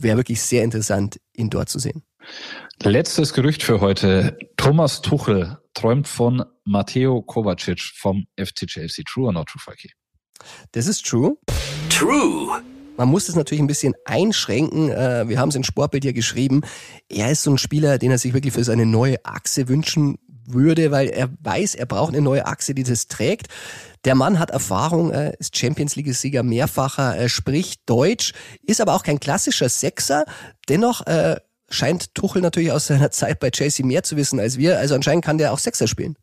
wäre 0.02 0.16
wirklich 0.16 0.40
sehr 0.42 0.64
interessant, 0.64 1.20
ihn 1.34 1.50
dort 1.50 1.68
zu 1.68 1.78
sehen. 1.78 2.02
Letztes 2.82 3.32
Gerücht 3.34 3.62
für 3.62 3.80
heute. 3.80 4.38
Thomas 4.56 5.02
Tuchel 5.02 5.58
träumt 5.80 6.06
von 6.06 6.44
Matteo 6.64 7.22
Kovacic 7.22 7.80
vom 7.80 8.26
FC 8.36 8.66
Chelsea. 8.66 9.02
True 9.08 9.28
or 9.28 9.32
not 9.32 9.48
true, 9.48 9.60
Falki? 9.64 9.90
Das 10.72 10.86
ist 10.86 11.06
true. 11.06 11.38
True. 11.88 12.62
Man 12.98 13.08
muss 13.08 13.30
es 13.30 13.34
natürlich 13.34 13.62
ein 13.62 13.66
bisschen 13.66 13.94
einschränken. 14.04 14.90
Äh, 14.90 15.26
wir 15.28 15.38
haben 15.38 15.48
es 15.48 15.54
in 15.54 15.64
Sportbild 15.64 16.04
ja 16.04 16.12
geschrieben. 16.12 16.60
Er 17.08 17.30
ist 17.30 17.44
so 17.44 17.50
ein 17.50 17.56
Spieler, 17.56 17.96
den 17.96 18.10
er 18.10 18.18
sich 18.18 18.34
wirklich 18.34 18.52
für 18.52 18.64
seine 18.64 18.84
neue 18.84 19.24
Achse 19.24 19.68
wünschen 19.68 20.18
würde, 20.44 20.90
weil 20.90 21.08
er 21.08 21.30
weiß, 21.40 21.76
er 21.76 21.86
braucht 21.86 22.12
eine 22.12 22.20
neue 22.20 22.46
Achse, 22.46 22.74
die 22.74 22.82
das 22.82 23.06
trägt. 23.06 23.46
Der 24.04 24.14
Mann 24.14 24.38
hat 24.38 24.50
Erfahrung, 24.50 25.12
ist 25.12 25.56
Champions 25.56 25.96
League-Sieger 25.96 26.42
mehrfacher, 26.42 27.28
spricht 27.28 27.88
Deutsch, 27.88 28.32
ist 28.62 28.80
aber 28.80 28.94
auch 28.94 29.02
kein 29.02 29.20
klassischer 29.20 29.68
Sechser. 29.68 30.24
Dennoch 30.68 31.06
äh, 31.06 31.36
scheint 31.70 32.14
Tuchel 32.14 32.42
natürlich 32.42 32.72
aus 32.72 32.86
seiner 32.86 33.10
Zeit 33.10 33.40
bei 33.40 33.50
Chelsea 33.50 33.86
mehr 33.86 34.02
zu 34.02 34.16
wissen 34.16 34.40
als 34.40 34.58
wir. 34.58 34.78
Also 34.78 34.94
anscheinend 34.94 35.24
kann 35.24 35.38
der 35.38 35.52
auch 35.52 35.58
Sechser 35.58 35.86
spielen. 35.86 36.16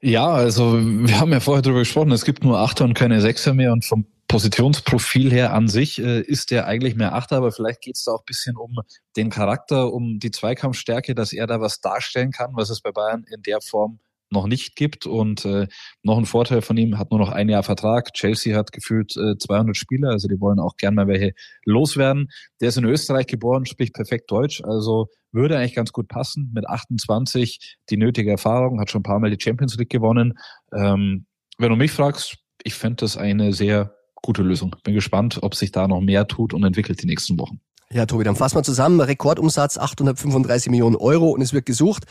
Ja, 0.00 0.28
also 0.28 0.78
wir 0.80 1.20
haben 1.20 1.32
ja 1.32 1.40
vorher 1.40 1.62
darüber 1.62 1.80
gesprochen, 1.80 2.10
es 2.12 2.24
gibt 2.24 2.42
nur 2.42 2.58
Achter 2.58 2.84
und 2.84 2.94
keine 2.94 3.20
Sechser 3.20 3.52
mehr 3.52 3.72
und 3.72 3.84
vom 3.84 4.06
Positionsprofil 4.28 5.32
her 5.32 5.52
an 5.52 5.68
sich 5.68 5.98
äh, 5.98 6.20
ist 6.20 6.52
der 6.52 6.66
eigentlich 6.66 6.94
mehr 6.94 7.14
Achter, 7.14 7.36
aber 7.36 7.50
vielleicht 7.50 7.80
geht 7.80 7.96
es 7.96 8.04
da 8.04 8.12
auch 8.12 8.20
ein 8.20 8.26
bisschen 8.26 8.56
um 8.56 8.78
den 9.16 9.28
Charakter, 9.28 9.92
um 9.92 10.20
die 10.20 10.30
Zweikampfstärke, 10.30 11.14
dass 11.14 11.32
er 11.32 11.48
da 11.48 11.60
was 11.60 11.80
darstellen 11.80 12.30
kann, 12.30 12.52
was 12.54 12.70
es 12.70 12.80
bei 12.80 12.92
Bayern 12.92 13.24
in 13.24 13.42
der 13.42 13.60
Form 13.60 13.98
noch 14.30 14.46
nicht 14.46 14.76
gibt. 14.76 15.06
Und 15.06 15.44
äh, 15.44 15.66
noch 16.02 16.18
ein 16.18 16.26
Vorteil 16.26 16.62
von 16.62 16.76
ihm, 16.76 16.98
hat 16.98 17.10
nur 17.10 17.20
noch 17.20 17.30
ein 17.30 17.48
Jahr 17.48 17.62
Vertrag. 17.62 18.12
Chelsea 18.14 18.56
hat 18.56 18.72
gefühlt 18.72 19.16
äh, 19.16 19.36
200 19.38 19.76
Spieler, 19.76 20.10
also 20.10 20.28
die 20.28 20.40
wollen 20.40 20.58
auch 20.58 20.76
gern 20.76 20.94
mal 20.94 21.06
welche 21.06 21.32
loswerden. 21.64 22.28
Der 22.60 22.68
ist 22.68 22.78
in 22.78 22.84
Österreich 22.84 23.26
geboren, 23.26 23.66
spricht 23.66 23.94
perfekt 23.94 24.30
Deutsch, 24.30 24.62
also 24.62 25.08
würde 25.32 25.58
eigentlich 25.58 25.74
ganz 25.74 25.92
gut 25.92 26.08
passen. 26.08 26.50
Mit 26.54 26.68
28 26.68 27.78
die 27.90 27.96
nötige 27.96 28.30
Erfahrung, 28.30 28.80
hat 28.80 28.90
schon 28.90 29.00
ein 29.00 29.04
paar 29.04 29.20
Mal 29.20 29.30
die 29.30 29.42
Champions 29.42 29.76
League 29.76 29.90
gewonnen. 29.90 30.38
Ähm, 30.74 31.26
wenn 31.58 31.70
du 31.70 31.76
mich 31.76 31.92
fragst, 31.92 32.38
ich 32.62 32.74
fände 32.74 32.96
das 32.96 33.16
eine 33.16 33.52
sehr 33.52 33.94
gute 34.22 34.42
Lösung. 34.42 34.76
Bin 34.84 34.94
gespannt, 34.94 35.38
ob 35.42 35.54
sich 35.54 35.72
da 35.72 35.88
noch 35.88 36.00
mehr 36.00 36.26
tut 36.26 36.54
und 36.54 36.64
entwickelt 36.64 37.02
die 37.02 37.06
nächsten 37.06 37.38
Wochen. 37.38 37.60
Ja, 37.92 38.06
Tobi, 38.06 38.22
dann 38.22 38.36
fassen 38.36 38.56
wir 38.56 38.62
zusammen. 38.62 39.00
Rekordumsatz 39.00 39.76
835 39.76 40.70
Millionen 40.70 40.96
Euro 40.96 41.30
und 41.30 41.40
es 41.40 41.52
wird 41.52 41.66
gesucht. 41.66 42.04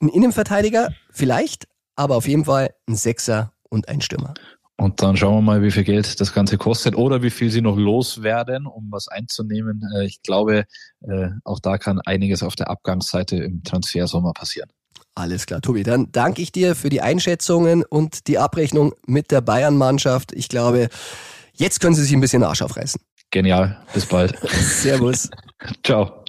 Ein 0.00 0.08
Innenverteidiger 0.08 0.90
vielleicht, 1.10 1.66
aber 1.94 2.16
auf 2.16 2.28
jeden 2.28 2.44
Fall 2.44 2.74
ein 2.88 2.96
Sechser 2.96 3.52
und 3.68 3.88
ein 3.88 4.00
Stürmer. 4.00 4.34
Und 4.78 5.02
dann 5.02 5.16
schauen 5.16 5.36
wir 5.36 5.40
mal, 5.40 5.62
wie 5.62 5.70
viel 5.70 5.84
Geld 5.84 6.20
das 6.20 6.34
Ganze 6.34 6.58
kostet 6.58 6.94
oder 6.96 7.22
wie 7.22 7.30
viel 7.30 7.50
sie 7.50 7.62
noch 7.62 7.76
loswerden, 7.76 8.66
um 8.66 8.88
was 8.90 9.08
einzunehmen. 9.08 9.82
Äh, 9.96 10.04
ich 10.04 10.22
glaube, 10.22 10.64
äh, 11.00 11.28
auch 11.44 11.60
da 11.60 11.78
kann 11.78 12.00
einiges 12.00 12.42
auf 12.42 12.56
der 12.56 12.68
Abgangsseite 12.68 13.36
im 13.36 13.62
Transfersommer 13.64 14.32
passieren. 14.34 14.68
Alles 15.14 15.46
klar, 15.46 15.62
Tobi. 15.62 15.82
Dann 15.82 16.12
danke 16.12 16.42
ich 16.42 16.52
dir 16.52 16.74
für 16.74 16.90
die 16.90 17.00
Einschätzungen 17.00 17.84
und 17.84 18.26
die 18.26 18.36
Abrechnung 18.36 18.92
mit 19.06 19.30
der 19.30 19.40
Bayern-Mannschaft. 19.40 20.32
Ich 20.32 20.50
glaube, 20.50 20.90
jetzt 21.54 21.80
können 21.80 21.94
sie 21.94 22.02
sich 22.02 22.12
ein 22.12 22.20
bisschen 22.20 22.42
Arsch 22.42 22.60
aufreißen. 22.60 23.00
Genial. 23.30 23.78
Bis 23.94 24.04
bald. 24.04 24.38
Servus. 24.48 25.30
Ciao. 25.82 26.25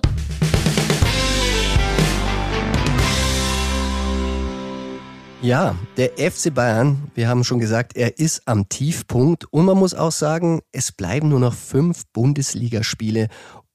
Ja, 5.42 5.76
der 5.98 6.14
FC 6.18 6.52
Bayern, 6.52 7.12
wir 7.14 7.30
haben 7.30 7.44
schon 7.44 7.60
gesagt, 7.60 7.96
er 7.96 8.18
ist 8.18 8.42
am 8.48 8.68
Tiefpunkt 8.70 9.46
und 9.54 9.66
man 9.66 9.78
muss 9.78 9.94
auch 9.94 10.12
sagen, 10.12 10.62
es 10.72 10.92
bleiben 10.92 11.30
nur 11.30 11.40
noch 11.40 11.54
fünf 11.54 12.06
Bundesligaspiele, 12.12 13.28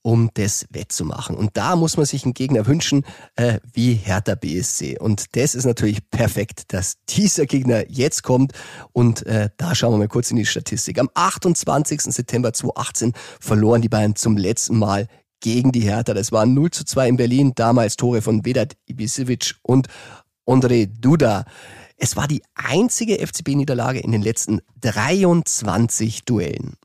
um 0.03 0.31
das 0.35 0.67
wettzumachen. 0.71 1.37
Und 1.37 1.57
da 1.57 1.77
muss 1.77 1.97
man 1.97 2.05
sich 2.05 2.25
einen 2.25 2.35
Gegner 2.35 2.67
wünschen, 2.67 3.05
äh, 3.37 3.61
wie 3.73 3.95
Hertha 3.95 4.35
BSC. 4.35 4.99
Und 4.99 5.37
das 5.37 5.55
ist 5.55 5.65
natürlich 5.65 6.11
perfekt, 6.11 6.73
dass 6.73 6.97
dieser 7.09 7.47
Gegner 7.47 7.89
jetzt 7.89 8.25
kommt. 8.25 8.53
Und 8.93 9.25
äh, 9.27 9.49
da 9.57 9.77
schauen 9.77 9.93
wir 9.93 9.99
mal 9.99 10.09
kurz 10.09 10.33
in 10.33 10.39
die 10.39 10.47
Statistik. 10.47 10.99
Am 10.99 11.11
28. 11.15 12.01
September 12.03 12.53
2018 12.53 13.13
verloren 13.39 13.83
die 13.83 13.89
Bayern 13.89 14.17
zum 14.17 14.37
letzten 14.37 14.79
Mal 14.79 15.07
gegen 15.43 15.71
die 15.71 15.81
Hertha. 15.81 16.15
Das 16.15 16.33
waren 16.33 16.55
0 16.55 16.71
zu 16.71 16.85
2 16.85 17.09
in 17.09 17.17
Berlin, 17.17 17.53
damals 17.55 17.97
Tore 17.97 18.23
von 18.23 18.45
Vedat 18.45 18.75
Ibisevic 18.87 19.57
und 19.63 19.89
André 20.47 20.87
Duda. 20.87 21.45
Es 21.97 22.17
war 22.17 22.27
die 22.27 22.43
einzige 22.55 23.19
FCB-Niederlage 23.25 24.01
in 24.01 24.13
den 24.13 24.23
letzten 24.23 24.61
23 24.81 26.25
Duellen. 26.25 26.77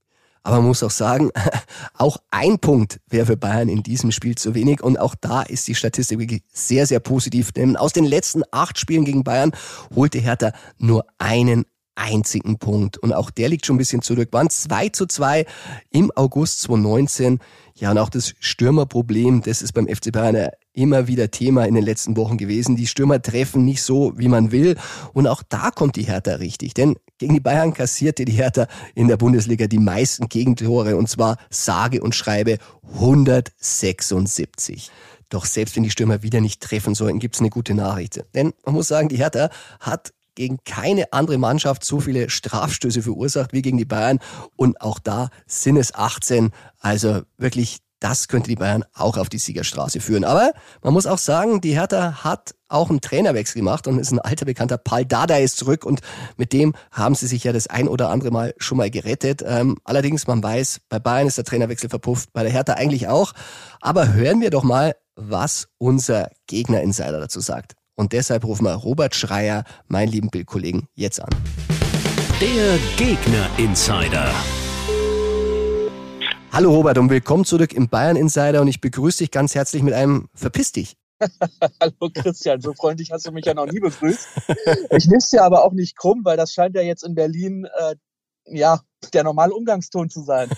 Aber 0.44 0.58
man 0.58 0.68
muss 0.68 0.84
auch 0.84 0.92
sagen, 0.92 1.32
auch 1.98 2.18
ein 2.32 2.60
Punkt 2.60 3.02
wäre 3.10 3.26
für 3.26 3.36
Bayern 3.36 3.68
in 3.68 3.84
diesem 3.84 4.12
Spiel 4.12 4.36
zu 4.36 4.56
wenig. 4.56 4.82
Und 4.82 4.98
auch 4.98 5.16
da 5.16 5.42
ist 5.42 5.68
die 5.68 5.76
Statistik 5.76 6.20
wirklich 6.20 6.44
sehr, 6.54 6.86
sehr 6.86 7.02
positiv. 7.02 7.52
Denn 7.52 7.76
aus 7.76 7.92
den 7.92 8.06
letzten 8.06 8.44
acht 8.52 8.80
Spielen 8.80 9.04
gegen 9.04 9.26
Bayern 9.26 9.52
holte 9.94 10.20
Hertha 10.20 10.54
nur 10.78 11.06
einen 11.18 11.66
einzigen 11.98 12.58
Punkt. 12.58 12.98
Und 12.98 13.12
auch 13.14 13.30
der 13.30 13.50
liegt 13.50 13.66
schon 13.66 13.76
ein 13.76 13.80
bisschen 13.80 14.02
zurück. 14.02 14.30
Waren 14.32 14.50
2 14.50 14.90
zu 14.90 15.06
2 15.06 15.46
im 15.92 16.12
August 16.16 16.62
2019. 16.62 17.40
Ja, 17.76 17.92
und 17.92 17.98
auch 17.98 18.10
das 18.10 18.34
Stürmerproblem, 18.40 19.42
das 19.42 19.62
ist 19.62 19.74
beim 19.74 19.88
FC 19.88 20.12
Bayern 20.12 20.50
immer 20.74 21.08
wieder 21.08 21.30
Thema 21.32 21.66
in 21.66 21.76
den 21.76 21.84
letzten 21.84 22.18
Wochen 22.18 22.38
gewesen. 22.38 22.76
Die 22.76 22.88
Stürmer 22.88 23.22
treffen 23.22 23.66
nicht 23.66 23.82
so, 23.82 24.14
wie 24.16 24.28
man 24.30 24.52
will. 24.52 24.76
Und 25.14 25.28
auch 25.28 25.44
da 25.48 25.72
kommt 25.72 25.96
die 25.96 26.04
Hertha 26.04 26.36
richtig. 26.36 26.74
Denn 26.74 26.96
gegen 27.18 27.34
die 27.34 27.40
Bayern 27.40 27.74
kassierte 27.74 28.26
die 28.26 28.34
Hertha 28.34 28.68
in 28.96 29.08
der 29.08 29.18
Bundesliga 29.18 29.68
die 29.68 29.80
meisten 29.80 30.30
Gegentore. 30.30 30.96
Und 30.96 31.10
zwar 31.10 31.38
sage 31.50 32.02
und 32.02 32.16
schreibe 32.16 32.58
176. 32.94 34.92
Doch 35.30 35.46
selbst 35.46 35.76
wenn 35.76 35.84
die 35.84 35.90
Stürmer 35.90 36.24
wieder 36.24 36.40
nicht 36.42 36.62
treffen 36.62 36.96
sollten, 36.96 37.20
gibt's 37.20 37.40
eine 37.40 37.50
gute 37.50 37.74
Nachricht. 37.74 38.24
Denn 38.34 38.54
man 38.66 38.76
muss 38.76 38.88
sagen, 38.88 39.10
die 39.10 39.18
Hertha 39.18 39.50
hat 39.80 40.14
gegen 40.38 40.60
keine 40.64 41.12
andere 41.12 41.38
Mannschaft 41.38 41.84
so 41.84 42.00
viele 42.00 42.30
Strafstöße 42.30 43.02
verursacht 43.02 43.52
wie 43.54 43.64
gegen 43.64 43.78
die 43.78 43.86
Bayern. 43.86 44.20
Und 44.56 44.80
auch 44.80 45.00
da 45.00 45.30
sind 45.48 45.78
es 45.78 45.94
18. 45.94 46.52
Also 46.80 47.24
wirklich 47.38 47.80
das 48.00 48.28
könnte 48.28 48.50
die 48.50 48.56
Bayern 48.56 48.86
auch 48.94 49.18
auf 49.18 49.28
die 49.28 49.40
Siegerstraße 49.40 50.00
führen. 50.00 50.24
Aber 50.24 50.52
man 50.84 50.94
muss 50.94 51.08
auch 51.08 51.18
sagen, 51.18 51.62
die 51.62 51.74
Hertha 51.74 52.24
hat 52.24 52.54
auch 52.70 52.92
einen 52.92 53.02
Trainerwechsel 53.02 53.60
gemacht 53.60 53.88
und 53.88 53.98
ist 53.98 54.12
ein 54.12 54.20
alter 54.20 54.46
Bekannter. 54.46 54.78
Paul 54.78 55.06
Dada 55.06 55.38
ist 55.38 55.58
zurück 55.58 55.84
und 55.84 56.02
mit 56.38 56.54
dem 56.54 56.76
haben 56.92 57.16
sie 57.16 57.26
sich 57.26 57.44
ja 57.44 57.54
das 57.54 57.66
ein 57.66 57.88
oder 57.88 58.10
andere 58.10 58.30
Mal 58.30 58.54
schon 58.60 58.78
mal 58.78 58.92
gerettet. 58.92 59.44
Ähm, 59.44 59.78
allerdings, 59.84 60.28
man 60.28 60.44
weiß, 60.44 60.82
bei 60.90 61.00
Bayern 61.00 61.28
ist 61.28 61.40
der 61.40 61.46
Trainerwechsel 61.46 61.90
verpufft, 61.90 62.32
bei 62.34 62.44
der 62.44 62.52
Hertha 62.52 62.74
eigentlich 62.74 63.08
auch. 63.08 63.34
Aber 63.82 64.14
hören 64.14 64.42
wir 64.42 64.52
doch 64.52 64.64
mal, 64.64 64.96
was 65.16 65.68
unser 65.80 66.30
Gegner-Insider 66.46 67.20
dazu 67.20 67.40
sagt. 67.40 67.74
Und 68.00 68.14
deshalb 68.14 68.46
rufen 68.46 68.66
wir 68.66 68.76
Robert 68.76 69.16
Schreier, 69.16 69.64
meinen 69.88 70.12
lieben 70.12 70.30
Bildkollegen, 70.30 70.88
jetzt 70.94 71.20
an. 71.20 71.32
Der 72.40 72.78
Gegner-Insider. 72.96 74.32
Hallo 76.52 76.76
Robert 76.76 77.00
und 77.00 77.10
willkommen 77.10 77.44
zurück 77.44 77.74
im 77.74 77.90
Bayern 77.90 78.16
Insider 78.16 78.62
und 78.62 78.68
ich 78.68 78.82
begrüße 78.82 79.18
dich 79.18 79.32
ganz 79.32 79.56
herzlich 79.56 79.82
mit 79.82 79.96
einem 79.96 80.30
Verpiss 80.36 80.72
dich. 80.72 80.96
Hallo 81.82 82.12
Christian, 82.14 82.62
so 82.62 82.76
freundlich 82.76 83.12
hast 83.12 83.26
du 83.26 83.32
mich 83.32 83.46
ja 83.46 83.56
noch 83.56 83.66
nie 83.66 83.80
begrüßt. 83.80 84.28
Ich 84.92 85.08
nehme 85.08 85.18
es 85.18 85.30
dir 85.30 85.42
aber 85.42 85.64
auch 85.64 85.74
nicht 85.74 85.98
krumm, 85.98 86.22
weil 86.24 86.38
das 86.38 86.54
scheint 86.54 86.76
ja 86.76 86.84
jetzt 86.84 87.04
in 87.04 87.16
Berlin 87.16 87.66
äh, 87.66 87.96
ja 88.46 88.80
der 89.12 89.24
normale 89.24 89.56
Umgangston 89.56 90.12
zu 90.12 90.22
sein. 90.22 90.50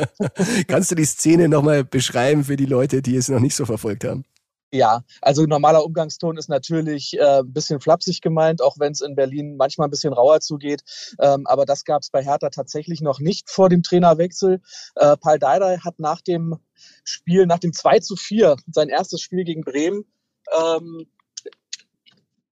Kannst 0.68 0.90
du 0.90 0.94
die 0.94 1.04
Szene 1.04 1.50
nochmal 1.50 1.84
beschreiben 1.84 2.44
für 2.44 2.56
die 2.56 2.64
Leute, 2.64 3.02
die 3.02 3.16
es 3.16 3.28
noch 3.28 3.40
nicht 3.40 3.54
so 3.54 3.66
verfolgt 3.66 4.04
haben? 4.04 4.24
Ja, 4.70 5.02
also 5.22 5.44
normaler 5.46 5.82
Umgangston 5.84 6.36
ist 6.36 6.50
natürlich 6.50 7.14
äh, 7.18 7.38
ein 7.38 7.52
bisschen 7.52 7.80
flapsig 7.80 8.20
gemeint, 8.20 8.60
auch 8.60 8.76
wenn 8.78 8.92
es 8.92 9.00
in 9.00 9.14
Berlin 9.14 9.56
manchmal 9.56 9.88
ein 9.88 9.90
bisschen 9.90 10.12
rauer 10.12 10.40
zugeht. 10.40 10.82
Ähm, 11.20 11.46
aber 11.46 11.64
das 11.64 11.84
gab 11.84 12.02
es 12.02 12.10
bei 12.10 12.22
Hertha 12.22 12.50
tatsächlich 12.50 13.00
noch 13.00 13.18
nicht 13.18 13.48
vor 13.48 13.70
dem 13.70 13.82
Trainerwechsel. 13.82 14.60
Äh, 14.96 15.16
Paul 15.16 15.38
Dardai 15.38 15.78
hat 15.78 15.98
nach 15.98 16.20
dem 16.20 16.58
Spiel, 17.02 17.46
nach 17.46 17.60
dem 17.60 17.72
2 17.72 18.00
zu 18.00 18.14
4, 18.14 18.56
sein 18.70 18.90
erstes 18.90 19.22
Spiel 19.22 19.44
gegen 19.44 19.62
Bremen, 19.62 20.04
ähm, 20.54 21.06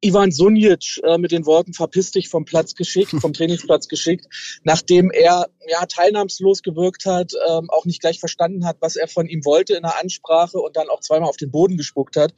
Ivan 0.02 0.30
Sunjic 0.30 1.00
äh, 1.04 1.18
mit 1.18 1.32
den 1.32 1.46
Worten 1.46 1.72
verpiss 1.72 2.10
dich 2.10 2.28
vom 2.28 2.44
Platz 2.44 2.74
geschickt, 2.74 3.12
vom 3.20 3.32
Trainingsplatz 3.34 3.88
geschickt, 3.88 4.26
nachdem 4.62 5.10
er 5.10 5.46
ja 5.68 5.86
teilnahmslos 5.86 6.62
gewirkt 6.62 7.06
hat, 7.06 7.32
ähm, 7.48 7.70
auch 7.70 7.84
nicht 7.86 8.00
gleich 8.00 8.20
verstanden 8.20 8.66
hat, 8.66 8.76
was 8.80 8.96
er 8.96 9.08
von 9.08 9.26
ihm 9.26 9.44
wollte 9.44 9.74
in 9.74 9.82
der 9.82 9.98
Ansprache 10.00 10.58
und 10.58 10.76
dann 10.76 10.88
auch 10.88 11.00
zweimal 11.00 11.28
auf 11.28 11.36
den 11.36 11.50
Boden 11.50 11.76
gespuckt 11.76 12.16
hat. 12.16 12.34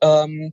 Ähm, 0.00 0.52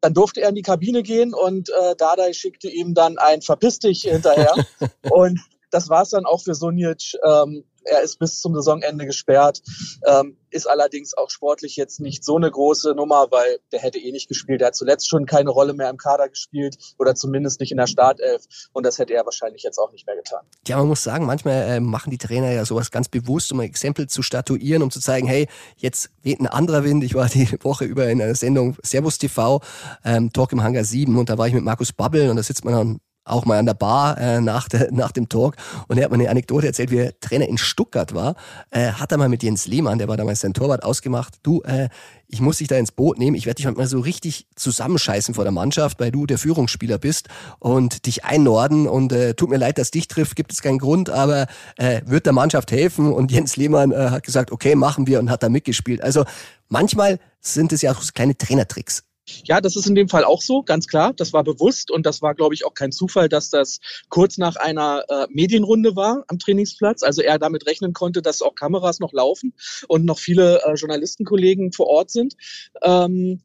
dann 0.00 0.14
durfte 0.14 0.40
er 0.40 0.50
in 0.50 0.54
die 0.54 0.62
Kabine 0.62 1.02
gehen 1.02 1.34
und 1.34 1.70
äh, 1.70 1.96
Dardai 1.96 2.32
schickte 2.32 2.68
ihm 2.68 2.94
dann 2.94 3.18
ein 3.18 3.42
Verpiss 3.42 3.78
dich 3.78 4.02
hinterher. 4.02 4.54
und 5.10 5.40
das 5.70 5.88
war 5.88 6.02
es 6.02 6.10
dann 6.10 6.24
auch 6.24 6.42
für 6.42 6.54
Sunjic. 6.54 7.14
Ähm, 7.24 7.64
er 7.88 8.02
ist 8.02 8.18
bis 8.18 8.40
zum 8.40 8.54
Saisonende 8.54 9.06
gesperrt, 9.06 9.62
ähm, 10.06 10.36
ist 10.50 10.68
allerdings 10.68 11.14
auch 11.16 11.30
sportlich 11.30 11.76
jetzt 11.76 12.00
nicht 12.00 12.24
so 12.24 12.36
eine 12.36 12.50
große 12.50 12.94
Nummer, 12.94 13.28
weil 13.30 13.58
der 13.72 13.80
hätte 13.80 13.98
eh 13.98 14.12
nicht 14.12 14.28
gespielt. 14.28 14.60
Er 14.60 14.68
hat 14.68 14.76
zuletzt 14.76 15.08
schon 15.08 15.26
keine 15.26 15.50
Rolle 15.50 15.74
mehr 15.74 15.90
im 15.90 15.96
Kader 15.96 16.28
gespielt 16.28 16.76
oder 16.98 17.14
zumindest 17.14 17.60
nicht 17.60 17.70
in 17.70 17.76
der 17.76 17.86
Startelf 17.86 18.44
und 18.72 18.84
das 18.84 18.98
hätte 18.98 19.14
er 19.14 19.24
wahrscheinlich 19.24 19.62
jetzt 19.62 19.78
auch 19.78 19.92
nicht 19.92 20.06
mehr 20.06 20.16
getan. 20.16 20.40
Ja, 20.66 20.78
man 20.78 20.88
muss 20.88 21.02
sagen, 21.02 21.26
manchmal 21.26 21.62
äh, 21.62 21.80
machen 21.80 22.10
die 22.10 22.18
Trainer 22.18 22.50
ja 22.52 22.64
sowas 22.64 22.90
ganz 22.90 23.08
bewusst, 23.08 23.52
um 23.52 23.60
ein 23.60 23.66
Exempel 23.66 24.08
zu 24.08 24.22
statuieren, 24.22 24.82
um 24.82 24.90
zu 24.90 25.00
zeigen, 25.00 25.26
hey, 25.26 25.48
jetzt 25.76 26.10
weht 26.22 26.40
ein 26.40 26.46
anderer 26.46 26.84
Wind. 26.84 27.04
Ich 27.04 27.14
war 27.14 27.28
die 27.28 27.48
Woche 27.62 27.84
über 27.84 28.08
in 28.08 28.22
einer 28.22 28.34
Sendung 28.34 28.76
Servus 28.82 29.18
TV, 29.18 29.60
ähm, 30.04 30.32
Talk 30.32 30.52
im 30.52 30.62
Hangar 30.62 30.84
7 30.84 31.16
und 31.16 31.28
da 31.28 31.38
war 31.38 31.46
ich 31.46 31.54
mit 31.54 31.64
Markus 31.64 31.92
Babbel 31.92 32.30
und 32.30 32.36
da 32.36 32.42
sitzt 32.42 32.64
man 32.64 32.74
dann 32.74 33.00
auch 33.30 33.44
mal 33.44 33.58
an 33.58 33.66
der 33.66 33.74
Bar 33.74 34.18
äh, 34.18 34.40
nach, 34.40 34.68
der, 34.68 34.90
nach 34.92 35.12
dem 35.12 35.28
Talk. 35.28 35.56
Und 35.88 35.98
er 35.98 36.04
hat 36.04 36.10
mir 36.10 36.18
eine 36.18 36.30
Anekdote 36.30 36.66
erzählt, 36.66 36.90
wie 36.90 36.98
er 36.98 37.20
Trainer 37.20 37.48
in 37.48 37.58
Stuttgart 37.58 38.14
war, 38.14 38.34
äh, 38.70 38.92
hat 38.92 39.12
er 39.12 39.18
mal 39.18 39.28
mit 39.28 39.42
Jens 39.42 39.66
Lehmann, 39.66 39.98
der 39.98 40.08
war 40.08 40.16
damals 40.16 40.40
sein 40.40 40.54
Torwart, 40.54 40.82
ausgemacht, 40.82 41.38
du, 41.42 41.62
äh, 41.62 41.88
ich 42.26 42.40
muss 42.40 42.58
dich 42.58 42.68
da 42.68 42.76
ins 42.76 42.92
Boot 42.92 43.18
nehmen, 43.18 43.36
ich 43.36 43.46
werde 43.46 43.62
dich 43.62 43.74
mal 43.74 43.86
so 43.86 44.00
richtig 44.00 44.46
zusammenscheißen 44.54 45.34
vor 45.34 45.44
der 45.44 45.52
Mannschaft, 45.52 45.98
weil 45.98 46.10
du 46.10 46.26
der 46.26 46.36
Führungsspieler 46.38 46.98
bist 46.98 47.28
und 47.58 48.04
dich 48.06 48.24
einnorden. 48.24 48.86
Und 48.86 49.12
äh, 49.12 49.34
tut 49.34 49.48
mir 49.48 49.56
leid, 49.56 49.78
dass 49.78 49.90
dich 49.90 50.08
trifft, 50.08 50.36
gibt 50.36 50.52
es 50.52 50.60
keinen 50.60 50.78
Grund, 50.78 51.08
aber 51.08 51.46
äh, 51.76 52.02
wird 52.04 52.26
der 52.26 52.34
Mannschaft 52.34 52.70
helfen? 52.70 53.12
Und 53.12 53.32
Jens 53.32 53.56
Lehmann 53.56 53.92
äh, 53.92 54.10
hat 54.10 54.24
gesagt, 54.24 54.52
okay, 54.52 54.74
machen 54.74 55.06
wir 55.06 55.18
und 55.20 55.30
hat 55.30 55.42
da 55.42 55.48
mitgespielt. 55.48 56.02
Also 56.02 56.24
manchmal 56.68 57.18
sind 57.40 57.72
es 57.72 57.80
ja 57.80 57.92
auch 57.92 58.02
so 58.02 58.12
kleine 58.12 58.36
Trainertricks 58.36 59.04
Ja, 59.44 59.60
das 59.60 59.76
ist 59.76 59.86
in 59.86 59.94
dem 59.94 60.08
Fall 60.08 60.24
auch 60.24 60.42
so, 60.42 60.62
ganz 60.62 60.86
klar. 60.86 61.12
Das 61.14 61.32
war 61.32 61.44
bewusst 61.44 61.90
und 61.90 62.06
das 62.06 62.22
war, 62.22 62.34
glaube 62.34 62.54
ich, 62.54 62.64
auch 62.64 62.74
kein 62.74 62.92
Zufall, 62.92 63.28
dass 63.28 63.50
das 63.50 63.80
kurz 64.08 64.38
nach 64.38 64.56
einer 64.56 65.04
äh, 65.08 65.26
Medienrunde 65.30 65.96
war 65.96 66.24
am 66.28 66.38
Trainingsplatz. 66.38 67.02
Also 67.02 67.22
er 67.22 67.38
damit 67.38 67.66
rechnen 67.66 67.92
konnte, 67.92 68.22
dass 68.22 68.42
auch 68.42 68.54
Kameras 68.54 69.00
noch 69.00 69.12
laufen 69.12 69.54
und 69.88 70.04
noch 70.04 70.18
viele 70.18 70.62
äh, 70.64 70.74
Journalistenkollegen 70.74 71.72
vor 71.72 71.86
Ort 71.86 72.10
sind. 72.10 72.34
Ähm, 72.82 73.42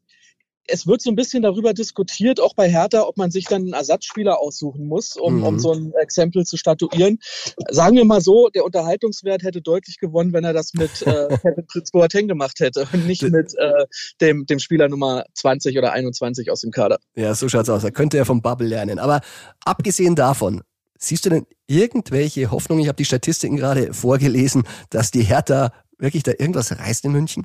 es 0.66 0.86
wird 0.86 1.02
so 1.02 1.10
ein 1.10 1.16
bisschen 1.16 1.42
darüber 1.42 1.74
diskutiert, 1.74 2.40
auch 2.40 2.54
bei 2.54 2.68
Hertha, 2.70 3.02
ob 3.02 3.16
man 3.16 3.30
sich 3.30 3.44
dann 3.44 3.62
einen 3.62 3.72
Ersatzspieler 3.72 4.38
aussuchen 4.40 4.86
muss, 4.86 5.16
um, 5.16 5.38
mhm. 5.38 5.44
um 5.44 5.58
so 5.58 5.72
ein 5.72 5.92
Exempel 6.00 6.44
zu 6.44 6.56
statuieren. 6.56 7.18
Sagen 7.70 7.96
wir 7.96 8.04
mal 8.04 8.20
so, 8.20 8.48
der 8.48 8.64
Unterhaltungswert 8.64 9.42
hätte 9.42 9.60
deutlich 9.60 9.98
gewonnen, 9.98 10.32
wenn 10.32 10.44
er 10.44 10.52
das 10.52 10.74
mit 10.74 11.02
äh, 11.02 11.28
Kevin 11.42 11.66
Pritz 11.66 11.90
Boateng 11.90 12.28
gemacht 12.28 12.60
hätte 12.60 12.86
und 12.92 13.06
nicht 13.06 13.22
mit 13.22 13.54
äh, 13.58 13.84
dem, 14.20 14.46
dem 14.46 14.58
Spieler 14.58 14.88
Nummer 14.88 15.24
20 15.34 15.76
oder 15.78 15.92
21 15.92 16.50
aus 16.50 16.62
dem 16.62 16.70
Kader. 16.70 16.98
Ja, 17.14 17.34
so 17.34 17.48
schaut's 17.48 17.68
aus. 17.68 17.84
Er 17.84 17.92
könnte 17.92 18.16
ja 18.16 18.24
vom 18.24 18.42
Bubble 18.42 18.68
lernen. 18.68 18.98
Aber 18.98 19.20
abgesehen 19.64 20.14
davon, 20.14 20.62
Siehst 20.96 21.26
du 21.26 21.28
denn 21.28 21.46
irgendwelche 21.66 22.50
Hoffnungen? 22.50 22.82
Ich 22.82 22.88
habe 22.88 22.96
die 22.96 23.04
Statistiken 23.04 23.56
gerade 23.56 23.92
vorgelesen, 23.92 24.62
dass 24.88 25.10
die 25.10 25.22
Hertha 25.22 25.70
wirklich 25.98 26.22
da 26.22 26.32
irgendwas 26.32 26.78
reißt 26.78 27.04
in 27.04 27.12
München? 27.12 27.44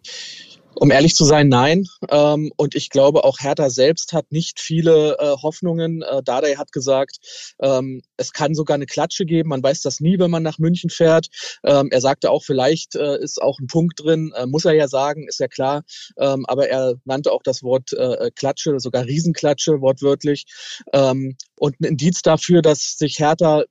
Um 0.75 0.91
ehrlich 0.91 1.15
zu 1.15 1.25
sein, 1.25 1.49
nein. 1.49 1.85
Ähm, 2.09 2.51
und 2.55 2.75
ich 2.75 2.89
glaube, 2.89 3.23
auch 3.23 3.39
Hertha 3.39 3.69
selbst 3.69 4.13
hat 4.13 4.31
nicht 4.31 4.59
viele 4.59 5.17
äh, 5.19 5.35
Hoffnungen. 5.41 6.01
Äh, 6.01 6.23
Dardai 6.23 6.55
hat 6.55 6.71
gesagt, 6.71 7.17
ähm, 7.61 8.01
es 8.17 8.31
kann 8.31 8.55
sogar 8.55 8.75
eine 8.75 8.85
Klatsche 8.85 9.25
geben. 9.25 9.49
Man 9.49 9.63
weiß 9.63 9.81
das 9.81 9.99
nie, 9.99 10.19
wenn 10.19 10.31
man 10.31 10.43
nach 10.43 10.57
München 10.57 10.89
fährt. 10.89 11.27
Ähm, 11.63 11.89
er 11.91 12.01
sagte 12.01 12.31
auch, 12.31 12.43
vielleicht 12.43 12.95
äh, 12.95 13.19
ist 13.19 13.41
auch 13.41 13.59
ein 13.59 13.67
Punkt 13.67 13.99
drin. 13.99 14.31
Äh, 14.35 14.45
muss 14.45 14.65
er 14.65 14.73
ja 14.73 14.87
sagen, 14.87 15.27
ist 15.27 15.39
ja 15.39 15.47
klar. 15.47 15.83
Aber 16.15 16.69
er 16.69 16.95
nannte 17.05 17.31
auch 17.31 17.43
das 17.43 17.63
Wort 17.63 17.91
Klatsche, 18.35 18.79
sogar 18.79 19.05
Riesenklatsche 19.05 19.81
wortwörtlich. 19.81 20.45
Und 20.91 21.79
ein 21.79 21.83
Indiz 21.83 22.21
dafür, 22.21 22.61
dass 22.61 22.97
sich 22.97 23.19
Hertha 23.19 23.63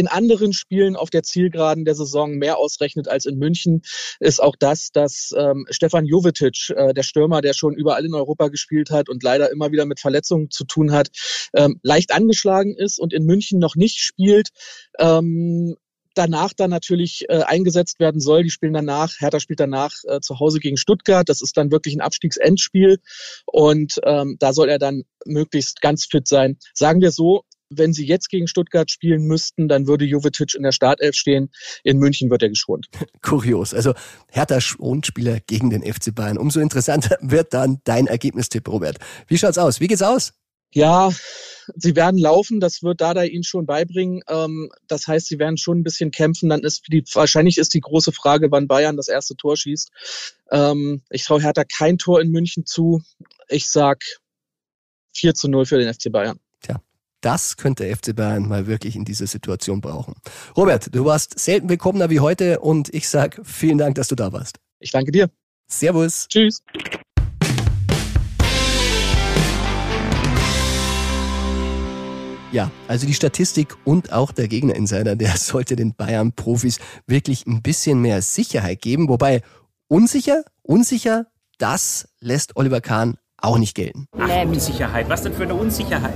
in 0.00 0.08
anderen 0.08 0.54
Spielen 0.54 0.96
auf 0.96 1.10
der 1.10 1.22
Zielgeraden 1.22 1.84
der 1.84 1.94
Saison 1.94 2.36
mehr 2.36 2.56
ausrechnet 2.56 3.06
als 3.06 3.26
in 3.26 3.38
München, 3.38 3.82
ist 4.18 4.42
auch 4.42 4.56
das, 4.58 4.92
dass 4.92 5.34
ähm, 5.36 5.66
Stefan 5.68 6.06
Jovetic, 6.06 6.70
äh, 6.70 6.94
der 6.94 7.02
Stürmer, 7.02 7.42
der 7.42 7.52
schon 7.52 7.74
überall 7.74 8.06
in 8.06 8.14
Europa 8.14 8.48
gespielt 8.48 8.90
hat 8.90 9.10
und 9.10 9.22
leider 9.22 9.50
immer 9.52 9.72
wieder 9.72 9.84
mit 9.84 10.00
Verletzungen 10.00 10.50
zu 10.50 10.64
tun 10.64 10.92
hat, 10.92 11.10
ähm, 11.54 11.78
leicht 11.82 12.12
angeschlagen 12.12 12.74
ist 12.74 12.98
und 12.98 13.12
in 13.12 13.24
München 13.24 13.58
noch 13.58 13.76
nicht 13.76 13.98
spielt. 13.98 14.48
Ähm, 14.98 15.76
danach 16.14 16.52
dann 16.54 16.70
natürlich 16.70 17.26
äh, 17.28 17.42
eingesetzt 17.42 18.00
werden 18.00 18.20
soll. 18.20 18.42
Die 18.42 18.50
spielen 18.50 18.72
danach, 18.72 19.12
Hertha 19.18 19.38
spielt 19.38 19.60
danach 19.60 19.92
äh, 20.04 20.20
zu 20.20 20.40
Hause 20.40 20.60
gegen 20.60 20.76
Stuttgart. 20.76 21.28
Das 21.28 21.42
ist 21.42 21.56
dann 21.56 21.70
wirklich 21.70 21.94
ein 21.94 22.00
Abstiegsendspiel 22.00 23.00
und 23.46 24.00
ähm, 24.04 24.36
da 24.38 24.52
soll 24.52 24.70
er 24.70 24.78
dann 24.78 25.04
möglichst 25.26 25.80
ganz 25.80 26.06
fit 26.06 26.26
sein. 26.26 26.58
Sagen 26.74 27.00
wir 27.00 27.10
so, 27.10 27.44
wenn 27.70 27.92
sie 27.92 28.06
jetzt 28.06 28.28
gegen 28.28 28.48
Stuttgart 28.48 28.90
spielen 28.90 29.22
müssten, 29.22 29.68
dann 29.68 29.86
würde 29.86 30.04
Jovetic 30.04 30.54
in 30.54 30.62
der 30.62 30.72
Startelf 30.72 31.14
stehen. 31.14 31.50
In 31.84 31.98
München 31.98 32.30
wird 32.30 32.42
er 32.42 32.48
geschont. 32.48 32.88
Kurios. 33.22 33.72
Also 33.72 33.94
Hertha 34.28 34.60
Schonspieler 34.60 35.40
gegen 35.40 35.70
den 35.70 35.82
FC 35.82 36.14
Bayern. 36.14 36.36
Umso 36.36 36.60
interessanter 36.60 37.16
wird 37.22 37.54
dann 37.54 37.80
dein 37.84 38.06
Ergebnistipp, 38.06 38.68
Robert. 38.68 38.98
Wie 39.28 39.38
schaut's 39.38 39.58
aus? 39.58 39.80
Wie 39.80 39.86
geht's 39.86 40.02
aus? 40.02 40.32
Ja, 40.72 41.10
sie 41.74 41.96
werden 41.96 42.16
laufen, 42.16 42.60
das 42.60 42.82
wird 42.84 43.00
Dada 43.00 43.24
ihnen 43.24 43.42
schon 43.42 43.66
beibringen. 43.66 44.22
Ähm, 44.28 44.70
das 44.86 45.08
heißt, 45.08 45.26
sie 45.26 45.40
werden 45.40 45.56
schon 45.56 45.80
ein 45.80 45.82
bisschen 45.82 46.12
kämpfen. 46.12 46.48
Dann 46.48 46.62
ist 46.62 46.84
die, 46.92 47.02
wahrscheinlich 47.12 47.58
ist 47.58 47.74
die 47.74 47.80
große 47.80 48.12
Frage, 48.12 48.52
wann 48.52 48.68
Bayern 48.68 48.96
das 48.96 49.08
erste 49.08 49.34
Tor 49.34 49.56
schießt. 49.56 49.90
Ähm, 50.52 51.02
ich 51.10 51.24
traue 51.24 51.42
Hertha 51.42 51.64
kein 51.64 51.98
Tor 51.98 52.20
in 52.20 52.30
München 52.30 52.66
zu. 52.66 53.02
Ich 53.48 53.68
sag 53.68 54.04
4 55.14 55.34
zu 55.34 55.48
0 55.48 55.66
für 55.66 55.78
den 55.78 55.92
FC 55.92 56.12
Bayern. 56.12 56.38
Das 57.20 57.58
könnte 57.58 57.84
FC 57.94 58.16
Bayern 58.16 58.48
mal 58.48 58.66
wirklich 58.66 58.96
in 58.96 59.04
dieser 59.04 59.26
Situation 59.26 59.82
brauchen. 59.82 60.14
Robert, 60.56 60.94
du 60.94 61.04
warst 61.04 61.38
selten 61.38 61.68
willkommener 61.68 62.08
wie 62.08 62.20
heute 62.20 62.60
und 62.60 62.92
ich 62.94 63.10
sag 63.10 63.38
vielen 63.44 63.76
Dank, 63.76 63.96
dass 63.96 64.08
du 64.08 64.14
da 64.14 64.32
warst. 64.32 64.58
Ich 64.78 64.90
danke 64.90 65.12
dir. 65.12 65.28
Servus. 65.68 66.26
Tschüss. 66.28 66.62
Ja, 72.52 72.70
also 72.88 73.06
die 73.06 73.14
Statistik 73.14 73.76
und 73.84 74.12
auch 74.14 74.32
der 74.32 74.48
Gegner-Insider, 74.48 75.14
der 75.14 75.30
sollte 75.36 75.76
den 75.76 75.94
Bayern-Profis 75.94 76.78
wirklich 77.06 77.46
ein 77.46 77.60
bisschen 77.60 78.00
mehr 78.00 78.22
Sicherheit 78.22 78.80
geben. 78.80 79.10
Wobei 79.10 79.42
unsicher, 79.88 80.42
unsicher, 80.62 81.26
das 81.58 82.08
lässt 82.20 82.56
Oliver 82.56 82.80
Kahn 82.80 83.18
auch 83.36 83.58
nicht 83.58 83.74
gelten. 83.74 84.06
Ach, 84.18 84.46
Unsicherheit. 84.46 85.08
Was 85.08 85.22
denn 85.22 85.34
für 85.34 85.44
eine 85.44 85.54
Unsicherheit? 85.54 86.14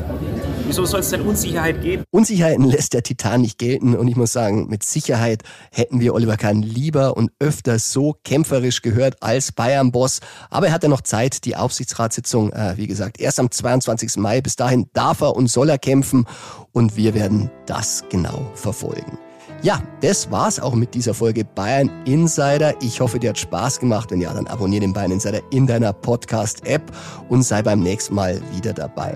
Wieso 0.67 0.87
soll 0.87 1.01
es 1.01 1.11
denn 1.11 1.21
Unsicherheit 1.21 1.83
geben? 1.83 2.05
Unsicherheiten 2.11 2.65
lässt 2.65 2.95
der 2.95 3.03
Titan 3.03 3.43
nicht 3.43 3.59
gelten 3.59 3.95
und 3.95 4.09
ich 4.09 4.17
muss 4.17 4.33
sagen, 4.33 4.67
mit 4.69 4.83
Sicherheit 4.83 5.43
hätten 5.71 6.01
wir 6.01 6.15
Oliver 6.15 6.39
Kahn 6.39 6.63
lieber 6.63 7.19
und 7.19 7.31
öfter 7.39 7.79
so 7.79 8.17
kämpferisch 8.25 8.81
gehört 8.81 9.23
als 9.23 9.53
Bayern-Boss. 9.53 10.21
Aber 10.49 10.69
er 10.69 10.73
hat 10.73 10.83
ja 10.83 10.89
noch 10.89 11.03
Zeit, 11.03 11.45
die 11.45 11.55
Aufsichtsratssitzung, 11.55 12.51
äh, 12.53 12.79
wie 12.79 12.87
gesagt, 12.87 13.21
erst 13.21 13.41
am 13.41 13.51
22. 13.51 14.17
Mai. 14.17 14.41
Bis 14.41 14.57
dahin 14.57 14.87
darf 14.95 15.21
er 15.21 15.37
und 15.37 15.49
soll 15.49 15.69
er 15.69 15.79
kämpfen 15.79 16.25
und 16.73 16.97
wir 16.97 17.13
werden 17.13 17.51
das 17.67 18.05
genau 18.09 18.51
verfolgen. 18.55 19.19
Ja, 19.61 19.83
das 20.01 20.31
war's 20.31 20.61
auch 20.61 20.75
mit 20.75 20.95
dieser 20.95 21.13
Folge 21.13 21.45
Bayern 21.45 21.91
Insider. 22.07 22.75
Ich 22.81 23.01
hoffe, 23.01 23.19
dir 23.19 23.31
hat 23.31 23.39
Spaß 23.39 23.81
gemacht. 23.81 24.11
Wenn 24.11 24.23
ja, 24.23 24.33
dann 24.33 24.47
abonniere 24.47 24.81
den 24.81 24.95
Bayern 24.95 25.13
Insider 25.13 25.41
in 25.51 25.67
deiner 25.67 25.93
Podcast-App 25.93 26.91
und 27.29 27.43
sei 27.43 27.63
beim 27.63 27.81
nächsten 27.81 28.15
Mal 28.15 28.41
wieder 28.57 28.73
dabei. 28.73 29.15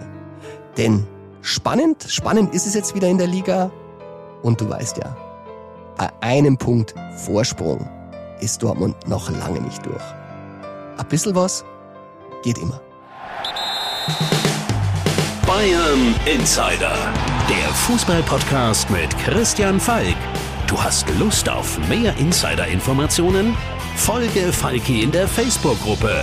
Denn 0.77 1.07
Spannend, 1.43 2.05
spannend 2.09 2.55
ist 2.55 2.67
es 2.67 2.75
jetzt 2.75 2.95
wieder 2.95 3.09
in 3.09 3.19
der 3.19 3.27
Liga. 3.27 3.71
Und 4.43 4.61
du 4.61 4.69
weißt 4.69 4.99
ja, 4.99 5.17
bei 5.97 6.11
einem 6.21 6.57
Punkt 6.57 6.95
Vorsprung 7.17 7.89
ist 8.41 8.63
Dortmund 8.63 8.97
noch 9.09 9.31
lange 9.31 9.61
nicht 9.61 9.85
durch. 9.85 10.03
Ein 10.97 11.09
bisschen 11.09 11.35
was 11.35 11.65
geht 12.43 12.59
immer. 12.59 12.81
Bayern 15.47 16.15
Insider, 16.27 16.95
der 17.49 17.69
Fußballpodcast 17.73 18.91
mit 18.91 19.17
Christian 19.19 19.81
Falk. 19.81 20.17
Du 20.67 20.81
hast 20.81 21.09
Lust 21.19 21.49
auf 21.49 21.79
mehr 21.89 22.15
Insider-Informationen? 22.19 23.57
Folge 23.97 24.53
Falki 24.53 25.03
in 25.03 25.11
der 25.11 25.27
Facebook-Gruppe 25.27 26.23